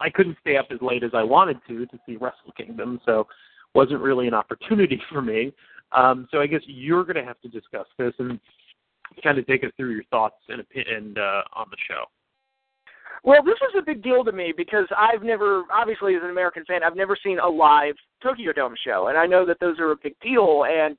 I 0.00 0.10
couldn't 0.10 0.36
stay 0.40 0.56
up 0.56 0.66
as 0.70 0.78
late 0.80 1.02
as 1.04 1.12
I 1.14 1.22
wanted 1.22 1.58
to 1.68 1.86
to 1.86 1.98
see 2.06 2.16
Wrestle 2.16 2.52
Kingdom, 2.56 3.00
so 3.04 3.26
wasn't 3.74 4.00
really 4.00 4.26
an 4.26 4.34
opportunity 4.34 5.00
for 5.12 5.22
me. 5.22 5.52
Um, 5.92 6.28
so 6.30 6.40
I 6.40 6.46
guess 6.46 6.60
you're 6.66 7.04
going 7.04 7.16
to 7.16 7.24
have 7.24 7.40
to 7.40 7.48
discuss 7.48 7.86
this 7.98 8.12
and 8.18 8.38
kind 9.22 9.38
of 9.38 9.46
take 9.46 9.64
us 9.64 9.70
through 9.76 9.92
your 9.92 10.04
thoughts 10.04 10.36
and 10.48 10.62
and 10.74 11.18
uh, 11.18 11.42
on 11.54 11.66
the 11.70 11.76
show. 11.88 12.04
Well, 13.22 13.42
this 13.42 13.58
was 13.60 13.74
a 13.78 13.84
big 13.84 14.02
deal 14.02 14.24
to 14.24 14.32
me 14.32 14.54
because 14.56 14.86
I've 14.96 15.22
never, 15.22 15.64
obviously, 15.70 16.14
as 16.14 16.22
an 16.22 16.30
American 16.30 16.64
fan, 16.64 16.82
I've 16.82 16.96
never 16.96 17.16
seen 17.22 17.38
a 17.38 17.46
live 17.46 17.94
Tokyo 18.22 18.52
Dome 18.52 18.74
show, 18.82 19.08
and 19.08 19.18
I 19.18 19.26
know 19.26 19.44
that 19.44 19.60
those 19.60 19.78
are 19.78 19.90
a 19.90 19.96
big 20.02 20.14
deal. 20.22 20.64
And 20.64 20.96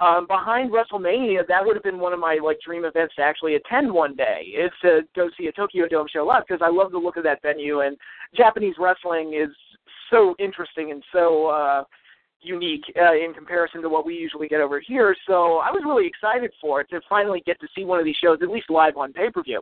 um, 0.00 0.26
behind 0.26 0.70
WrestleMania, 0.70 1.46
that 1.48 1.64
would 1.64 1.74
have 1.74 1.82
been 1.82 1.98
one 1.98 2.12
of 2.12 2.18
my 2.18 2.38
like 2.44 2.58
dream 2.60 2.84
events 2.84 3.14
to 3.14 3.22
actually 3.22 3.54
attend 3.54 3.90
one 3.90 4.14
day 4.14 4.52
is 4.54 4.70
to 4.82 5.00
go 5.16 5.30
see 5.38 5.46
a 5.46 5.52
Tokyo 5.52 5.88
Dome 5.88 6.08
show 6.12 6.26
live 6.26 6.42
because 6.46 6.60
I 6.62 6.70
love 6.70 6.92
the 6.92 6.98
look 6.98 7.16
of 7.16 7.24
that 7.24 7.40
venue, 7.40 7.80
and 7.80 7.96
Japanese 8.36 8.74
wrestling 8.78 9.32
is 9.32 9.54
so 10.10 10.34
interesting 10.38 10.90
and 10.90 11.02
so 11.10 11.46
uh, 11.46 11.84
unique 12.42 12.84
uh, 13.00 13.14
in 13.14 13.32
comparison 13.34 13.82
to 13.82 13.88
what 13.88 14.04
we 14.04 14.14
usually 14.14 14.48
get 14.48 14.60
over 14.60 14.80
here. 14.80 15.14
So 15.26 15.58
I 15.58 15.70
was 15.70 15.82
really 15.84 16.06
excited 16.06 16.50
for 16.60 16.80
it 16.80 16.90
to 16.90 17.00
finally 17.08 17.42
get 17.46 17.60
to 17.60 17.68
see 17.74 17.84
one 17.84 17.98
of 17.98 18.04
these 18.04 18.16
shows 18.16 18.38
at 18.42 18.48
least 18.50 18.70
live 18.70 18.96
on 18.96 19.12
pay 19.12 19.30
per 19.30 19.42
view. 19.42 19.60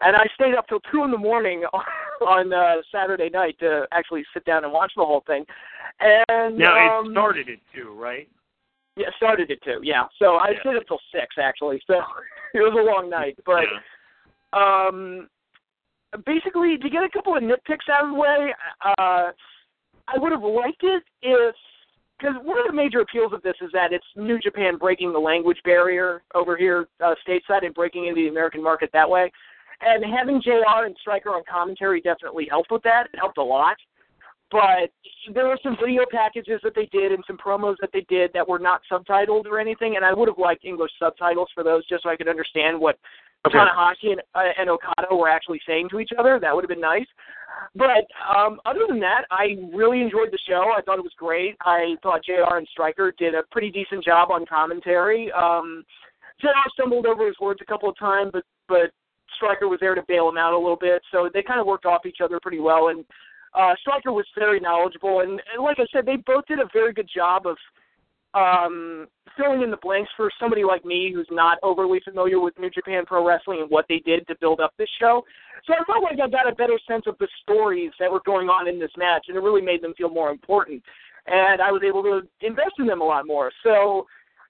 And 0.00 0.16
I 0.16 0.26
stayed 0.34 0.54
up 0.54 0.66
till 0.68 0.80
two 0.92 1.04
in 1.04 1.10
the 1.10 1.18
morning 1.18 1.64
on 2.26 2.52
uh, 2.52 2.76
Saturday 2.90 3.30
night 3.30 3.56
to 3.60 3.86
actually 3.92 4.24
sit 4.32 4.44
down 4.44 4.64
and 4.64 4.72
watch 4.72 4.92
the 4.96 5.04
whole 5.04 5.22
thing. 5.26 5.44
And 6.00 6.58
Now 6.58 6.98
um, 6.98 7.06
it 7.06 7.12
started 7.12 7.48
at 7.48 7.58
two, 7.74 7.92
right? 7.94 8.28
Yeah, 8.96 9.08
started 9.16 9.50
at 9.50 9.62
two. 9.62 9.80
Yeah, 9.82 10.04
so 10.18 10.36
I 10.36 10.50
Yeah. 10.50 10.60
stayed 10.60 10.76
up 10.76 10.86
till 10.86 11.00
six 11.12 11.36
actually. 11.38 11.80
So 11.86 11.94
it 12.54 12.60
was 12.60 12.74
a 12.78 12.82
long 12.82 13.10
night, 13.10 13.38
but 13.44 13.64
Yeah. 14.54 14.86
um, 14.86 15.28
basically 16.24 16.78
to 16.78 16.88
get 16.88 17.02
a 17.02 17.08
couple 17.08 17.36
of 17.36 17.42
nitpicks 17.42 17.88
out 17.92 18.04
of 18.04 18.10
the 18.10 18.18
way, 18.18 18.54
uh, 18.84 19.32
I 20.06 20.18
would 20.18 20.32
have 20.32 20.42
liked 20.42 20.82
it 20.84 21.02
if 21.22 21.54
because 22.18 22.34
one 22.42 22.58
of 22.58 22.66
the 22.66 22.72
major 22.72 23.00
appeals 23.00 23.32
of 23.32 23.42
this 23.42 23.54
is 23.60 23.70
that 23.72 23.92
it's 23.92 24.04
New 24.16 24.38
Japan 24.38 24.76
breaking 24.78 25.12
the 25.12 25.18
language 25.18 25.58
barrier 25.64 26.22
over 26.34 26.56
here 26.56 26.88
uh, 27.04 27.14
stateside 27.26 27.64
and 27.64 27.74
breaking 27.74 28.06
into 28.06 28.22
the 28.22 28.28
American 28.28 28.62
market 28.62 28.90
that 28.92 29.08
way. 29.08 29.30
And 29.80 30.04
having 30.04 30.40
JR 30.40 30.86
and 30.86 30.96
Striker 31.00 31.30
on 31.30 31.42
commentary 31.50 32.00
definitely 32.00 32.46
helped 32.48 32.70
with 32.70 32.82
that. 32.84 33.08
It 33.12 33.18
helped 33.18 33.38
a 33.38 33.42
lot. 33.42 33.76
But 34.50 34.92
there 35.34 35.46
were 35.46 35.58
some 35.62 35.76
video 35.84 36.02
packages 36.08 36.60
that 36.62 36.74
they 36.76 36.86
did 36.92 37.10
and 37.10 37.24
some 37.26 37.36
promos 37.36 37.74
that 37.80 37.90
they 37.92 38.06
did 38.08 38.30
that 38.34 38.48
were 38.48 38.60
not 38.60 38.82
subtitled 38.90 39.46
or 39.46 39.58
anything, 39.58 39.96
and 39.96 40.04
I 40.04 40.12
would 40.12 40.28
have 40.28 40.38
liked 40.38 40.64
English 40.64 40.92
subtitles 40.98 41.48
for 41.54 41.64
those 41.64 41.84
just 41.88 42.04
so 42.04 42.10
I 42.10 42.16
could 42.16 42.28
understand 42.28 42.78
what 42.78 42.96
Okay. 43.46 43.58
Tanahashi 43.58 44.12
and, 44.12 44.22
uh, 44.34 44.40
and 44.58 44.70
Okada 44.70 45.14
were 45.14 45.28
actually 45.28 45.60
saying 45.66 45.88
to 45.90 46.00
each 46.00 46.10
other. 46.18 46.38
That 46.40 46.54
would 46.54 46.64
have 46.64 46.68
been 46.68 46.80
nice. 46.80 47.06
But 47.74 48.06
um, 48.36 48.60
other 48.64 48.80
than 48.88 49.00
that, 49.00 49.24
I 49.30 49.56
really 49.72 50.00
enjoyed 50.00 50.30
the 50.30 50.38
show. 50.48 50.72
I 50.76 50.82
thought 50.82 50.98
it 50.98 51.02
was 51.02 51.12
great. 51.16 51.56
I 51.62 51.96
thought 52.02 52.24
JR 52.24 52.56
and 52.56 52.68
Striker 52.72 53.12
did 53.18 53.34
a 53.34 53.42
pretty 53.50 53.70
decent 53.70 54.04
job 54.04 54.30
on 54.30 54.46
commentary. 54.46 55.30
Um, 55.32 55.84
JR 56.40 56.48
stumbled 56.72 57.06
over 57.06 57.26
his 57.26 57.36
words 57.40 57.60
a 57.62 57.64
couple 57.64 57.88
of 57.88 57.98
times, 57.98 58.30
but 58.32 58.44
but 58.68 58.90
Striker 59.36 59.68
was 59.68 59.78
there 59.80 59.94
to 59.94 60.02
bail 60.08 60.28
him 60.28 60.38
out 60.38 60.52
a 60.52 60.58
little 60.58 60.76
bit, 60.76 61.02
so 61.12 61.28
they 61.32 61.42
kind 61.42 61.60
of 61.60 61.66
worked 61.66 61.86
off 61.86 62.06
each 62.06 62.18
other 62.22 62.38
pretty 62.40 62.60
well. 62.60 62.88
And 62.88 63.04
uh, 63.54 63.74
Striker 63.80 64.12
was 64.12 64.26
very 64.36 64.60
knowledgeable, 64.60 65.20
and, 65.20 65.40
and 65.52 65.62
like 65.62 65.78
I 65.78 65.86
said, 65.92 66.06
they 66.06 66.16
both 66.16 66.46
did 66.46 66.60
a 66.60 66.68
very 66.72 66.92
good 66.92 67.08
job 67.14 67.46
of 67.46 67.56
um, 68.34 69.06
filling 69.36 69.62
in 69.62 69.70
the 69.70 69.78
blanks 69.82 70.10
for 70.16 70.30
somebody 70.38 70.64
like 70.64 70.84
me 70.84 71.12
who's 71.12 71.28
not 71.30 71.58
overly 71.62 72.00
familiar 72.04 72.40
with 72.40 72.58
New 72.58 72.70
Japan 72.70 73.04
Pro 73.06 73.26
Wrestling 73.26 73.60
and 73.60 73.70
what 73.70 73.86
they 73.88 74.00
did 74.00 74.26
to 74.26 74.34
build 74.40 74.60
up 74.60 74.72
this 74.78 74.88
show. 75.00 75.22
So 75.66 75.72
I 75.72 75.84
felt 75.84 76.02
like 76.02 76.20
I 76.20 76.28
got 76.28 76.50
a 76.50 76.54
better 76.54 76.78
sense 76.86 77.04
of 77.06 77.16
the 77.18 77.28
stories 77.42 77.90
that 77.98 78.10
were 78.10 78.22
going 78.26 78.48
on 78.48 78.68
in 78.68 78.78
this 78.78 78.90
match, 78.96 79.26
and 79.28 79.36
it 79.36 79.40
really 79.40 79.62
made 79.62 79.82
them 79.82 79.94
feel 79.96 80.10
more 80.10 80.30
important. 80.30 80.82
And 81.26 81.62
I 81.62 81.72
was 81.72 81.82
able 81.86 82.02
to 82.02 82.22
invest 82.46 82.74
in 82.78 82.86
them 82.86 83.00
a 83.00 83.04
lot 83.04 83.26
more. 83.26 83.50
So, 83.62 84.06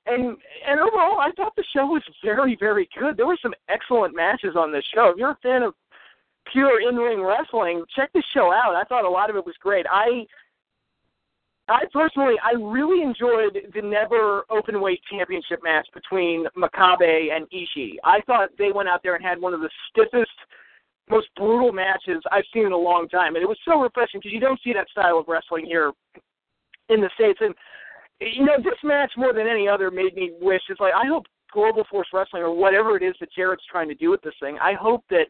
and 0.07 0.37
and 0.66 0.81
overall, 0.81 1.20
I 1.20 1.31
thought 1.37 1.55
the 1.57 1.64
show 1.75 1.87
was 1.87 2.03
very, 2.23 2.57
very 2.59 2.88
good. 2.99 3.16
There 3.16 3.27
were 3.27 3.38
some 3.40 3.55
excellent 3.68 4.14
matches 4.14 4.57
on 4.57 4.73
this 4.73 4.85
show. 4.92 5.11
If 5.11 5.16
you're 5.16 5.31
a 5.31 5.38
fan 5.42 5.62
of 5.62 5.75
pure 6.53 6.81
in-ring 6.87 7.23
wrestling, 7.23 7.85
check 7.94 8.12
this 8.12 8.25
show 8.35 8.53
out. 8.53 8.75
I 8.75 8.85
thought 8.85 9.05
a 9.05 9.09
lot 9.09 9.31
of 9.31 9.37
it 9.37 9.47
was 9.47 9.55
great. 9.61 9.87
I 9.88 10.27
I 11.66 11.85
personally, 11.92 12.35
I 12.44 12.53
really 12.61 13.03
enjoyed 13.03 13.59
the 13.74 13.81
never 13.81 14.44
open 14.50 14.81
weight 14.81 15.00
championship 15.11 15.61
match 15.62 15.87
between 15.94 16.46
Makabe 16.57 17.35
and 17.35 17.46
Ishii. 17.50 17.94
I 18.05 18.20
thought 18.27 18.50
they 18.59 18.70
went 18.70 18.88
out 18.88 19.03
there 19.03 19.14
and 19.14 19.24
had 19.24 19.40
one 19.40 19.55
of 19.55 19.61
the 19.61 19.70
stiffest, 19.90 20.31
most 21.09 21.29
brutal 21.37 21.72
matches 21.72 22.22
I've 22.31 22.44
seen 22.53 22.66
in 22.66 22.72
a 22.72 22.77
long 22.77 23.09
time, 23.09 23.35
and 23.35 23.42
it 23.42 23.48
was 23.48 23.59
so 23.64 23.81
refreshing 23.81 24.20
because 24.20 24.33
you 24.33 24.40
don't 24.40 24.61
see 24.62 24.74
that 24.74 24.90
style 24.90 25.18
of 25.18 25.27
wrestling 25.27 25.64
here 25.64 25.92
in 26.90 27.00
the 27.00 27.11
states. 27.14 27.38
And 27.40 27.55
you 28.20 28.44
know, 28.44 28.59
this 28.59 28.79
match 28.83 29.12
more 29.16 29.33
than 29.33 29.46
any 29.46 29.66
other 29.66 29.90
made 29.90 30.14
me 30.14 30.33
wish. 30.40 30.62
It's 30.68 30.81
like 30.81 30.92
I 30.94 31.07
hope 31.07 31.24
Global 31.50 31.85
Force 31.90 32.09
Wrestling 32.12 32.42
or 32.42 32.55
whatever 32.55 32.96
it 32.96 33.03
is 33.03 33.14
that 33.20 33.33
Jarrett's 33.33 33.64
trying 33.70 33.88
to 33.88 33.94
do 33.94 34.11
with 34.11 34.20
this 34.20 34.35
thing. 34.40 34.59
I 34.61 34.74
hope 34.74 35.03
that 35.11 35.27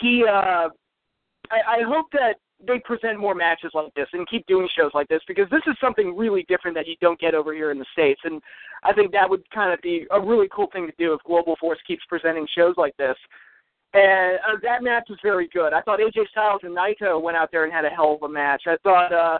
he. 0.00 0.24
uh 0.26 0.68
I, 1.50 1.80
I 1.80 1.82
hope 1.84 2.06
that 2.12 2.34
they 2.66 2.78
present 2.78 3.18
more 3.18 3.34
matches 3.34 3.70
like 3.74 3.92
this 3.94 4.08
and 4.12 4.28
keep 4.28 4.46
doing 4.46 4.68
shows 4.76 4.90
like 4.94 5.08
this 5.08 5.22
because 5.26 5.48
this 5.50 5.62
is 5.66 5.74
something 5.80 6.16
really 6.16 6.44
different 6.48 6.76
that 6.76 6.86
you 6.86 6.94
don't 7.00 7.20
get 7.20 7.34
over 7.34 7.54
here 7.54 7.70
in 7.70 7.78
the 7.78 7.86
states 7.92 8.20
and 8.24 8.40
i 8.82 8.92
think 8.92 9.12
that 9.12 9.28
would 9.28 9.48
kind 9.50 9.72
of 9.72 9.80
be 9.82 10.06
a 10.10 10.20
really 10.20 10.48
cool 10.54 10.68
thing 10.72 10.86
to 10.86 10.92
do 10.98 11.12
if 11.12 11.20
global 11.24 11.56
force 11.56 11.78
keeps 11.86 12.02
presenting 12.08 12.46
shows 12.54 12.74
like 12.76 12.96
this 12.96 13.16
and 13.94 14.38
uh, 14.46 14.56
that 14.62 14.82
match 14.82 15.04
was 15.08 15.18
very 15.22 15.48
good 15.52 15.72
i 15.72 15.80
thought 15.82 16.00
aj 16.00 16.28
styles 16.30 16.60
and 16.62 16.76
naito 16.76 17.20
went 17.20 17.36
out 17.36 17.50
there 17.50 17.64
and 17.64 17.72
had 17.72 17.84
a 17.84 17.90
hell 17.90 18.18
of 18.20 18.28
a 18.28 18.32
match 18.32 18.62
i 18.66 18.76
thought 18.82 19.12
uh 19.12 19.38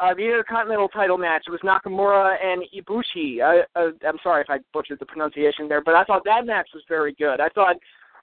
uh, 0.00 0.14
the 0.14 0.22
Intercontinental 0.22 0.88
title 0.88 1.18
match 1.18 1.42
it 1.48 1.50
was 1.50 1.60
Nakamura 1.64 2.36
and 2.40 2.62
Ibushi. 2.72 3.42
I, 3.42 3.62
uh, 3.78 3.90
I'm 4.06 4.18
sorry 4.22 4.42
if 4.42 4.48
I 4.48 4.58
butchered 4.72 5.00
the 5.00 5.06
pronunciation 5.06 5.68
there, 5.68 5.82
but 5.82 5.96
I 5.96 6.04
thought 6.04 6.22
that 6.24 6.46
match 6.46 6.68
was 6.72 6.84
very 6.88 7.14
good. 7.18 7.40
I 7.40 7.48
thought 7.48 7.74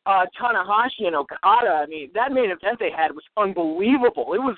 uh, 0.06 0.26
Tanahashi 0.40 1.08
and 1.08 1.16
Okada. 1.16 1.82
I 1.84 1.86
mean, 1.88 2.10
that 2.14 2.32
main 2.32 2.52
event 2.52 2.80
they 2.80 2.92
had 2.96 3.12
was 3.12 3.24
unbelievable. 3.38 4.34
It 4.34 4.40
was, 4.40 4.58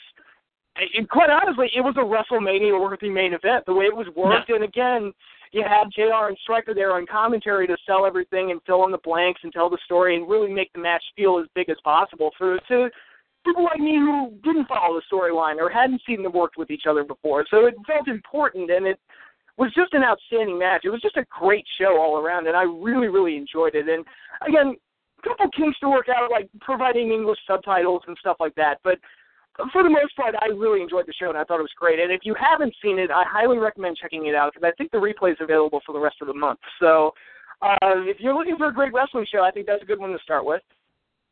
and 0.95 1.09
quite 1.09 1.29
honestly, 1.29 1.69
it 1.75 1.81
was 1.81 1.95
a 1.97 2.01
WrestleMania 2.01 2.79
worthy 2.79 3.09
main 3.09 3.33
event. 3.33 3.65
The 3.65 3.73
way 3.73 3.85
it 3.85 3.95
was 3.95 4.07
worked, 4.15 4.49
and 4.49 4.63
again, 4.63 5.13
you 5.51 5.63
had 5.63 5.89
Jr. 5.93 6.27
and 6.27 6.37
Striker 6.43 6.73
there 6.73 6.93
on 6.93 7.05
commentary 7.05 7.67
to 7.67 7.77
sell 7.85 8.05
everything 8.05 8.51
and 8.51 8.61
fill 8.65 8.85
in 8.85 8.91
the 8.91 8.97
blanks 8.97 9.41
and 9.43 9.51
tell 9.53 9.69
the 9.69 9.77
story 9.85 10.15
and 10.15 10.29
really 10.29 10.51
make 10.51 10.71
the 10.73 10.79
match 10.79 11.03
feel 11.15 11.39
as 11.39 11.47
big 11.55 11.69
as 11.69 11.77
possible 11.83 12.31
for 12.37 12.59
to 12.67 12.89
people 13.45 13.63
like 13.63 13.79
me 13.79 13.95
who 13.95 14.33
didn't 14.43 14.67
follow 14.67 14.99
the 14.99 15.15
storyline 15.15 15.57
or 15.57 15.69
hadn't 15.69 16.01
seen 16.05 16.21
them 16.21 16.33
worked 16.33 16.57
with 16.57 16.69
each 16.69 16.83
other 16.87 17.05
before. 17.05 17.45
So 17.49 17.65
it 17.65 17.75
felt 17.85 18.09
important 18.09 18.69
and 18.69 18.85
it 18.85 18.99
was 19.57 19.73
just 19.73 19.93
an 19.93 20.03
outstanding 20.03 20.59
match. 20.59 20.81
It 20.83 20.89
was 20.89 21.01
just 21.01 21.17
a 21.17 21.25
great 21.29 21.65
show 21.79 21.97
all 21.97 22.17
around, 22.17 22.47
and 22.47 22.55
I 22.55 22.63
really, 22.63 23.07
really 23.07 23.37
enjoyed 23.37 23.73
it. 23.73 23.87
And 23.89 24.05
again, 24.47 24.75
couple 25.27 25.49
kinks 25.51 25.79
to 25.79 25.89
work 25.89 26.07
out, 26.09 26.31
like 26.31 26.49
providing 26.61 27.11
English 27.11 27.39
subtitles 27.47 28.01
and 28.07 28.17
stuff 28.19 28.37
like 28.39 28.55
that. 28.55 28.79
But 28.83 28.99
for 29.71 29.83
the 29.83 29.89
most 29.89 30.15
part, 30.15 30.35
I 30.39 30.47
really 30.47 30.81
enjoyed 30.81 31.07
the 31.07 31.13
show, 31.13 31.29
and 31.29 31.37
I 31.37 31.43
thought 31.43 31.59
it 31.59 31.63
was 31.63 31.71
great. 31.77 31.99
And 31.99 32.11
if 32.11 32.21
you 32.23 32.35
haven't 32.39 32.73
seen 32.81 32.99
it, 32.99 33.09
I 33.09 33.23
highly 33.27 33.57
recommend 33.57 33.97
checking 33.97 34.27
it 34.27 34.35
out 34.35 34.53
because 34.53 34.67
I 34.67 34.75
think 34.77 34.91
the 34.91 34.97
replay 34.97 35.31
is 35.31 35.37
available 35.39 35.81
for 35.85 35.93
the 35.93 35.99
rest 35.99 36.17
of 36.21 36.27
the 36.27 36.33
month. 36.33 36.59
So 36.79 37.13
uh, 37.61 38.05
if 38.05 38.19
you're 38.19 38.35
looking 38.35 38.57
for 38.57 38.67
a 38.67 38.73
great 38.73 38.93
wrestling 38.93 39.25
show, 39.31 39.43
I 39.43 39.51
think 39.51 39.65
that's 39.65 39.81
a 39.81 39.85
good 39.85 39.99
one 39.99 40.11
to 40.11 40.19
start 40.19 40.45
with. 40.45 40.61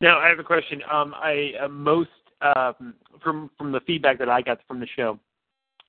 Now 0.02 0.20
I 0.20 0.28
have 0.28 0.40
a 0.40 0.44
question. 0.44 0.82
Um, 0.92 1.14
I 1.16 1.52
uh, 1.64 1.68
most 1.68 2.10
um, 2.42 2.96
from 3.24 3.50
from 3.58 3.72
the 3.72 3.80
feedback 3.82 4.20
that 4.20 4.30
I 4.30 4.42
got 4.42 4.60
from 4.68 4.80
the 4.80 4.88
show, 4.96 5.20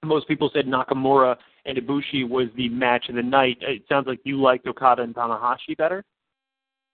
most 0.04 0.28
people 0.28 0.50
said 0.52 0.66
Nakamura 0.66 1.36
and 1.64 1.76
Ibushi 1.76 2.28
was 2.28 2.48
the 2.56 2.68
match 2.68 3.08
of 3.08 3.16
the 3.16 3.22
night. 3.22 3.58
It 3.60 3.82
sounds 3.88 4.06
like 4.06 4.20
you 4.24 4.40
liked 4.40 4.66
Okada 4.66 5.02
and 5.02 5.14
Tanahashi 5.14 5.76
better. 5.76 6.04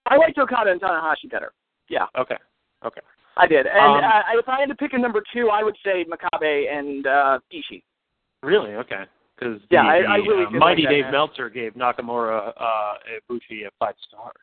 I 0.06 0.16
liked 0.16 0.38
Okada 0.38 0.70
and 0.70 0.80
Tanahashi 0.80 1.30
better. 1.30 1.52
Yeah. 1.88 2.06
Okay. 2.18 2.36
Okay. 2.84 3.00
I 3.36 3.46
did. 3.46 3.66
And 3.66 4.04
Um, 4.04 4.04
uh, 4.04 4.22
if 4.38 4.48
I 4.48 4.60
had 4.60 4.68
to 4.68 4.74
pick 4.74 4.92
a 4.92 4.98
number 4.98 5.22
two, 5.32 5.48
I 5.50 5.62
would 5.62 5.76
say 5.84 6.04
Makabe 6.04 6.70
and 6.70 7.06
uh, 7.06 7.38
Ishii. 7.52 7.82
Really? 8.42 8.74
Okay. 8.74 9.04
Because 9.36 9.60
Yeah, 9.70 9.82
the, 9.84 9.88
I- 9.88 10.14
I 10.14 10.16
really 10.16 10.44
uh, 10.44 10.50
mighty 10.50 10.82
like 10.82 10.90
that 10.90 10.94
Dave 10.94 11.04
match. 11.04 11.12
Meltzer 11.12 11.48
gave 11.48 11.72
Nakamura 11.74 12.52
uh, 12.58 12.94
Ibushi 13.30 13.66
a 13.66 13.70
five 13.78 13.94
stars. 14.08 14.36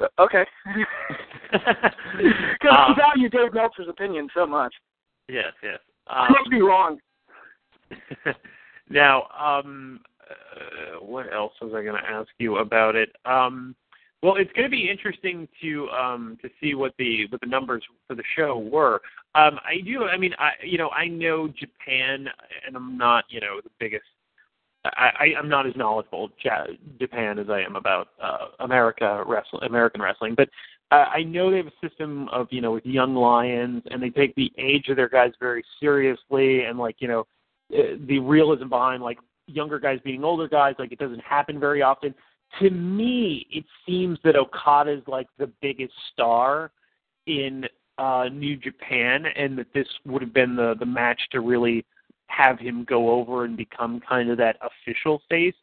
Uh, 0.00 0.06
Okay. 0.18 0.44
Because 1.52 2.70
I 2.70 2.86
Um, 2.90 2.96
value 2.96 3.28
Dave 3.28 3.52
Meltzer's 3.54 3.88
opinion 3.88 4.28
so 4.34 4.46
much. 4.46 4.74
yes, 5.28 5.52
yes. 5.62 5.78
I 6.06 6.26
Um, 6.26 6.32
must 6.32 6.50
be 6.50 6.60
wrong. 6.62 7.00
now, 8.88 9.26
um, 9.38 10.00
uh, 10.30 11.00
what 11.00 11.32
else 11.32 11.52
was 11.60 11.72
I 11.74 11.82
going 11.82 12.00
to 12.00 12.08
ask 12.08 12.28
you 12.38 12.58
about 12.58 12.94
it? 12.94 13.14
Um, 13.24 13.74
well, 14.26 14.34
it's 14.34 14.50
going 14.54 14.64
to 14.64 14.68
be 14.68 14.90
interesting 14.90 15.46
to 15.62 15.88
um, 15.90 16.36
to 16.42 16.48
see 16.60 16.74
what 16.74 16.94
the 16.98 17.26
what 17.28 17.40
the 17.40 17.46
numbers 17.46 17.84
for 18.08 18.16
the 18.16 18.24
show 18.36 18.58
were. 18.58 19.00
Um, 19.36 19.60
I 19.64 19.80
do. 19.84 20.02
I 20.02 20.16
mean, 20.16 20.32
I 20.36 20.50
you 20.64 20.78
know 20.78 20.88
I 20.88 21.06
know 21.06 21.46
Japan, 21.46 22.26
and 22.66 22.74
I'm 22.74 22.98
not 22.98 23.26
you 23.28 23.40
know 23.40 23.60
the 23.62 23.70
biggest. 23.78 24.02
I, 24.84 25.32
I'm 25.38 25.48
not 25.48 25.68
as 25.68 25.76
knowledgeable 25.76 26.30
Japan 26.98 27.38
as 27.38 27.48
I 27.48 27.60
am 27.60 27.76
about 27.76 28.08
uh, 28.20 28.48
America 28.58 29.22
wrestling, 29.26 29.62
American 29.62 30.02
wrestling, 30.02 30.34
but 30.36 30.48
uh, 30.90 31.04
I 31.12 31.22
know 31.22 31.50
they 31.50 31.58
have 31.58 31.68
a 31.68 31.88
system 31.88 32.28
of 32.30 32.48
you 32.50 32.60
know 32.60 32.72
with 32.72 32.84
young 32.84 33.14
lions, 33.14 33.84
and 33.92 34.02
they 34.02 34.10
take 34.10 34.34
the 34.34 34.52
age 34.58 34.88
of 34.88 34.96
their 34.96 35.08
guys 35.08 35.34
very 35.38 35.64
seriously, 35.78 36.64
and 36.64 36.80
like 36.80 36.96
you 36.98 37.06
know 37.06 37.28
uh, 37.72 37.94
the 38.08 38.18
realism 38.18 38.68
behind 38.68 39.04
like 39.04 39.18
younger 39.46 39.78
guys 39.78 40.00
being 40.04 40.24
older 40.24 40.48
guys. 40.48 40.74
Like 40.80 40.90
it 40.90 40.98
doesn't 40.98 41.22
happen 41.22 41.60
very 41.60 41.82
often. 41.82 42.12
To 42.60 42.70
me, 42.70 43.46
it 43.50 43.64
seems 43.86 44.18
that 44.24 44.36
Okada 44.36 44.92
is 44.92 45.02
like 45.06 45.26
the 45.38 45.50
biggest 45.60 45.92
star 46.12 46.70
in 47.26 47.64
uh, 47.98 48.28
New 48.32 48.56
Japan, 48.56 49.26
and 49.36 49.58
that 49.58 49.66
this 49.74 49.88
would 50.06 50.22
have 50.22 50.32
been 50.32 50.56
the 50.56 50.74
the 50.78 50.86
match 50.86 51.20
to 51.32 51.40
really 51.40 51.84
have 52.28 52.58
him 52.58 52.84
go 52.84 53.10
over 53.10 53.44
and 53.44 53.56
become 53.56 54.00
kind 54.00 54.30
of 54.30 54.38
that 54.38 54.56
official 54.62 55.22
face. 55.28 55.54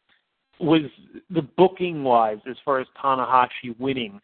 Was 0.59 0.81
the 1.29 1.41
booking 1.41 2.03
wise, 2.03 2.37
as 2.49 2.55
far 2.63 2.79
as 2.79 2.87
Tanahashi 3.01 3.77
winning, 3.79 4.21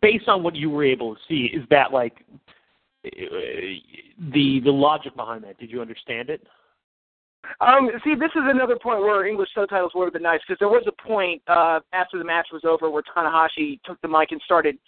based 0.00 0.28
on 0.28 0.42
what 0.42 0.54
you 0.54 0.70
were 0.70 0.84
able 0.84 1.14
to 1.14 1.20
see, 1.28 1.50
is 1.54 1.62
that 1.70 1.92
like 1.92 2.24
uh, 3.06 3.10
the 4.32 4.60
the 4.60 4.70
logic 4.70 5.14
behind 5.16 5.44
that? 5.44 5.58
Did 5.58 5.70
you 5.70 5.80
understand 5.80 6.30
it? 6.30 6.46
Um, 7.60 7.90
see, 8.04 8.14
this 8.14 8.30
is 8.34 8.42
another 8.44 8.78
point 8.78 9.00
where 9.00 9.26
English 9.26 9.50
subtitles 9.54 9.92
would 9.94 10.04
have 10.04 10.12
been 10.12 10.22
nice 10.22 10.40
because 10.46 10.58
there 10.58 10.68
was 10.68 10.84
a 10.86 11.02
point 11.02 11.42
uh, 11.46 11.80
after 11.92 12.18
the 12.18 12.24
match 12.24 12.48
was 12.52 12.62
over 12.64 12.90
where 12.90 13.02
Tanahashi 13.02 13.80
took 13.84 14.00
the 14.00 14.08
mic 14.08 14.32
and 14.32 14.40
started 14.44 14.78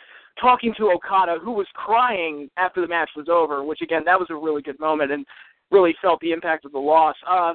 talking 0.40 0.74
to 0.76 0.90
Okada, 0.90 1.38
who 1.42 1.52
was 1.52 1.66
crying 1.74 2.50
after 2.56 2.80
the 2.80 2.88
match 2.88 3.10
was 3.16 3.28
over. 3.28 3.64
Which 3.64 3.80
again, 3.80 4.02
that 4.06 4.18
was 4.18 4.28
a 4.30 4.34
really 4.34 4.62
good 4.62 4.78
moment 4.78 5.12
and 5.12 5.26
really 5.70 5.94
felt 6.00 6.20
the 6.20 6.32
impact 6.32 6.64
of 6.64 6.72
the 6.72 6.78
loss. 6.78 7.16
Uh, 7.28 7.54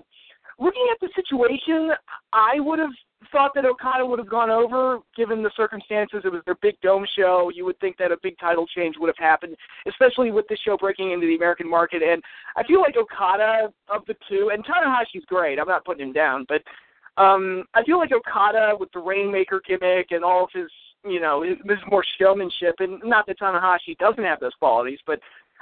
looking 0.59 0.87
at 0.91 0.99
the 0.99 1.09
situation, 1.15 1.91
I 2.33 2.59
would 2.59 2.79
have 2.79 2.91
thought 3.31 3.51
that 3.55 3.65
Okada 3.65 4.05
would 4.05 4.19
have 4.19 4.29
gone 4.29 4.49
over 4.49 4.99
given 5.15 5.43
the 5.43 5.51
circumstances. 5.55 6.21
It 6.23 6.31
was 6.31 6.41
their 6.45 6.55
big 6.61 6.79
dome 6.81 7.05
show. 7.17 7.51
You 7.53 7.65
would 7.65 7.79
think 7.79 7.97
that 7.97 8.11
a 8.11 8.17
big 8.21 8.37
title 8.39 8.65
change 8.67 8.95
would 8.99 9.07
have 9.07 9.17
happened, 9.17 9.55
especially 9.87 10.31
with 10.31 10.47
this 10.47 10.59
show 10.65 10.77
breaking 10.77 11.11
into 11.11 11.27
the 11.27 11.35
American 11.35 11.69
market. 11.69 12.01
And 12.01 12.21
I 12.55 12.63
feel 12.63 12.81
like 12.81 12.95
Okada 12.97 13.71
of 13.87 14.05
the 14.07 14.15
two, 14.29 14.51
and 14.53 14.65
Tanahashi's 14.65 15.25
great. 15.25 15.59
I'm 15.59 15.67
not 15.67 15.85
putting 15.85 16.07
him 16.07 16.13
down, 16.13 16.45
but 16.47 16.61
um, 17.21 17.65
I 17.73 17.83
feel 17.83 17.97
like 17.97 18.11
Okada 18.11 18.73
with 18.79 18.91
the 18.93 18.99
Rainmaker 18.99 19.61
gimmick 19.67 20.11
and 20.11 20.23
all 20.23 20.45
of 20.45 20.49
his, 20.53 20.69
you 21.05 21.19
know, 21.19 21.43
his, 21.43 21.57
his 21.67 21.79
more 21.89 22.03
showmanship, 22.19 22.75
and 22.79 23.01
not 23.03 23.25
that 23.27 23.39
Tanahashi 23.39 23.97
doesn't 23.97 24.23
have 24.23 24.39
those 24.39 24.53
qualities, 24.59 24.99
but 25.05 25.19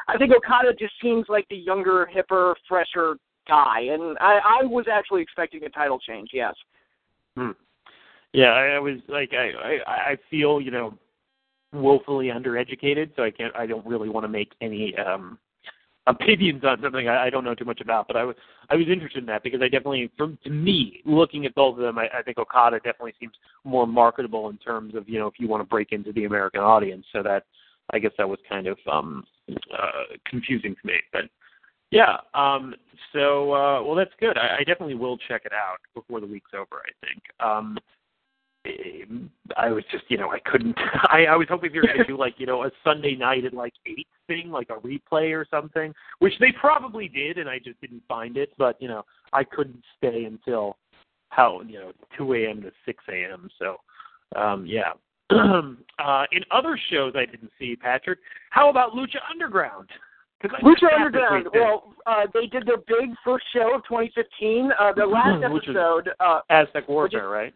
I 0.07 0.17
think 0.17 0.31
Okada 0.33 0.73
just 0.77 0.93
seems 1.01 1.25
like 1.27 1.47
the 1.49 1.57
younger, 1.57 2.07
hipper, 2.15 2.53
fresher 2.67 3.17
guy, 3.47 3.81
and 3.91 4.17
I, 4.19 4.61
I 4.61 4.65
was 4.65 4.85
actually 4.91 5.21
expecting 5.21 5.63
a 5.63 5.69
title 5.69 5.99
change. 5.99 6.29
Yes. 6.33 6.53
Hmm. 7.35 7.51
Yeah, 8.33 8.47
I, 8.47 8.75
I 8.75 8.79
was 8.79 8.99
like, 9.07 9.31
I, 9.33 9.51
I 9.85 10.11
I 10.11 10.17
feel 10.29 10.59
you 10.61 10.71
know 10.71 10.97
woefully 11.73 12.27
undereducated, 12.27 13.11
so 13.15 13.23
I 13.23 13.31
can't. 13.31 13.55
I 13.55 13.65
don't 13.65 13.85
really 13.85 14.09
want 14.09 14.23
to 14.23 14.29
make 14.29 14.51
any 14.61 14.95
um 14.97 15.37
opinions 16.07 16.63
on 16.63 16.81
something 16.81 17.07
I, 17.09 17.25
I 17.25 17.29
don't 17.29 17.43
know 17.43 17.55
too 17.55 17.65
much 17.65 17.81
about. 17.81 18.07
But 18.07 18.15
I 18.15 18.23
was 18.23 18.35
I 18.69 18.75
was 18.75 18.87
interested 18.89 19.19
in 19.19 19.25
that 19.27 19.43
because 19.43 19.61
I 19.61 19.65
definitely, 19.65 20.09
from 20.17 20.37
to 20.43 20.49
me, 20.49 21.01
looking 21.05 21.45
at 21.45 21.55
both 21.55 21.77
of 21.77 21.83
them, 21.83 21.97
I, 21.97 22.07
I 22.17 22.21
think 22.21 22.37
Okada 22.37 22.77
definitely 22.77 23.13
seems 23.19 23.33
more 23.63 23.87
marketable 23.87 24.49
in 24.49 24.57
terms 24.57 24.95
of 24.95 25.07
you 25.07 25.19
know 25.19 25.27
if 25.27 25.35
you 25.39 25.47
want 25.47 25.61
to 25.61 25.69
break 25.69 25.91
into 25.91 26.11
the 26.11 26.25
American 26.25 26.61
audience. 26.61 27.05
So 27.13 27.23
that 27.23 27.43
I 27.91 27.99
guess 27.99 28.11
that 28.17 28.27
was 28.27 28.39
kind 28.49 28.67
of 28.67 28.77
um 28.91 29.25
uh 29.49 30.15
confusing 30.25 30.75
to 30.81 30.87
me, 30.87 30.95
but. 31.11 31.23
Yeah. 31.91 32.17
Um, 32.33 32.75
so, 33.13 33.53
uh, 33.53 33.83
well, 33.83 33.95
that's 33.95 34.11
good. 34.19 34.37
I, 34.37 34.57
I 34.59 34.63
definitely 34.63 34.95
will 34.95 35.17
check 35.17 35.43
it 35.45 35.53
out 35.53 35.77
before 35.95 36.19
the 36.19 36.27
week's 36.27 36.51
over. 36.53 36.81
I 36.81 37.05
think. 37.05 37.23
Um, 37.39 37.77
eh, 38.65 39.05
I 39.55 39.69
was 39.69 39.83
just, 39.91 40.03
you 40.09 40.17
know, 40.17 40.31
I 40.31 40.39
couldn't. 40.39 40.77
I, 41.09 41.25
I 41.25 41.35
was 41.35 41.47
hoping 41.49 41.73
you 41.73 41.81
were 41.81 41.87
going 41.87 41.99
to 41.99 42.03
do 42.05 42.17
like, 42.19 42.35
you 42.37 42.45
know, 42.45 42.63
a 42.63 42.71
Sunday 42.83 43.15
night 43.15 43.45
at 43.45 43.53
like 43.53 43.73
eight 43.85 44.07
thing, 44.27 44.51
like 44.51 44.69
a 44.69 44.75
replay 44.85 45.33
or 45.33 45.45
something, 45.49 45.93
which 46.19 46.33
they 46.39 46.51
probably 46.59 47.07
did, 47.07 47.37
and 47.37 47.49
I 47.49 47.59
just 47.59 47.79
didn't 47.79 48.03
find 48.07 48.37
it. 48.37 48.51
But 48.57 48.81
you 48.81 48.87
know, 48.87 49.03
I 49.33 49.43
couldn't 49.43 49.83
stay 49.97 50.25
until 50.25 50.77
how 51.29 51.61
you 51.65 51.79
know 51.79 51.91
2 52.17 52.33
a.m. 52.33 52.61
to 52.61 52.71
6 52.85 53.03
a.m. 53.09 53.49
So, 53.59 53.77
um, 54.35 54.65
yeah. 54.65 54.93
uh, 55.29 56.23
in 56.31 56.41
other 56.51 56.79
shows 56.89 57.13
I 57.15 57.25
didn't 57.25 57.51
see, 57.59 57.75
Patrick. 57.75 58.19
How 58.49 58.69
about 58.69 58.93
Lucha 58.93 59.17
Underground? 59.29 59.89
'Cause 60.39 60.51
I 60.53 60.61
missed 60.67 60.83
Lucha 60.83 60.93
Underground. 60.93 61.47
Well, 61.53 61.93
uh, 62.05 62.27
they 62.33 62.45
did 62.47 62.65
their 62.67 62.77
big 62.77 63.15
first 63.23 63.45
show 63.53 63.73
of 63.73 63.83
2015. 63.85 64.71
Uh, 64.77 64.91
the 64.93 65.05
last 65.05 65.37
is- 65.37 65.43
episode. 65.43 66.13
Uh, 66.19 66.41
Aztec 66.49 66.87
Warfare, 66.87 67.27
right? 67.29 67.53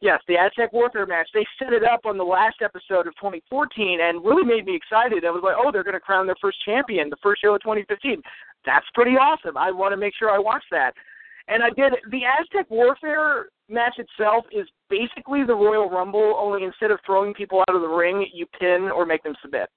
Yes, 0.00 0.22
the 0.28 0.38
Aztec 0.38 0.72
Warfare 0.72 1.06
match. 1.06 1.28
They 1.34 1.44
set 1.58 1.72
it 1.72 1.84
up 1.84 2.06
on 2.06 2.16
the 2.16 2.24
last 2.24 2.62
episode 2.62 3.06
of 3.06 3.14
2014 3.16 4.00
and 4.00 4.24
really 4.24 4.44
made 4.44 4.64
me 4.64 4.74
excited. 4.74 5.24
I 5.24 5.30
was 5.30 5.42
like, 5.42 5.56
oh, 5.58 5.70
they're 5.70 5.82
going 5.84 5.94
to 5.94 6.00
crown 6.00 6.26
their 6.26 6.36
first 6.40 6.58
champion, 6.64 7.10
the 7.10 7.16
first 7.16 7.42
show 7.42 7.54
of 7.54 7.60
2015. 7.62 8.22
That's 8.64 8.86
pretty 8.94 9.16
awesome. 9.18 9.56
I 9.58 9.70
want 9.70 9.92
to 9.92 9.96
make 9.98 10.14
sure 10.14 10.30
I 10.30 10.38
watch 10.38 10.64
that. 10.70 10.94
And 11.48 11.62
I 11.62 11.68
did. 11.70 11.92
The 12.10 12.24
Aztec 12.24 12.70
Warfare 12.70 13.48
match 13.68 13.98
itself 13.98 14.46
is 14.50 14.66
basically 14.88 15.44
the 15.44 15.54
Royal 15.54 15.90
Rumble, 15.90 16.34
only 16.38 16.64
instead 16.64 16.90
of 16.90 16.98
throwing 17.04 17.34
people 17.34 17.60
out 17.68 17.74
of 17.74 17.82
the 17.82 17.88
ring, 17.88 18.26
you 18.32 18.46
pin 18.58 18.90
or 18.90 19.04
make 19.04 19.22
them 19.22 19.36
submit. 19.42 19.68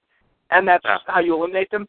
And 0.50 0.66
that's 0.66 0.84
Yeah. 0.86 0.98
how 1.06 1.20
you 1.20 1.34
eliminate 1.34 1.70
them. 1.70 1.86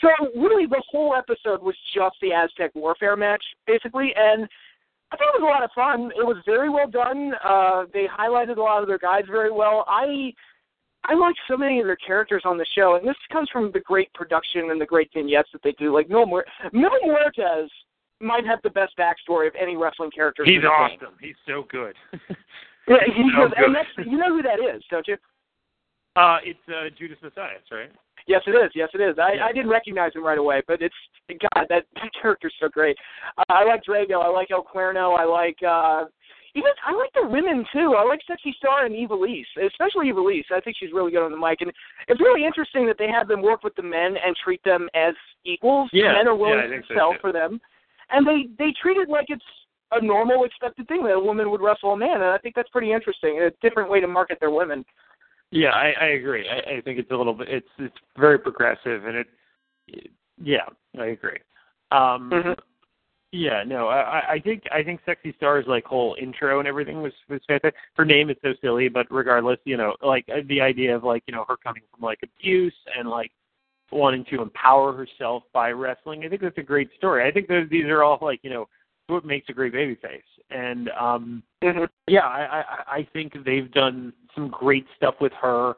So 0.00 0.08
really, 0.38 0.66
the 0.66 0.82
whole 0.90 1.14
episode 1.14 1.62
was 1.62 1.74
just 1.94 2.16
the 2.20 2.32
Aztec 2.32 2.72
Warfare 2.74 3.16
match, 3.16 3.42
basically, 3.66 4.12
and 4.16 4.46
I 5.12 5.16
think 5.16 5.30
it 5.34 5.40
was 5.40 5.42
a 5.42 5.52
lot 5.52 5.62
of 5.62 5.70
fun. 5.74 6.10
It 6.18 6.26
was 6.26 6.36
very 6.44 6.68
well 6.68 6.88
done. 6.90 7.32
Uh, 7.44 7.84
they 7.92 8.06
highlighted 8.06 8.56
a 8.58 8.60
lot 8.62 8.82
of 8.82 8.88
their 8.88 8.98
guys 8.98 9.24
very 9.30 9.50
well. 9.52 9.84
I 9.88 10.32
I 11.08 11.14
like 11.14 11.36
so 11.48 11.56
many 11.56 11.78
of 11.80 11.86
their 11.86 11.96
characters 11.96 12.42
on 12.44 12.58
the 12.58 12.66
show, 12.74 12.96
and 12.96 13.06
this 13.06 13.16
comes 13.32 13.48
from 13.52 13.70
the 13.72 13.80
great 13.80 14.12
production 14.12 14.70
and 14.70 14.80
the 14.80 14.86
great 14.86 15.08
vignettes 15.14 15.48
that 15.52 15.62
they 15.62 15.72
do. 15.78 15.94
Like 15.94 16.08
Mil, 16.08 16.26
Muer- 16.26 16.44
Mil 16.72 16.90
Muertes 17.06 17.68
might 18.20 18.44
have 18.44 18.58
the 18.64 18.70
best 18.70 18.92
backstory 18.98 19.46
of 19.46 19.54
any 19.60 19.76
wrestling 19.76 20.10
character. 20.10 20.42
He's 20.44 20.56
in 20.56 20.62
the 20.62 20.68
game. 20.68 20.98
awesome. 21.00 21.14
He's 21.20 21.36
so 21.46 21.64
good. 21.70 21.94
Yeah, 22.88 22.98
he 23.16 23.24
Oh, 23.36 23.48
goes, 23.48 23.52
and 23.56 23.74
that's 23.74 23.88
you 24.08 24.16
know 24.16 24.28
who 24.36 24.42
that 24.42 24.60
is, 24.60 24.80
don't 24.92 25.08
you? 25.08 25.16
Uh, 26.14 26.38
it's 26.44 26.58
uh, 26.68 26.88
Judas 26.96 27.18
Mesias, 27.20 27.66
right? 27.72 27.90
Yes, 28.26 28.42
it 28.46 28.50
is. 28.50 28.70
Yes, 28.74 28.88
it 28.94 29.00
is. 29.00 29.16
I, 29.18 29.34
Yeah. 29.34 29.46
I 29.46 29.52
didn't 29.52 29.70
recognize 29.70 30.14
him 30.14 30.24
right 30.24 30.38
away, 30.38 30.62
but 30.66 30.82
it's 30.82 30.94
God 31.28 31.66
that, 31.68 31.84
that 31.94 32.10
character's 32.20 32.54
so 32.60 32.68
great. 32.68 32.96
Uh, 33.38 33.42
I 33.48 33.64
like 33.64 33.82
Drago. 33.84 34.22
I 34.22 34.28
like 34.28 34.50
El 34.50 34.64
Cuerno. 34.64 35.18
I 35.18 35.24
like 35.24 35.58
uh, 35.66 36.04
even 36.54 36.70
I 36.86 36.92
like 36.94 37.12
the 37.12 37.28
women 37.28 37.64
too. 37.72 37.94
I 37.98 38.04
like 38.04 38.20
Sexy 38.26 38.54
Star 38.58 38.86
and 38.86 38.94
Ivelisse, 38.94 39.44
especially 39.66 40.10
Ivelisse. 40.10 40.50
I 40.54 40.60
think 40.60 40.76
she's 40.78 40.92
really 40.92 41.10
good 41.12 41.24
on 41.24 41.30
the 41.30 41.36
mic, 41.36 41.60
and 41.60 41.70
it's 42.08 42.20
really 42.20 42.44
interesting 42.46 42.86
that 42.86 42.96
they 42.98 43.08
have 43.08 43.28
them 43.28 43.42
work 43.42 43.62
with 43.62 43.74
the 43.76 43.82
men 43.82 44.16
and 44.24 44.34
treat 44.42 44.62
them 44.64 44.88
as 44.94 45.14
equals. 45.44 45.90
Yeah. 45.92 46.12
men 46.12 46.26
are 46.28 46.34
willing 46.36 46.70
Yeah, 46.70 46.78
to 46.78 46.82
so, 46.88 46.94
sell 46.96 47.12
too. 47.12 47.18
for 47.20 47.32
them, 47.32 47.60
and 48.10 48.26
they 48.26 48.48
they 48.58 48.72
treat 48.80 48.96
it 48.96 49.08
like 49.08 49.26
it's 49.28 49.44
a 49.92 50.04
normal, 50.04 50.42
expected 50.44 50.88
thing 50.88 51.04
that 51.04 51.12
a 51.12 51.20
woman 51.20 51.48
would 51.50 51.60
wrestle 51.60 51.92
a 51.92 51.96
man, 51.96 52.16
and 52.16 52.24
I 52.24 52.38
think 52.38 52.56
that's 52.56 52.70
pretty 52.70 52.90
interesting. 52.92 53.38
A 53.40 53.50
different 53.66 53.88
way 53.88 54.00
to 54.00 54.08
market 54.08 54.38
their 54.40 54.50
women. 54.50 54.84
Yeah, 55.50 55.70
I, 55.70 55.94
I 56.00 56.06
agree. 56.08 56.48
I, 56.48 56.76
I 56.76 56.80
think 56.80 56.98
it's 56.98 57.10
a 57.10 57.16
little 57.16 57.34
bit. 57.34 57.48
It's 57.48 57.68
it's 57.78 57.96
very 58.18 58.38
progressive, 58.38 59.04
and 59.04 59.16
it. 59.16 59.26
it 59.88 60.10
yeah, 60.42 60.66
I 60.98 61.06
agree. 61.06 61.38
Um, 61.92 62.30
Mhm. 62.30 62.56
Yeah, 63.32 63.64
no, 63.66 63.88
I, 63.88 64.00
I- 64.20 64.30
I 64.34 64.40
think 64.40 64.62
I 64.72 64.82
think 64.82 65.00
Sexy 65.04 65.34
Star's 65.36 65.66
like 65.66 65.84
whole 65.84 66.16
intro 66.20 66.58
and 66.58 66.68
everything 66.68 67.02
was 67.02 67.12
was 67.28 67.40
fantastic. 67.46 67.74
Her 67.94 68.04
name 68.04 68.30
is 68.30 68.36
so 68.42 68.54
silly, 68.62 68.88
but 68.88 69.06
regardless, 69.10 69.58
you 69.64 69.76
know, 69.76 69.94
like 70.02 70.24
uh, 70.28 70.40
the 70.48 70.60
idea 70.60 70.94
of 70.96 71.04
like 71.04 71.22
you 71.26 71.34
know 71.34 71.44
her 71.48 71.56
coming 71.56 71.82
from 71.90 72.02
like 72.04 72.20
abuse 72.22 72.74
and 72.98 73.08
like 73.08 73.32
wanting 73.92 74.24
to 74.30 74.42
empower 74.42 74.92
herself 74.92 75.42
by 75.52 75.70
wrestling. 75.70 76.24
I 76.24 76.28
think 76.28 76.40
that's 76.42 76.58
a 76.58 76.62
great 76.62 76.90
story. 76.96 77.24
I 77.26 77.30
think 77.32 77.48
those 77.48 77.68
these 77.68 77.84
are 77.86 78.02
all 78.04 78.18
like 78.22 78.40
you 78.42 78.50
know 78.50 78.68
what 79.08 79.24
makes 79.24 79.48
a 79.48 79.52
great 79.52 79.72
babyface. 79.72 80.22
And 80.50 80.90
um 80.90 81.42
Mhm. 81.62 81.88
yeah, 82.06 82.26
I, 82.26 82.60
I 82.60 82.96
I 82.98 83.08
think 83.12 83.32
they've 83.44 83.70
done 83.72 84.12
some 84.34 84.48
great 84.48 84.86
stuff 84.96 85.14
with 85.20 85.32
her. 85.34 85.74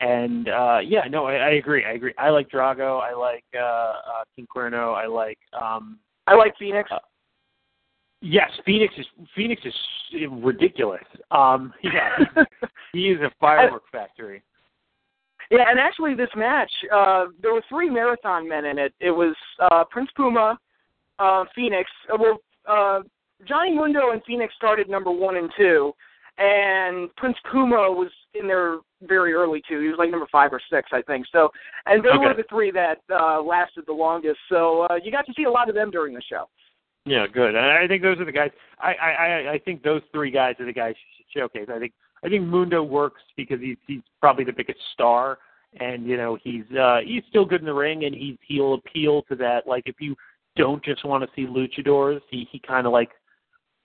And 0.00 0.48
uh 0.48 0.80
yeah, 0.82 1.04
no, 1.08 1.26
I, 1.26 1.34
I 1.34 1.50
agree. 1.50 1.84
I 1.84 1.92
agree. 1.92 2.14
I 2.18 2.30
like 2.30 2.48
Drago. 2.48 3.00
I 3.00 3.14
like 3.14 3.44
uh, 3.54 3.58
uh 3.58 4.24
King 4.34 4.46
Cuerno. 4.54 4.94
I 4.94 5.06
like 5.06 5.38
um 5.52 5.98
I 6.26 6.34
like 6.34 6.54
Fénix. 6.60 6.84
Yes, 8.22 8.50
Fénix 8.66 8.98
is 8.98 9.06
Fénix 9.36 9.66
is 9.66 9.74
ridiculous. 10.30 11.04
Um, 11.30 11.72
yeah, 11.82 12.44
he 12.92 13.08
is 13.08 13.20
a 13.20 13.30
firework 13.40 13.84
factory. 13.90 14.42
Yeah, 15.50 15.64
and 15.68 15.80
actually, 15.80 16.14
this 16.14 16.28
match, 16.36 16.70
uh, 16.94 17.26
there 17.42 17.52
were 17.52 17.64
three 17.68 17.90
marathon 17.90 18.48
men 18.48 18.66
in 18.66 18.78
it. 18.78 18.94
It 19.00 19.10
was 19.10 19.34
uh, 19.58 19.84
Prince 19.90 20.10
Puma, 20.16 20.58
uh, 21.18 21.44
Fénix. 21.58 21.84
Uh, 22.12 22.16
well, 22.20 22.38
uh, 22.70 23.00
Johnny 23.48 23.74
Mundo 23.74 24.10
and 24.12 24.22
Fénix 24.24 24.48
started 24.56 24.88
number 24.88 25.10
one 25.10 25.36
and 25.36 25.50
two, 25.56 25.92
and 26.38 27.14
Prince 27.16 27.36
Puma 27.50 27.90
was 27.90 28.10
in 28.34 28.46
there 28.46 28.78
very 29.02 29.32
early 29.32 29.62
too. 29.68 29.80
He 29.80 29.88
was 29.88 29.96
like 29.98 30.10
number 30.10 30.26
five 30.30 30.52
or 30.52 30.60
six, 30.70 30.88
I 30.92 31.02
think. 31.02 31.26
So, 31.32 31.50
and 31.86 32.02
they 32.04 32.08
were 32.28 32.34
the 32.34 32.44
three 32.48 32.70
that 32.72 32.98
uh, 33.12 33.40
lasted 33.42 33.84
the 33.86 33.92
longest. 33.92 34.38
So 34.48 34.86
uh, 34.90 34.96
you 35.02 35.10
got 35.10 35.26
to 35.26 35.32
see 35.36 35.44
a 35.44 35.50
lot 35.50 35.68
of 35.68 35.74
them 35.74 35.90
during 35.90 36.14
the 36.14 36.22
show. 36.22 36.48
Yeah, 37.06 37.26
good. 37.32 37.54
And 37.54 37.58
I 37.66 37.86
think 37.88 38.02
those 38.02 38.20
are 38.20 38.24
the 38.26 38.32
guys. 38.32 38.50
I 38.78 38.92
I 38.94 39.10
I- 39.10 39.52
I 39.52 39.58
think 39.58 39.82
those 39.82 40.02
three 40.12 40.30
guys 40.30 40.54
are 40.60 40.66
the 40.66 40.72
guys 40.72 40.94
you 40.98 41.24
should 41.24 41.40
showcase. 41.40 41.68
I 41.74 41.78
think 41.78 41.92
I 42.22 42.28
think 42.28 42.44
Mundo 42.46 42.82
works 42.82 43.22
because 43.36 43.58
he's 43.60 43.78
he's 43.86 44.02
probably 44.20 44.44
the 44.44 44.52
biggest 44.52 44.80
star, 44.92 45.38
and 45.80 46.06
you 46.06 46.16
know 46.18 46.36
he's 46.42 46.64
uh 46.78 46.98
he's 47.04 47.22
still 47.30 47.46
good 47.46 47.60
in 47.60 47.66
the 47.66 47.72
ring, 47.74 48.04
and 48.04 48.14
he's 48.14 48.36
he'll 48.46 48.74
appeal 48.74 49.22
to 49.30 49.36
that. 49.36 49.66
Like 49.66 49.84
if 49.86 49.96
you 49.98 50.14
don't 50.60 50.84
just 50.84 51.04
want 51.04 51.24
to 51.24 51.30
see 51.34 51.46
luchadors, 51.46 52.20
he 52.30 52.46
he 52.50 52.58
kind 52.58 52.86
of 52.86 52.92
like 52.92 53.10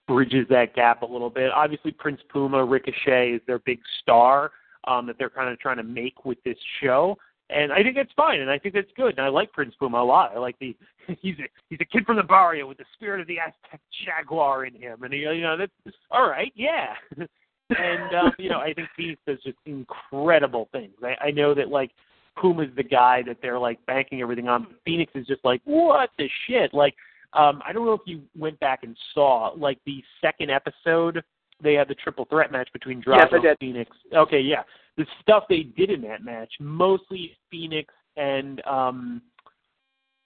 bridges 0.06 0.46
that 0.50 0.74
gap 0.74 1.02
a 1.02 1.06
little 1.06 1.30
bit. 1.30 1.50
Obviously, 1.50 1.90
Prince 1.90 2.20
Puma, 2.28 2.64
Ricochet 2.64 3.32
is 3.32 3.40
their 3.46 3.58
big 3.60 3.80
star 4.00 4.52
um, 4.86 5.06
that 5.06 5.16
they're 5.18 5.30
kind 5.30 5.50
of 5.50 5.58
trying 5.58 5.78
to 5.78 5.82
make 5.82 6.24
with 6.24 6.42
this 6.44 6.58
show. 6.82 7.16
And 7.48 7.72
I 7.72 7.82
think 7.82 7.94
that's 7.94 8.12
fine, 8.16 8.40
and 8.40 8.50
I 8.50 8.58
think 8.58 8.74
that's 8.74 8.90
good. 8.96 9.16
And 9.16 9.20
I 9.20 9.28
like 9.28 9.52
Prince 9.52 9.74
Puma 9.78 9.98
a 9.98 10.04
lot. 10.04 10.32
I 10.34 10.38
like 10.38 10.58
the 10.58 10.76
he's 11.20 11.38
a 11.38 11.48
he's 11.70 11.78
a 11.80 11.84
kid 11.84 12.04
from 12.04 12.16
the 12.16 12.22
barrio 12.22 12.66
with 12.66 12.78
the 12.78 12.84
spirit 12.94 13.20
of 13.20 13.26
the 13.28 13.38
Aztec 13.38 13.80
jaguar 14.04 14.66
in 14.66 14.74
him, 14.74 15.02
and 15.02 15.12
he, 15.12 15.20
you 15.20 15.42
know 15.42 15.56
that's 15.56 15.96
all 16.10 16.28
right, 16.28 16.52
yeah. 16.56 16.94
and 17.18 18.14
um, 18.14 18.32
you 18.38 18.48
know, 18.48 18.58
I 18.58 18.74
think 18.74 18.88
Fénix 18.98 19.18
does 19.26 19.38
just 19.44 19.58
incredible 19.64 20.68
things. 20.72 20.94
I, 21.02 21.26
I 21.26 21.30
know 21.30 21.54
that 21.54 21.68
like 21.68 21.92
Puma's 22.40 22.68
the 22.76 22.82
guy 22.82 23.22
that 23.26 23.38
they're 23.42 23.58
like 23.58 23.84
banking 23.86 24.20
everything 24.20 24.48
on. 24.48 24.64
But 24.64 24.84
Fénix 24.86 25.08
is 25.14 25.26
just 25.26 25.44
like 25.44 25.60
what 25.64 26.10
the 26.18 26.28
shit. 26.46 26.72
Like 26.74 26.94
um, 27.32 27.62
I 27.66 27.72
don't 27.72 27.86
know 27.86 27.92
if 27.92 28.02
you 28.06 28.22
went 28.36 28.58
back 28.60 28.82
and 28.82 28.96
saw 29.14 29.52
like 29.56 29.78
the 29.86 30.02
second 30.20 30.50
episode. 30.50 31.22
They 31.62 31.74
had 31.74 31.88
the 31.88 31.94
triple 31.94 32.26
threat 32.26 32.52
match 32.52 32.68
between 32.72 33.02
Drago, 33.02 33.42
Yes, 33.42 33.54
I. 33.60 33.64
Fénix. 33.64 33.86
Okay, 34.14 34.40
yeah, 34.40 34.62
the 34.96 35.06
stuff 35.22 35.44
they 35.48 35.62
did 35.62 35.90
in 35.90 36.02
that 36.02 36.22
match, 36.22 36.52
mostly 36.60 37.36
Fénix 37.52 37.86
and 38.16 38.64
um, 38.66 39.22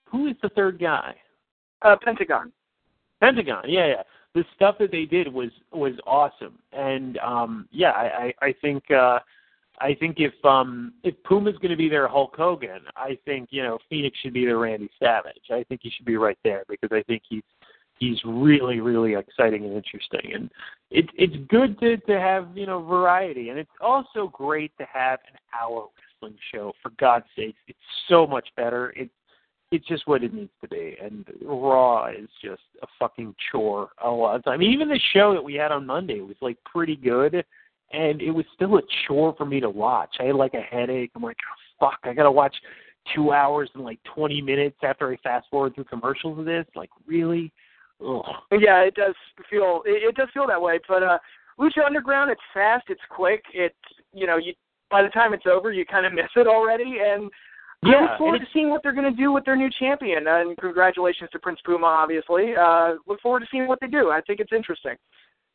who 0.06 0.26
is 0.26 0.34
the 0.42 0.48
third 0.50 0.78
guy? 0.78 1.14
Uh, 1.82 1.96
Pentagon. 2.02 2.52
Pentagon, 3.20 3.64
yeah, 3.66 3.86
yeah. 3.86 4.02
The 4.34 4.44
stuff 4.54 4.76
that 4.78 4.92
they 4.92 5.04
did 5.04 5.32
was 5.32 5.50
was 5.72 5.94
awesome, 6.06 6.58
and 6.72 7.18
um, 7.18 7.68
yeah, 7.72 7.90
I, 7.90 8.32
I, 8.40 8.46
I 8.46 8.54
think 8.62 8.88
uh, 8.90 9.18
I 9.80 9.94
think 9.94 10.16
if 10.18 10.32
um, 10.44 10.92
if 11.02 11.14
Puma's 11.24 11.56
going 11.56 11.70
to 11.70 11.76
be 11.76 11.88
their 11.88 12.06
Hulk 12.06 12.34
Hogan, 12.36 12.80
I 12.96 13.18
think 13.24 13.48
you 13.50 13.62
know 13.62 13.78
Fénix 13.90 14.12
should 14.22 14.34
be 14.34 14.44
their 14.44 14.58
Randy 14.58 14.90
Savage. 14.98 15.50
I 15.50 15.64
think 15.64 15.80
he 15.82 15.90
should 15.90 16.06
be 16.06 16.16
right 16.16 16.38
there 16.44 16.64
because 16.68 16.90
I 16.92 17.02
think 17.02 17.22
he's 17.28 17.42
he's 17.98 18.18
really 18.24 18.80
really 18.80 19.14
exciting 19.14 19.64
and 19.64 19.74
interesting, 19.74 20.32
and 20.34 20.50
it, 20.90 21.06
it's 21.14 21.36
good 21.48 21.78
to 21.80 21.96
to 21.96 22.20
have 22.20 22.48
you 22.54 22.66
know 22.66 22.82
variety, 22.82 23.48
and 23.48 23.58
it's 23.58 23.70
also 23.80 24.28
great 24.28 24.72
to 24.78 24.86
have 24.92 25.18
an 25.32 25.38
hour 25.58 25.86
wrestling 25.96 26.38
show. 26.52 26.72
For 26.82 26.90
God's 26.98 27.26
sakes, 27.34 27.60
it's 27.66 27.78
so 28.08 28.26
much 28.26 28.48
better. 28.56 28.92
It's 28.96 29.10
it's 29.70 29.86
just 29.86 30.06
what 30.06 30.24
it 30.24 30.34
needs 30.34 30.50
to 30.62 30.68
be. 30.68 30.96
And 31.00 31.24
Raw 31.42 32.08
is 32.08 32.28
just 32.42 32.62
a 32.82 32.86
fucking 32.98 33.34
chore 33.50 33.90
a 34.04 34.10
lot 34.10 34.36
of 34.36 34.44
time. 34.44 34.62
Even 34.62 34.88
the 34.88 35.00
show 35.12 35.32
that 35.32 35.44
we 35.44 35.54
had 35.54 35.72
on 35.72 35.86
Monday 35.86 36.20
was 36.20 36.36
like 36.40 36.56
pretty 36.64 36.96
good, 36.96 37.44
and 37.92 38.22
it 38.22 38.30
was 38.30 38.44
still 38.54 38.76
a 38.76 38.82
chore 39.06 39.34
for 39.36 39.44
me 39.44 39.60
to 39.60 39.70
watch. 39.70 40.16
I 40.20 40.24
had 40.24 40.36
like 40.36 40.54
a 40.54 40.60
headache. 40.60 41.10
I'm 41.14 41.22
like, 41.22 41.36
oh, 41.80 41.86
fuck, 41.86 41.98
I 42.04 42.12
gotta 42.12 42.30
watch 42.30 42.54
two 43.14 43.32
hours 43.32 43.70
and 43.74 43.84
like 43.84 43.98
20 44.14 44.40
minutes 44.42 44.76
after 44.82 45.10
I 45.10 45.16
fast 45.16 45.46
forward 45.50 45.74
through 45.74 45.84
commercials 45.84 46.38
of 46.38 46.44
this. 46.44 46.66
Like, 46.74 46.90
really? 47.06 47.52
Ugh. 48.06 48.24
Yeah, 48.52 48.80
it 48.80 48.94
does 48.94 49.14
feel 49.48 49.82
it, 49.84 50.02
it 50.08 50.14
does 50.16 50.28
feel 50.32 50.46
that 50.46 50.60
way. 50.60 50.78
But 50.88 51.02
uh 51.02 51.18
Lucha 51.58 51.84
Underground, 51.84 52.30
it's 52.30 52.40
fast, 52.54 52.84
it's 52.88 53.00
quick, 53.10 53.42
it's 53.52 53.74
you 54.12 54.26
know, 54.26 54.36
you 54.36 54.54
by 54.90 55.02
the 55.02 55.08
time 55.08 55.34
it's 55.34 55.46
over 55.46 55.72
you 55.72 55.84
kinda 55.84 56.10
miss 56.10 56.30
it 56.36 56.46
already 56.46 56.98
and 57.04 57.30
I 57.82 57.88
Yeah, 57.90 58.00
look 58.02 58.18
forward 58.18 58.40
to 58.40 58.46
seeing 58.52 58.70
what 58.70 58.82
they're 58.82 58.92
gonna 58.92 59.10
do 59.10 59.32
with 59.32 59.44
their 59.44 59.56
new 59.56 59.70
champion. 59.78 60.26
And 60.26 60.56
congratulations 60.58 61.30
to 61.32 61.38
Prince 61.38 61.60
Puma 61.64 61.86
obviously. 61.86 62.54
Uh 62.56 62.94
look 63.06 63.20
forward 63.20 63.40
to 63.40 63.46
seeing 63.50 63.66
what 63.66 63.80
they 63.80 63.88
do. 63.88 64.10
I 64.10 64.20
think 64.22 64.40
it's 64.40 64.52
interesting. 64.52 64.96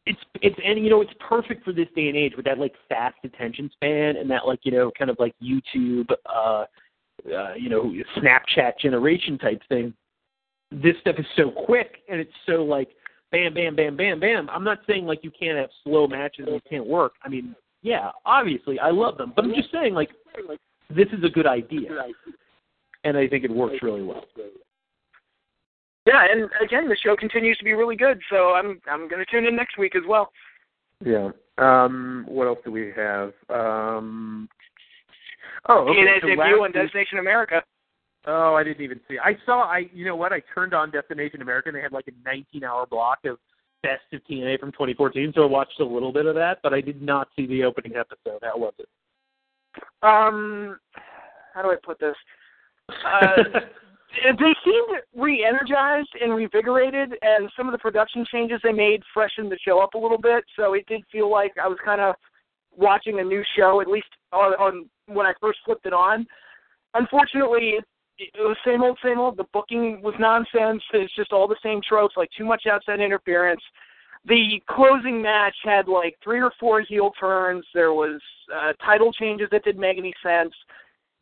It's 0.05 0.19
it's 0.41 0.55
and 0.63 0.83
you 0.83 0.89
know 0.89 1.01
it's 1.01 1.13
perfect 1.19 1.63
for 1.63 1.73
this 1.73 1.87
day 1.95 2.07
and 2.07 2.17
age 2.17 2.33
with 2.35 2.45
that 2.45 2.59
like 2.59 2.73
fast 2.87 3.17
attention 3.23 3.69
span 3.73 4.17
and 4.17 4.29
that 4.29 4.45
like 4.45 4.59
you 4.63 4.71
know 4.71 4.91
kind 4.97 5.09
of 5.09 5.17
like 5.19 5.33
YouTube 5.41 6.09
uh 6.25 6.65
uh 7.33 7.53
you 7.55 7.69
know 7.69 7.91
Snapchat 8.17 8.77
generation 8.79 9.37
type 9.37 9.61
thing. 9.67 9.93
This 10.71 10.95
stuff 11.01 11.15
is 11.17 11.25
so 11.35 11.51
quick 11.65 11.97
and 12.07 12.19
it's 12.19 12.31
so 12.45 12.63
like 12.63 12.89
bam 13.31 13.53
bam 13.53 13.75
bam 13.75 13.97
bam 13.97 14.19
bam. 14.19 14.49
I'm 14.49 14.63
not 14.63 14.79
saying 14.87 15.05
like 15.05 15.23
you 15.23 15.31
can't 15.31 15.57
have 15.57 15.69
slow 15.83 16.07
matches 16.07 16.45
and 16.47 16.55
it 16.55 16.63
can't 16.69 16.85
work. 16.85 17.13
I 17.23 17.29
mean, 17.29 17.55
yeah, 17.81 18.11
obviously 18.25 18.79
I 18.79 18.91
love 18.91 19.17
them, 19.17 19.33
but 19.35 19.45
I'm 19.45 19.55
just 19.55 19.71
saying 19.71 19.93
like 19.93 20.09
this 20.89 21.07
is 21.17 21.23
a 21.23 21.29
good 21.29 21.47
idea. 21.47 21.89
And 23.03 23.17
I 23.17 23.27
think 23.27 23.43
it 23.43 23.51
works 23.51 23.77
really 23.81 24.03
well. 24.03 24.25
Yeah, 26.05 26.23
and 26.29 26.49
again 26.63 26.87
the 26.87 26.97
show 27.03 27.15
continues 27.15 27.57
to 27.57 27.63
be 27.63 27.73
really 27.73 27.95
good, 27.95 28.19
so 28.29 28.53
I'm 28.53 28.79
I'm 28.89 29.07
gonna 29.09 29.25
tune 29.29 29.45
in 29.45 29.55
next 29.55 29.77
week 29.77 29.95
as 29.95 30.03
well. 30.07 30.31
Yeah. 31.03 31.29
Um 31.57 32.25
what 32.27 32.47
else 32.47 32.59
do 32.63 32.71
we 32.71 32.91
have? 32.95 33.33
Um 33.49 34.49
Oh, 35.67 35.79
okay. 35.79 35.99
TNA's 35.99 36.21
so 36.21 36.27
debut 36.27 36.63
on 36.63 36.71
Destination 36.71 37.17
America. 37.19 37.63
Oh, 38.27 38.55
I 38.55 38.63
didn't 38.63 38.83
even 38.83 38.99
see. 39.07 39.17
I 39.19 39.37
saw. 39.45 39.63
I 39.63 39.89
you 39.93 40.05
know 40.05 40.15
what? 40.15 40.31
I 40.33 40.41
turned 40.53 40.73
on 40.73 40.91
Destination 40.91 41.41
America, 41.41 41.69
and 41.69 41.75
they 41.75 41.81
had 41.81 41.91
like 41.91 42.07
a 42.07 42.29
19-hour 42.29 42.87
block 42.87 43.19
of 43.25 43.37
Best 43.83 44.01
of 44.13 44.21
TNA 44.29 44.59
from 44.59 44.71
2014. 44.71 45.33
So 45.35 45.43
I 45.43 45.45
watched 45.45 45.79
a 45.79 45.85
little 45.85 46.11
bit 46.11 46.25
of 46.25 46.33
that, 46.35 46.57
but 46.63 46.73
I 46.73 46.81
did 46.81 47.01
not 47.01 47.27
see 47.35 47.45
the 47.45 47.63
opening 47.63 47.93
episode. 47.95 48.39
How 48.41 48.57
was 48.57 48.73
it? 48.79 48.89
Um 50.01 50.79
how 51.53 51.61
do 51.61 51.69
I 51.69 51.75
put 51.83 51.99
this? 51.99 52.15
Uh, 52.89 53.59
they 54.23 54.55
seemed 54.63 55.01
re-energized 55.15 56.09
and 56.21 56.31
revigorated, 56.31 57.13
and 57.21 57.49
some 57.57 57.67
of 57.67 57.71
the 57.71 57.77
production 57.77 58.25
changes 58.31 58.59
they 58.63 58.71
made 58.71 59.01
freshened 59.13 59.51
the 59.51 59.57
show 59.65 59.79
up 59.79 59.93
a 59.93 59.97
little 59.97 60.17
bit. 60.17 60.43
So 60.55 60.73
it 60.73 60.85
did 60.87 61.03
feel 61.11 61.29
like 61.31 61.53
I 61.61 61.67
was 61.67 61.77
kind 61.83 62.01
of 62.01 62.15
watching 62.75 63.19
a 63.19 63.23
new 63.23 63.43
show, 63.57 63.81
at 63.81 63.87
least 63.87 64.07
on, 64.31 64.53
on 64.53 64.89
when 65.07 65.25
I 65.25 65.33
first 65.39 65.59
flipped 65.65 65.85
it 65.85 65.93
on. 65.93 66.25
Unfortunately, 66.93 67.75
it, 68.17 68.29
was 68.37 68.57
same 68.65 68.83
old, 68.83 68.97
same 69.03 69.19
old. 69.19 69.37
The 69.37 69.45
booking 69.51 70.01
was 70.01 70.13
nonsense. 70.19 70.81
It's 70.93 71.15
just 71.15 71.33
all 71.33 71.47
the 71.47 71.57
same 71.61 71.81
tropes, 71.87 72.15
like 72.15 72.29
too 72.37 72.45
much 72.45 72.65
outside 72.65 72.99
interference. 73.01 73.61
the 74.27 74.61
closing 74.67 75.21
match 75.21 75.55
had 75.63 75.87
like 75.87 76.17
three 76.23 76.41
or 76.41 76.51
four 76.59 76.81
heel 76.81 77.11
turns. 77.19 77.65
There 77.73 77.93
was 77.93 78.21
uh, 78.53 78.73
title 78.83 79.11
changes 79.13 79.47
that 79.51 79.63
didn't 79.63 79.81
make 79.81 79.97
any 79.97 80.13
sense. 80.23 80.53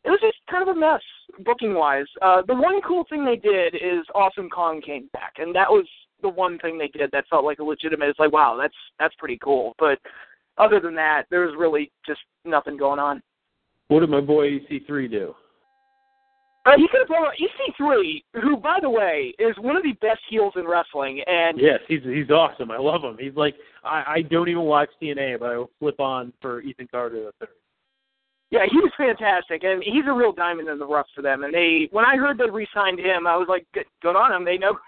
It 0.04 0.10
was 0.10 0.20
just 0.20 0.36
kind 0.50 0.68
of 0.68 0.76
a 0.76 0.78
mess 0.78 1.00
booking 1.44 1.74
wise. 1.74 2.06
Uh, 2.20 2.42
the 2.46 2.54
one 2.54 2.80
cool 2.82 3.04
thing 3.08 3.24
they 3.24 3.36
did 3.36 3.74
is 3.74 4.04
Awesome 4.14 4.50
Kong 4.50 4.80
came 4.80 5.08
back, 5.12 5.34
and 5.38 5.54
that 5.54 5.68
was 5.68 5.86
the 6.22 6.28
one 6.28 6.58
thing 6.58 6.78
they 6.78 6.88
did 6.88 7.10
that 7.12 7.24
felt 7.28 7.44
like 7.44 7.58
a 7.58 7.64
legitimate. 7.64 8.08
It's 8.08 8.18
like 8.18 8.32
wow, 8.32 8.58
that's 8.60 8.74
that's 8.98 9.14
pretty 9.18 9.38
cool. 9.42 9.74
But 9.78 9.98
other 10.58 10.78
than 10.78 10.94
that, 10.96 11.24
there 11.30 11.46
was 11.46 11.54
really 11.58 11.90
just 12.06 12.20
nothing 12.44 12.76
going 12.76 12.98
on. 12.98 13.22
What 13.88 14.00
did 14.00 14.10
my 14.10 14.20
boy 14.20 14.58
EC3 14.58 15.10
do? 15.10 15.34
Uh, 16.66 16.72
he 16.78 16.88
could 16.88 17.00
have 17.00 17.08
brought 17.08 17.34
EC3, 17.34 18.22
who, 18.42 18.56
by 18.56 18.78
the 18.80 18.88
way, 18.88 19.34
is 19.38 19.54
one 19.58 19.76
of 19.76 19.82
the 19.82 19.92
best 20.00 20.20
heels 20.30 20.54
in 20.56 20.66
wrestling, 20.66 21.22
and 21.26 21.58
Yes, 21.60 21.80
he's 21.88 22.02
he's 22.02 22.30
awesome. 22.30 22.70
I 22.70 22.78
love 22.78 23.02
him. 23.02 23.16
He's 23.18 23.36
like 23.36 23.54
I, 23.84 24.04
I 24.06 24.22
don't 24.22 24.48
even 24.48 24.62
watch 24.62 24.88
TNA, 25.02 25.40
but 25.40 25.50
I 25.50 25.56
will 25.58 25.70
flip 25.78 26.00
on 26.00 26.32
for 26.40 26.62
Ethan 26.62 26.88
Carter 26.90 27.16
the 27.16 27.32
third. 27.40 27.54
Yeah, 28.54 28.66
he 28.70 28.78
was 28.78 28.92
fantastic, 28.96 29.64
and 29.64 29.82
he's 29.82 30.04
a 30.06 30.12
real 30.12 30.32
diamond 30.32 30.68
in 30.68 30.78
the 30.78 30.86
rough 30.86 31.06
for 31.14 31.22
them. 31.22 31.42
And 31.42 31.52
they, 31.52 31.88
when 31.90 32.04
I 32.04 32.16
heard 32.16 32.38
they 32.38 32.48
re-signed 32.48 33.00
him, 33.00 33.26
I 33.26 33.36
was 33.36 33.48
like, 33.48 33.66
good, 33.74 33.86
good 34.00 34.14
on 34.14 34.30
them. 34.30 34.44
They 34.44 34.56
know, 34.56 34.78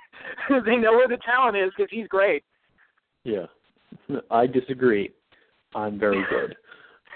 they 0.65 0.77
know 0.77 0.93
where 0.93 1.09
the 1.09 1.19
talent 1.25 1.57
is 1.57 1.73
because 1.77 1.91
he's 1.91 2.07
great. 2.07 2.45
Yeah, 3.25 3.47
I 4.31 4.47
disagree. 4.47 5.13
I'm 5.75 5.99
very 5.99 6.25
good. 6.31 6.57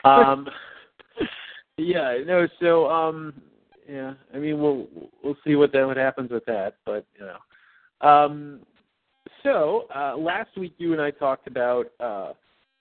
um, 0.05 0.49
yeah, 1.79 2.17
no. 2.27 2.49
So, 2.59 2.91
um, 2.91 3.33
yeah. 3.89 4.15
I 4.35 4.39
mean, 4.39 4.61
we'll 4.61 4.89
we'll 5.23 5.37
see 5.47 5.55
what 5.55 5.73
then 5.73 5.87
what 5.87 5.97
happens 5.97 6.33
with 6.33 6.45
that, 6.47 6.75
but 6.85 7.07
you 7.19 7.27
know. 7.27 8.09
Um, 8.09 8.61
so 9.45 9.87
uh, 9.95 10.17
last 10.17 10.51
week 10.59 10.75
you 10.79 10.93
and 10.93 11.01
I 11.01 11.13
talked 11.13 11.47
about 11.47 11.87
uh, 12.01 12.33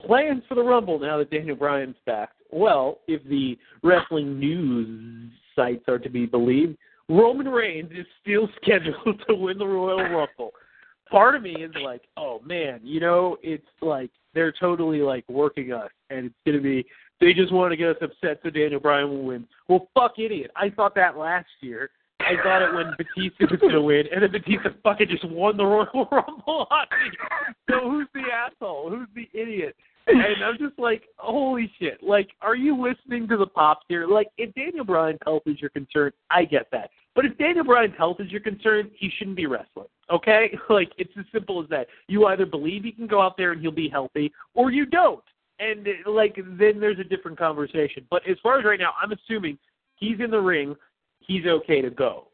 plans 0.04 0.42
for 0.48 0.56
the 0.56 0.62
Rumble 0.62 0.98
now 0.98 1.18
that 1.18 1.30
Daniel 1.30 1.56
Bryan's 1.56 1.96
back. 2.04 2.30
Well, 2.52 2.98
if 3.06 3.22
the 3.24 3.58
wrestling 3.82 4.38
news 4.38 5.30
sites 5.56 5.84
are 5.88 5.98
to 5.98 6.08
be 6.08 6.26
believed, 6.26 6.76
Roman 7.08 7.48
Reigns 7.48 7.90
is 7.92 8.06
still 8.20 8.48
scheduled 8.62 9.22
to 9.28 9.34
win 9.34 9.58
the 9.58 9.66
Royal 9.66 9.98
Rumble. 9.98 10.52
Part 11.10 11.34
of 11.34 11.42
me 11.42 11.56
is 11.56 11.72
like, 11.82 12.02
oh 12.16 12.40
man, 12.44 12.80
you 12.84 13.00
know, 13.00 13.36
it's 13.42 13.66
like 13.82 14.10
they're 14.32 14.52
totally 14.52 15.00
like 15.00 15.24
working 15.28 15.72
us, 15.72 15.90
and 16.08 16.26
it's 16.26 16.34
gonna 16.46 16.60
be 16.60 16.86
they 17.20 17.34
just 17.34 17.52
want 17.52 17.72
to 17.72 17.76
get 17.76 17.88
us 17.88 17.96
upset 18.00 18.40
so 18.42 18.50
Daniel 18.50 18.80
Bryan 18.80 19.10
will 19.10 19.24
win. 19.24 19.46
Well, 19.68 19.88
fuck 19.92 20.18
idiot. 20.18 20.50
I 20.56 20.70
thought 20.70 20.94
that 20.94 21.18
last 21.18 21.48
year. 21.60 21.90
I 22.20 22.34
thought 22.42 22.62
it 22.62 22.74
when 22.74 22.94
Batista 22.98 23.46
was 23.50 23.72
to 23.72 23.80
win, 23.80 24.04
and 24.12 24.22
then 24.22 24.30
Batista 24.30 24.70
fucking 24.82 25.08
just 25.08 25.28
won 25.28 25.56
the 25.56 25.64
Royal 25.64 26.08
Rumble. 26.12 26.66
So 27.70 27.88
who's 27.88 28.08
the 28.14 28.22
asshole? 28.32 28.90
Who's 28.90 29.06
the 29.14 29.28
idiot? 29.32 29.76
And 30.10 30.44
I'm 30.44 30.58
just 30.58 30.78
like, 30.78 31.04
holy 31.16 31.70
shit. 31.78 32.02
Like, 32.02 32.30
are 32.40 32.56
you 32.56 32.80
listening 32.80 33.28
to 33.28 33.36
the 33.36 33.46
pops 33.46 33.84
here? 33.88 34.06
Like, 34.06 34.28
if 34.38 34.54
Daniel 34.54 34.84
Bryan's 34.84 35.20
health 35.24 35.42
is 35.46 35.60
your 35.60 35.70
concern, 35.70 36.12
I 36.30 36.44
get 36.44 36.66
that. 36.72 36.90
But 37.14 37.24
if 37.24 37.36
Daniel 37.38 37.64
Bryan's 37.64 37.96
health 37.96 38.18
is 38.20 38.30
your 38.30 38.40
concern, 38.40 38.90
he 38.96 39.10
shouldn't 39.18 39.36
be 39.36 39.46
wrestling. 39.46 39.88
Okay? 40.10 40.56
Like, 40.68 40.92
it's 40.98 41.12
as 41.18 41.24
simple 41.32 41.62
as 41.62 41.68
that. 41.70 41.88
You 42.08 42.26
either 42.26 42.46
believe 42.46 42.84
he 42.84 42.92
can 42.92 43.06
go 43.06 43.20
out 43.20 43.36
there 43.36 43.52
and 43.52 43.60
he'll 43.60 43.70
be 43.70 43.88
healthy, 43.88 44.32
or 44.54 44.70
you 44.70 44.86
don't 44.86 45.22
and 45.60 45.86
like 46.06 46.36
then 46.36 46.80
there's 46.80 46.98
a 46.98 47.04
different 47.04 47.38
conversation. 47.38 48.06
But 48.10 48.22
as 48.28 48.36
far 48.42 48.58
as 48.58 48.64
right 48.64 48.80
now, 48.80 48.92
I'm 49.00 49.12
assuming 49.12 49.58
he's 49.96 50.18
in 50.18 50.30
the 50.30 50.40
ring, 50.40 50.74
he's 51.20 51.46
okay 51.46 51.80
to 51.82 51.90
go. 51.90 52.28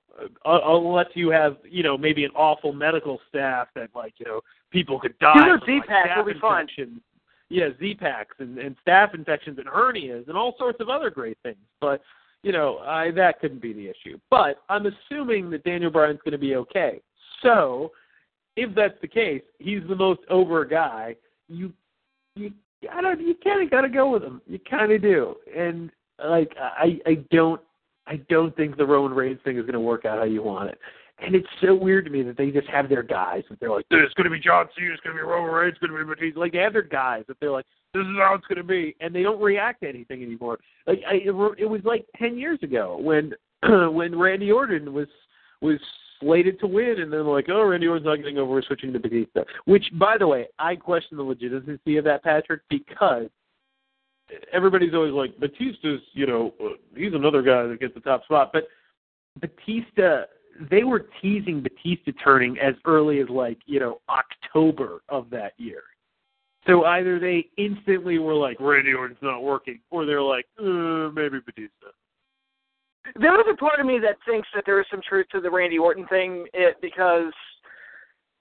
Uh, 0.47 0.59
unless 0.65 1.09
you 1.15 1.29
have, 1.29 1.59
you 1.69 1.83
know, 1.83 1.99
maybe 1.99 2.25
an 2.25 2.31
awful 2.35 2.73
medical 2.73 3.21
staff 3.29 3.69
that, 3.75 3.91
like, 3.95 4.15
you 4.17 4.25
know, 4.25 4.41
people 4.71 4.99
could 4.99 5.19
die. 5.19 5.45
Their 5.45 5.59
from, 5.59 5.83
like, 5.89 6.17
will 6.17 6.33
be 6.33 6.41
fine. 6.41 6.67
Yeah, 7.49 7.69
Z-Packs 7.79 8.37
and, 8.39 8.59
and 8.59 8.77
staph 8.87 9.15
infections 9.15 9.59
and 9.59 9.69
hernias 9.69 10.29
and 10.29 10.37
all 10.37 10.55
sorts 10.59 10.81
of 10.81 10.89
other 10.89 11.11
great 11.11 11.39
things. 11.43 11.57
But, 11.81 12.01
you 12.43 12.53
know, 12.53 12.79
I, 12.79 13.13
that 13.13 13.41
couldn't 13.41 13.63
be 13.63 13.73
the 13.73 13.89
issue. 13.89 14.19
But 14.31 14.63
I'm 14.69 14.87
assuming 14.87 15.51
that 15.51 15.65
Daniel 15.65 15.91
Bryan's 15.91 16.21
going 16.25 16.33
to 16.33 16.39
be 16.39 16.57
okay. 16.57 17.01
So, 17.43 17.93
if 18.57 18.75
that's 18.75 19.01
the 19.01 19.09
case, 19.09 19.43
he's 19.59 19.83
the 19.89 19.95
most 19.95 20.21
over 20.31 20.65
guy. 20.65 21.15
You 21.49 21.73
you 22.35 22.53
I 22.93 23.01
don't. 23.01 23.21
you 23.21 23.35
kind 23.45 23.63
of 23.63 23.71
gotta 23.71 23.89
go 23.89 24.11
with 24.11 24.23
him. 24.23 24.41
You 24.47 24.59
kind 24.59 24.93
of 24.93 25.03
do, 25.03 25.37
and 25.55 25.91
like 26.25 26.55
I 26.59 26.99
I 27.07 27.15
don't 27.31 27.61
I 28.07 28.17
don't 28.29 28.55
think 28.57 28.77
the 28.77 28.87
Roman 28.87 29.17
Reigns 29.17 29.41
thing 29.45 29.57
is 29.57 29.63
going 29.63 29.75
to 29.75 29.81
work 29.81 30.05
out 30.05 30.19
how 30.19 30.25
you 30.25 30.43
want 30.43 30.71
it. 30.71 30.79
And 31.19 31.35
it's 31.35 31.49
so 31.63 31.75
weird 31.75 32.05
to 32.05 32.11
me 32.11 32.23
that 32.25 32.37
they 32.37 32.51
just 32.51 32.69
have 32.69 32.91
their 32.91 33.03
guys 33.03 33.43
that 33.49 33.59
they're 33.59 33.71
like, 33.71 33.87
"There's 33.91 34.13
going 34.15 34.25
to 34.25 34.31
be 34.31 34.39
John 34.39 34.69
Cena, 34.77 34.93
it's 34.93 35.01
going 35.01 35.17
to 35.17 35.23
be 35.23 35.27
Roman 35.27 35.51
Reigns, 35.51 35.73
it's 35.73 35.79
going 35.81 35.99
to 35.99 36.05
be 36.05 36.15
Batista." 36.15 36.39
Like 36.39 36.53
they 36.53 36.59
have 36.59 36.75
their 36.75 36.83
guys 36.83 37.25
that 37.29 37.39
they're 37.41 37.51
like, 37.51 37.65
"This 37.95 38.03
is 38.03 38.17
how 38.19 38.35
it's 38.35 38.47
going 38.47 38.59
to 38.59 38.65
be," 38.65 38.95
and 39.01 39.15
they 39.15 39.23
don't 39.23 39.41
react 39.41 39.81
to 39.81 39.89
anything 39.89 40.23
anymore. 40.23 40.59
Like 40.87 41.01
I, 41.09 41.15
it, 41.25 41.31
was 41.31 41.81
like 41.85 42.05
ten 42.17 42.37
years 42.37 42.59
ago 42.63 42.99
when 43.01 43.33
when 43.95 44.19
Randy 44.19 44.53
Orton 44.53 44.93
was 44.93 45.09
was 45.63 45.81
slated 46.21 46.61
to 46.61 46.67
win, 46.67 47.01
and 47.01 47.13
then 47.13 47.27
like, 47.27 47.47
oh, 47.49 47.63
Randy 47.65 47.87
Orton's 47.87 48.07
not 48.07 48.17
getting 48.17 48.39
over, 48.39 48.51
we're 48.51 48.63
switching 48.63 48.93
to 48.93 48.99
Batista. 48.99 49.43
Which, 49.65 49.87
by 49.95 50.17
the 50.19 50.27
way, 50.27 50.47
I 50.59 50.77
question 50.77 51.17
the 51.17 51.23
legitimacy 51.23 51.97
of 51.97 52.05
that, 52.05 52.23
Patrick, 52.23 52.63
because 52.69 53.29
everybody's 54.53 54.95
always 54.95 55.13
like, 55.13 55.39
Batista's, 55.39 56.01
you 56.13 56.27
know, 56.27 56.53
uh, 56.63 56.71
he's 56.95 57.15
another 57.15 57.43
guy 57.43 57.67
that 57.67 57.81
gets 57.81 57.95
the 57.95 58.01
top 58.01 58.25
spot, 58.25 58.51
but 58.53 58.65
Batista. 59.41 60.25
They 60.71 60.85
were 60.85 61.07
teasing 61.21 61.63
Batista 61.63 62.13
turning 62.23 62.59
as 62.59 62.75
early 62.85 63.21
as 63.21 63.29
like 63.29 63.59
you 63.67 63.81
know 63.81 64.01
October 64.09 65.03
of 65.09 65.31
that 65.31 65.53
year. 65.57 65.83
So 66.67 66.85
either 66.85 67.21
they 67.21 67.47
instantly 67.57 68.19
were 68.19 68.35
like 68.35 68.59
Randy 68.59 68.93
Orton's 68.93 69.19
not 69.23 69.43
working, 69.43 69.81
or 69.91 70.05
they're 70.05 70.23
like 70.23 70.47
uh, 70.59 71.11
maybe 71.15 71.39
Batista. 71.45 71.89
There 73.15 73.39
is 73.41 73.47
a 73.53 73.57
part 73.57 73.79
of 73.79 73.87
me 73.87 74.01
that 74.01 74.17
thinks 74.27 74.49
that 74.55 74.65
there 74.67 74.81
is 74.81 74.87
some 74.91 75.01
truth 75.09 75.27
to 75.31 75.41
the 75.41 75.51
Randy 75.51 75.79
Orton 75.79 76.07
thing, 76.09 76.47
it, 76.53 76.77
because 76.83 77.33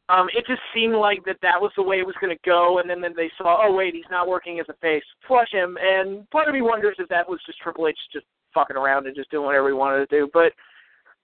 um, 0.09 0.27
it 0.33 0.45
just 0.47 0.61
seemed 0.73 0.95
like 0.95 1.23
that 1.25 1.37
that 1.43 1.61
was 1.61 1.71
the 1.77 1.83
way 1.83 1.99
it 1.99 2.05
was 2.05 2.15
going 2.19 2.35
to 2.35 2.49
go, 2.49 2.79
and 2.79 2.89
then, 2.89 2.99
then 2.99 3.13
they 3.15 3.29
saw, 3.37 3.59
oh 3.61 3.73
wait, 3.73 3.93
he's 3.93 4.03
not 4.09 4.27
working 4.27 4.59
as 4.59 4.65
a 4.69 4.73
face, 4.81 5.03
flush 5.27 5.51
him, 5.51 5.77
and 5.79 6.27
part 6.31 6.47
of 6.47 6.53
me 6.53 6.61
wonders 6.61 6.95
if 6.97 7.07
that 7.09 7.29
was 7.29 7.39
just 7.45 7.59
Triple 7.59 7.87
H 7.87 7.97
just 8.11 8.25
fucking 8.53 8.77
around 8.77 9.05
and 9.05 9.15
just 9.15 9.29
doing 9.29 9.45
whatever 9.45 9.67
he 9.67 9.73
wanted 9.73 10.09
to 10.09 10.15
do, 10.17 10.29
but 10.33 10.51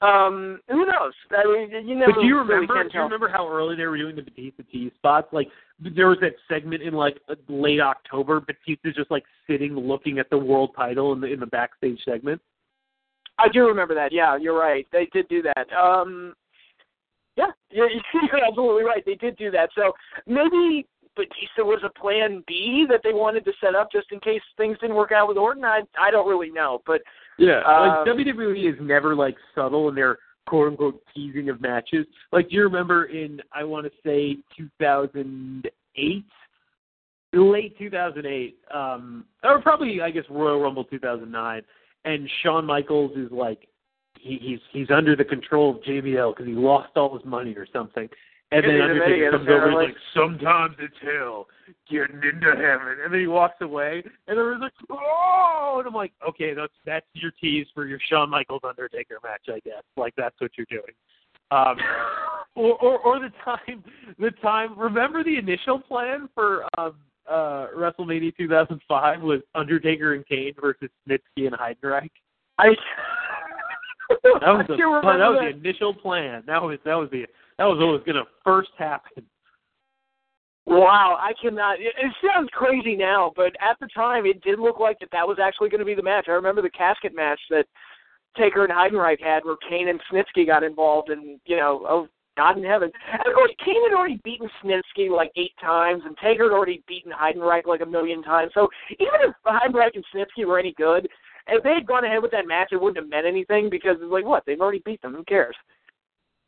um, 0.01 0.59
who 0.67 0.85
knows? 0.85 1.13
I 1.31 1.45
mean, 1.45 1.87
you 1.87 1.95
never 1.95 2.13
But 2.13 2.21
do 2.21 2.27
you 2.27 2.37
remember? 2.39 2.73
can 2.73 2.87
Do 2.87 2.97
you 2.97 3.03
remember 3.03 3.29
how 3.29 3.47
early 3.47 3.75
they 3.75 3.85
were 3.85 3.97
doing 3.97 4.15
the 4.15 4.23
Batista 4.23 4.63
tease 4.71 4.91
spots? 4.95 5.27
Like 5.31 5.47
there 5.79 6.07
was 6.07 6.17
that 6.21 6.33
segment 6.49 6.81
in 6.81 6.93
like 6.93 7.19
late 7.47 7.79
October. 7.79 8.39
Batista's 8.39 8.95
just 8.95 9.11
like 9.11 9.23
sitting, 9.47 9.75
looking 9.75 10.17
at 10.17 10.29
the 10.29 10.37
world 10.37 10.71
title 10.75 11.13
in 11.13 11.21
the 11.21 11.27
in 11.27 11.39
the 11.39 11.45
backstage 11.45 11.99
segment. 12.03 12.41
I 13.37 13.47
do 13.49 13.65
remember 13.67 13.93
that. 13.95 14.11
Yeah, 14.11 14.37
you're 14.37 14.57
right. 14.57 14.87
They 14.91 15.07
did 15.13 15.27
do 15.27 15.43
that. 15.43 15.71
Um, 15.73 16.33
yeah, 17.37 17.51
you're, 17.71 17.89
you're 17.89 18.45
absolutely 18.45 18.83
right. 18.83 19.03
They 19.05 19.15
did 19.15 19.37
do 19.37 19.51
that. 19.51 19.69
So 19.75 19.93
maybe 20.25 20.87
Batista 21.15 21.63
was 21.63 21.81
a 21.83 21.99
plan 21.99 22.43
B 22.47 22.85
that 22.89 23.01
they 23.03 23.13
wanted 23.13 23.45
to 23.45 23.51
set 23.61 23.75
up 23.75 23.91
just 23.91 24.11
in 24.11 24.19
case 24.19 24.41
things 24.57 24.77
didn't 24.79 24.95
work 24.95 25.11
out 25.11 25.27
with 25.27 25.37
Orton. 25.37 25.65
I 25.65 25.81
I 25.99 26.09
don't 26.09 26.27
really 26.27 26.51
know, 26.51 26.81
but 26.85 27.01
Yeah, 27.41 27.61
Um, 27.65 28.05
like 28.05 28.15
WWE 28.15 28.71
is 28.71 28.79
never 28.79 29.15
like 29.15 29.35
subtle 29.55 29.89
in 29.89 29.95
their 29.95 30.19
quote 30.45 30.67
unquote 30.67 31.01
teasing 31.13 31.49
of 31.49 31.59
matches. 31.59 32.05
Like, 32.31 32.49
do 32.49 32.55
you 32.55 32.63
remember 32.63 33.05
in 33.05 33.41
I 33.51 33.63
want 33.63 33.87
to 33.87 33.91
say 34.05 34.37
2008, 34.55 36.25
late 37.33 37.77
2008, 37.79 38.57
um, 38.73 39.25
or 39.43 39.59
probably 39.59 40.01
I 40.01 40.11
guess 40.11 40.23
Royal 40.29 40.61
Rumble 40.61 40.83
2009, 40.83 41.63
and 42.05 42.29
Shawn 42.43 42.65
Michaels 42.65 43.17
is 43.17 43.31
like 43.31 43.67
he, 44.19 44.37
he's 44.39 44.59
he's 44.71 44.91
under 44.95 45.15
the 45.15 45.25
control 45.25 45.71
of 45.71 45.83
JBL 45.83 46.35
because 46.35 46.47
he 46.47 46.53
lost 46.53 46.91
all 46.95 47.17
his 47.17 47.25
money 47.25 47.55
or 47.55 47.65
something. 47.73 48.07
And 48.51 48.65
then 48.65 48.81
Undertaker 48.81 49.31
comes 49.31 49.47
over 49.47 49.67
and 49.67 49.75
like, 49.75 49.95
sometimes 50.13 50.75
it's 50.79 50.95
hell 51.01 51.47
getting 51.89 52.17
into 52.17 52.47
heaven. 52.47 52.97
And 53.03 53.13
then 53.13 53.19
he 53.19 53.27
walks 53.27 53.61
away, 53.61 54.03
and 54.27 54.37
everyone's 54.37 54.61
like, 54.61 54.73
oh! 54.89 55.77
And 55.77 55.87
I'm 55.87 55.93
like, 55.93 56.11
okay, 56.27 56.53
that's 56.53 56.73
that's 56.85 57.05
your 57.13 57.31
tease 57.39 57.67
for 57.73 57.85
your 57.85 57.99
Shawn 58.09 58.29
Michaels 58.29 58.61
Undertaker 58.67 59.19
match, 59.23 59.43
I 59.47 59.59
guess. 59.59 59.83
Like 59.95 60.13
that's 60.17 60.35
what 60.39 60.51
you're 60.57 60.67
doing. 60.69 60.93
Um, 61.51 61.77
or, 62.55 62.75
or 62.77 62.99
or 62.99 63.19
the 63.19 63.31
time 63.43 63.83
the 64.19 64.31
time. 64.41 64.77
Remember 64.77 65.23
the 65.23 65.37
initial 65.37 65.79
plan 65.79 66.27
for 66.35 66.65
um, 66.77 66.95
uh, 67.29 67.67
WrestleMania 67.75 68.35
2005 68.35 69.21
was 69.21 69.41
Undertaker 69.55 70.13
and 70.13 70.27
Kane 70.27 70.53
versus 70.59 70.89
Snitsky 71.07 71.47
and 71.47 71.53
Heidenreich. 71.53 72.11
I. 72.57 72.67
That 74.41 74.53
was 74.53 74.65
the 74.67 74.75
that 74.75 75.29
was 75.29 75.39
that. 75.41 75.53
the 75.53 75.69
initial 75.69 75.93
plan. 75.93 76.43
That 76.47 76.61
was 76.61 76.79
that 76.85 76.95
was 76.95 77.09
the 77.11 77.25
that 77.57 77.65
was 77.65 77.77
what 77.77 77.87
was 77.87 78.01
going 78.05 78.15
to 78.15 78.25
first 78.43 78.71
happen. 78.77 79.25
Wow, 80.65 81.17
I 81.19 81.33
cannot. 81.41 81.79
It, 81.79 81.93
it 81.97 82.13
sounds 82.25 82.49
crazy 82.53 82.95
now, 82.95 83.33
but 83.35 83.53
at 83.59 83.77
the 83.79 83.87
time, 83.93 84.25
it 84.25 84.41
did 84.41 84.59
look 84.59 84.79
like 84.79 84.99
that 84.99 85.09
that 85.11 85.27
was 85.27 85.37
actually 85.41 85.69
going 85.69 85.79
to 85.79 85.85
be 85.85 85.95
the 85.95 86.03
match. 86.03 86.25
I 86.27 86.31
remember 86.31 86.61
the 86.61 86.69
casket 86.69 87.15
match 87.15 87.39
that 87.49 87.65
Taker 88.37 88.63
and 88.63 88.71
Heidenreich 88.71 89.21
had, 89.21 89.43
where 89.43 89.57
Kane 89.67 89.89
and 89.89 89.99
Snitsky 90.11 90.45
got 90.45 90.63
involved, 90.63 91.09
and 91.09 91.39
you 91.45 91.57
know, 91.57 91.85
oh, 91.89 92.07
God 92.37 92.57
in 92.57 92.63
heaven. 92.63 92.91
And 93.11 93.27
of 93.27 93.33
course, 93.33 93.51
Kane 93.63 93.89
had 93.89 93.97
already 93.97 94.21
beaten 94.23 94.49
Snitsky 94.63 95.09
like 95.09 95.31
eight 95.35 95.53
times, 95.59 96.03
and 96.05 96.15
Taker 96.17 96.43
had 96.43 96.55
already 96.55 96.83
beaten 96.87 97.11
Heidenreich 97.11 97.65
like 97.65 97.81
a 97.81 97.85
million 97.85 98.23
times. 98.23 98.51
So 98.53 98.69
even 98.91 99.19
if 99.21 99.35
Heidenreich 99.45 99.95
and 99.95 100.05
Snitsky 100.13 100.45
were 100.45 100.59
any 100.59 100.73
good, 100.77 101.07
if 101.47 101.63
they 101.63 101.73
had 101.73 101.85
gone 101.85 102.05
ahead 102.05 102.21
with 102.21 102.31
that 102.31 102.47
match, 102.47 102.69
it 102.71 102.81
wouldn't 102.81 102.97
have 102.97 103.09
meant 103.09 103.25
anything 103.25 103.69
because 103.69 103.97
it's 104.01 104.11
like, 104.11 104.25
what? 104.25 104.43
They've 104.45 104.59
already 104.59 104.81
beat 104.85 105.01
them. 105.01 105.13
Who 105.13 105.23
cares? 105.23 105.55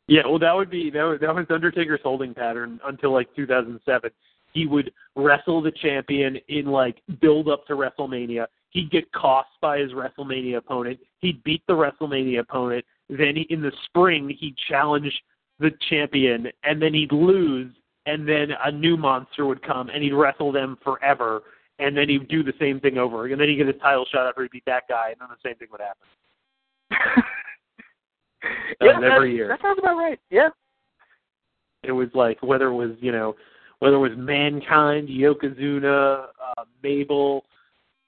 Yeah, 0.06 0.22
well, 0.26 0.38
that 0.38 0.52
would 0.52 0.70
be 0.70 0.90
that 0.90 1.02
was 1.02 1.18
that 1.20 1.34
was 1.34 1.46
Undertaker's 1.48 2.00
holding 2.02 2.34
pattern 2.34 2.78
until 2.84 3.12
like 3.12 3.34
2007. 3.34 4.10
He 4.52 4.66
would 4.66 4.92
wrestle 5.16 5.62
the 5.62 5.72
champion 5.72 6.38
in 6.48 6.66
like 6.66 7.02
build 7.20 7.48
up 7.48 7.66
to 7.66 7.74
WrestleMania. 7.74 8.46
He'd 8.70 8.90
get 8.90 9.10
cost 9.12 9.48
by 9.60 9.78
his 9.78 9.92
WrestleMania 9.92 10.58
opponent. 10.58 10.98
He'd 11.20 11.42
beat 11.44 11.62
the 11.66 11.72
WrestleMania 11.72 12.40
opponent. 12.40 12.84
Then 13.08 13.36
he, 13.36 13.46
in 13.50 13.62
the 13.62 13.72
spring, 13.86 14.34
he'd 14.38 14.56
challenge 14.68 15.12
the 15.60 15.70
champion, 15.88 16.48
and 16.64 16.82
then 16.82 16.92
he'd 16.92 17.12
lose, 17.12 17.72
and 18.06 18.28
then 18.28 18.48
a 18.64 18.72
new 18.72 18.96
monster 18.96 19.46
would 19.46 19.62
come, 19.62 19.88
and 19.88 20.02
he'd 20.02 20.12
wrestle 20.12 20.50
them 20.50 20.76
forever, 20.82 21.42
and 21.78 21.96
then 21.96 22.08
he'd 22.08 22.28
do 22.28 22.42
the 22.42 22.52
same 22.58 22.80
thing 22.80 22.98
over, 22.98 23.26
and 23.26 23.40
then 23.40 23.48
he'd 23.48 23.56
get 23.56 23.66
his 23.66 23.80
title 23.80 24.06
shot 24.10 24.26
after 24.26 24.42
he 24.42 24.48
beat 24.50 24.64
that 24.66 24.84
guy, 24.88 25.10
and 25.10 25.16
then 25.20 25.28
the 25.30 25.48
same 25.48 25.56
thing 25.56 25.68
would 25.72 25.80
happen. 25.80 26.06
yeah, 28.80 28.96
every 28.96 29.30
that, 29.30 29.36
year. 29.36 29.48
That 29.48 29.60
sounds 29.62 29.78
about 29.78 29.96
right. 29.96 30.20
Yeah. 30.30 30.50
It 31.82 31.92
was 31.92 32.08
like 32.14 32.42
whether 32.42 32.68
it 32.68 32.74
was 32.74 32.92
you 33.00 33.12
know 33.12 33.34
whether 33.80 33.96
it 33.96 33.98
was 33.98 34.12
Mankind, 34.16 35.08
Yokozuna, 35.08 36.26
uh, 36.26 36.64
Mabel, 36.82 37.44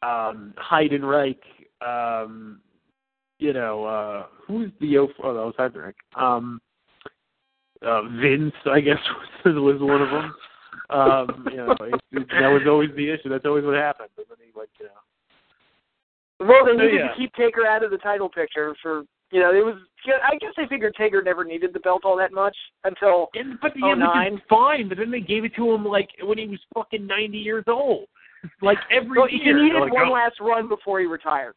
um, 0.03 0.55
Heidenreich, 0.59 1.41
um, 1.87 2.61
you 3.39 3.53
know 3.53 3.85
uh, 3.85 4.27
who's 4.47 4.71
the 4.81 4.99
oh 4.99 5.09
that 5.19 5.25
was 5.25 5.55
Heidenreich. 5.59 5.95
Um, 6.21 6.61
uh, 7.83 8.03
Vince, 8.21 8.55
I 8.65 8.81
guess 8.81 8.99
was, 9.45 9.55
was 9.55 9.81
one 9.81 10.01
of 10.03 10.11
them. 10.11 10.35
Um, 10.91 11.47
you 11.51 11.57
know, 11.59 11.73
it, 11.81 11.95
it, 12.13 12.29
that 12.41 12.49
was 12.49 12.63
always 12.67 12.91
the 12.97 13.11
issue. 13.11 13.29
That's 13.29 13.45
always 13.47 13.65
what 13.65 13.75
happened. 13.75 14.11
And 14.19 14.27
then 14.29 14.39
he 14.45 14.59
like 14.59 14.69
you 14.79 14.87
know. 14.87 16.47
Well, 16.49 16.65
they 16.67 16.73
So, 16.73 16.85
needed 16.85 17.01
yeah. 17.01 17.09
to 17.09 17.17
keep 17.17 17.33
Taker 17.35 17.67
out 17.67 17.83
of 17.83 17.91
the 17.91 17.99
title 17.99 18.29
picture 18.29 18.75
for 18.83 19.03
you 19.33 19.41
know 19.41 19.51
it 19.53 19.65
was. 19.65 19.75
yeah, 20.07 20.15
I 20.23 20.37
guess 20.37 20.53
they 20.57 20.67
figured 20.69 20.95
Taker 20.97 21.23
never 21.23 21.45
needed 21.45 21.73
the 21.73 21.81
belt 21.81 22.03
all 22.05 22.17
that 22.19 22.33
much 22.33 22.57
until 22.85 23.29
And, 23.35 23.59
but 23.61 23.73
Oh, 23.83 23.89
yeah, 23.89 23.95
which 23.95 23.99
nine? 24.15 24.35
is 24.35 24.41
fine. 24.49 24.89
But 24.89 24.99
then 24.99 25.11
they 25.11 25.21
gave 25.21 25.45
it 25.45 25.55
to 25.57 25.73
him 25.73 25.85
like 25.85 26.09
when 26.23 26.39
he 26.39 26.47
was 26.47 26.61
fucking 26.75 27.07
ninety 27.07 27.39
years 27.39 27.65
old. 27.67 28.07
Like 28.63 28.79
every 28.93 29.19
well, 29.19 29.27
he 29.27 29.39
needed 29.39 29.81
like, 29.81 29.93
one 29.93 30.09
"Oh." 30.09 30.13
last 30.13 30.37
run 30.41 30.69
before 30.69 31.01
he 31.01 31.07
retired. 31.07 31.55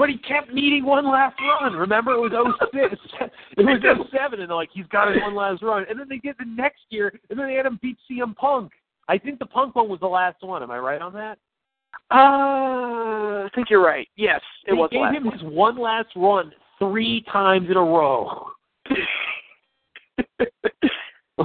But 0.00 0.08
he 0.08 0.16
kept 0.16 0.50
needing 0.50 0.86
one 0.86 1.04
last 1.04 1.36
run. 1.42 1.74
Remember, 1.74 2.12
it 2.12 2.20
was 2.20 2.32
oh 2.34 2.54
six, 2.72 2.94
it 3.58 3.62
was 3.62 3.82
oh 3.84 4.06
seven, 4.10 4.40
and 4.40 4.48
they're 4.48 4.56
like, 4.56 4.70
he's 4.72 4.86
got 4.86 5.12
his 5.12 5.20
one 5.20 5.34
last 5.34 5.62
run. 5.62 5.84
And 5.90 6.00
then 6.00 6.06
they 6.08 6.16
did 6.16 6.36
the 6.38 6.46
next 6.46 6.80
year, 6.88 7.12
and 7.28 7.38
then 7.38 7.46
they 7.46 7.52
had 7.52 7.66
him 7.66 7.78
beat 7.82 7.98
CM 8.10 8.34
Punk. 8.34 8.72
I 9.08 9.18
think 9.18 9.38
the 9.38 9.44
Punk 9.44 9.76
one 9.76 9.90
was 9.90 10.00
the 10.00 10.06
last 10.06 10.42
one. 10.42 10.62
Am 10.62 10.70
I 10.70 10.78
right 10.78 11.02
on 11.02 11.12
that? 11.12 11.36
Uh, 12.10 13.44
I 13.44 13.48
think 13.54 13.68
you're 13.68 13.84
right. 13.84 14.08
Yes, 14.16 14.40
it 14.64 14.70
they 14.70 14.78
was 14.78 14.88
gave 14.90 15.02
last 15.02 15.16
him 15.16 15.30
his 15.32 15.42
one 15.42 15.78
last 15.78 16.08
run 16.16 16.50
three 16.78 17.22
times 17.30 17.68
in 17.68 17.76
a 17.76 17.84
row. 17.84 18.52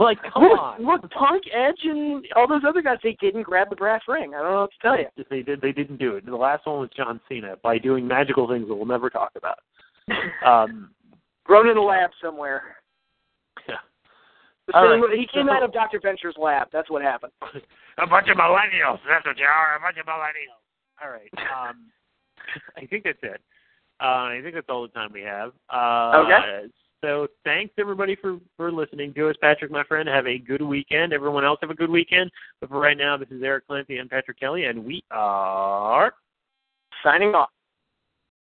like, 0.02 0.18
come 0.34 0.44
look, 0.44 0.60
on. 0.60 0.86
look, 0.86 1.10
Punk, 1.12 1.44
Edge, 1.54 1.80
and 1.84 2.26
all 2.36 2.48
those 2.48 2.64
other 2.68 2.82
guys, 2.82 2.98
they 3.04 3.18
didn't 3.22 3.44
grab 3.44 3.70
the 3.70 3.76
brass 3.76 4.02
ring. 4.08 4.34
I 4.34 4.42
don't 4.42 4.52
know 4.52 4.62
what 4.62 4.72
to 4.72 4.78
tell 4.82 4.98
you. 4.98 5.06
They 5.30 5.42
did. 5.42 5.62
They 5.62 5.72
didn't 5.72 5.98
do 5.98 6.16
it. 6.16 6.26
The 6.26 6.36
last 6.36 6.66
one 6.66 6.80
was 6.80 6.90
John 6.96 7.20
Cena 7.30 7.56
by 7.64 7.78
doing 7.78 8.08
magical 8.08 8.48
things 8.48 8.68
that 8.68 8.76
we'll 8.76 8.86
never 8.86 9.10
talk 9.10 9.32
about. 9.36 9.60
Um, 10.46 10.92
Grown 11.46 11.68
in 11.70 11.78
a 11.78 11.82
lab 11.82 12.10
somewhere. 12.24 12.76
Yeah. 13.70 13.76
Same- 14.74 15.02
right. 15.02 15.18
He 15.18 15.28
came 15.32 15.48
out 15.50 15.62
of 15.64 15.72
Dr. 15.74 16.00
Venture's 16.02 16.36
lab. 16.38 16.68
That's 16.74 16.90
what 16.90 17.02
happened. 17.04 17.32
a 17.98 18.08
bunch 18.08 18.28
of 18.30 18.38
millennials. 18.38 19.00
That's 19.08 19.26
what 19.26 19.38
you 19.38 19.46
are. 19.46 19.76
A 19.78 19.80
bunch 19.80 19.98
of 19.98 20.06
millennials. 20.08 20.62
All 21.04 21.10
right. 21.12 21.30
Um, 21.70 21.88
I 22.78 22.86
think 22.88 23.04
that's 23.04 23.20
it. 23.22 23.42
Uh, 24.02 24.30
I 24.34 24.40
think 24.44 24.56
that's 24.56 24.68
all 24.70 24.82
the 24.84 24.88
time 24.90 25.12
we 25.14 25.22
have. 25.22 25.50
Uh, 25.70 26.24
Okay. 26.26 26.68
So 27.04 27.28
thanks 27.44 27.74
everybody 27.78 28.16
for 28.16 28.40
for 28.58 28.72
listening 28.72 29.14
to 29.16 29.30
us. 29.30 29.36
Patrick, 29.42 29.72
my 29.72 29.84
friend, 29.84 30.10
have 30.10 30.28
a 30.28 30.38
good 30.38 30.62
weekend. 30.62 31.14
Everyone 31.14 31.46
else 31.46 31.60
have 31.62 31.70
a 31.70 31.76
good 31.76 31.90
weekend. 31.90 32.32
But 32.60 32.70
for 32.70 32.80
right 32.80 32.98
now, 32.98 33.18
this 33.18 33.30
is 33.30 33.44
Eric 33.44 33.68
Clancy 33.68 33.98
and 33.98 34.10
Patrick 34.10 34.40
Kelly, 34.40 34.66
and 34.66 34.84
we 34.84 35.04
are. 35.12 36.14
Signing 37.04 37.36
off. 37.36 37.50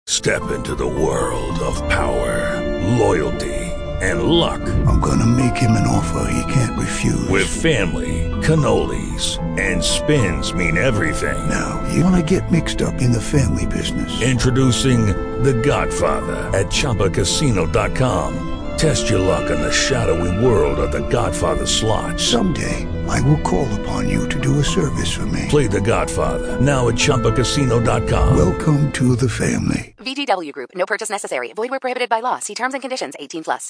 Step 0.07 0.51
into 0.51 0.75
the 0.75 0.87
world 0.87 1.57
of 1.59 1.75
power, 1.89 2.59
loyalty, 2.97 3.53
and 4.01 4.23
luck. 4.23 4.61
I'm 4.87 4.99
gonna 4.99 5.25
make 5.25 5.55
him 5.55 5.71
an 5.71 5.87
offer 5.87 6.31
he 6.31 6.53
can't 6.53 6.77
refuse. 6.77 7.29
With 7.29 7.47
family, 7.47 8.30
cannolis, 8.41 9.37
and 9.59 9.83
spins 9.83 10.53
mean 10.53 10.77
everything. 10.77 11.37
Now, 11.49 11.83
you 11.93 12.03
wanna 12.03 12.23
get 12.23 12.51
mixed 12.51 12.81
up 12.81 13.01
in 13.01 13.11
the 13.11 13.21
family 13.21 13.65
business. 13.65 14.21
Introducing 14.21 15.07
The 15.43 15.53
Godfather 15.53 16.37
at 16.57 16.67
ChumbaCasino.com. 16.67 18.47
Test 18.77 19.09
your 19.09 19.19
luck 19.19 19.51
in 19.51 19.61
the 19.61 19.71
shadowy 19.71 20.43
world 20.43 20.79
of 20.79 20.91
The 20.91 21.07
Godfather 21.09 21.67
slot. 21.67 22.19
Someday, 22.19 22.87
I 23.07 23.21
will 23.21 23.39
call 23.41 23.67
upon 23.81 24.09
you 24.09 24.27
to 24.29 24.39
do 24.39 24.59
a 24.59 24.63
service 24.63 25.11
for 25.11 25.25
me. 25.27 25.45
Play 25.49 25.67
The 25.67 25.81
Godfather 25.81 26.59
now 26.59 26.87
at 26.87 26.95
ChumbaCasino.com. 26.95 28.37
Welcome 28.37 28.91
to 28.93 29.15
the 29.15 29.29
family. 29.29 29.93
VGW 29.99 30.51
Group. 30.53 30.71
No 30.75 30.85
purchase 30.85 31.09
necessary. 31.09 31.53
Void 31.53 31.69
where 31.69 31.79
prohibited 31.79 32.09
by 32.09 32.21
law. 32.21 32.39
See 32.39 32.55
terms 32.55 32.73
and 32.73 32.81
conditions. 32.81 33.13
18 33.19 33.43
plus. 33.43 33.59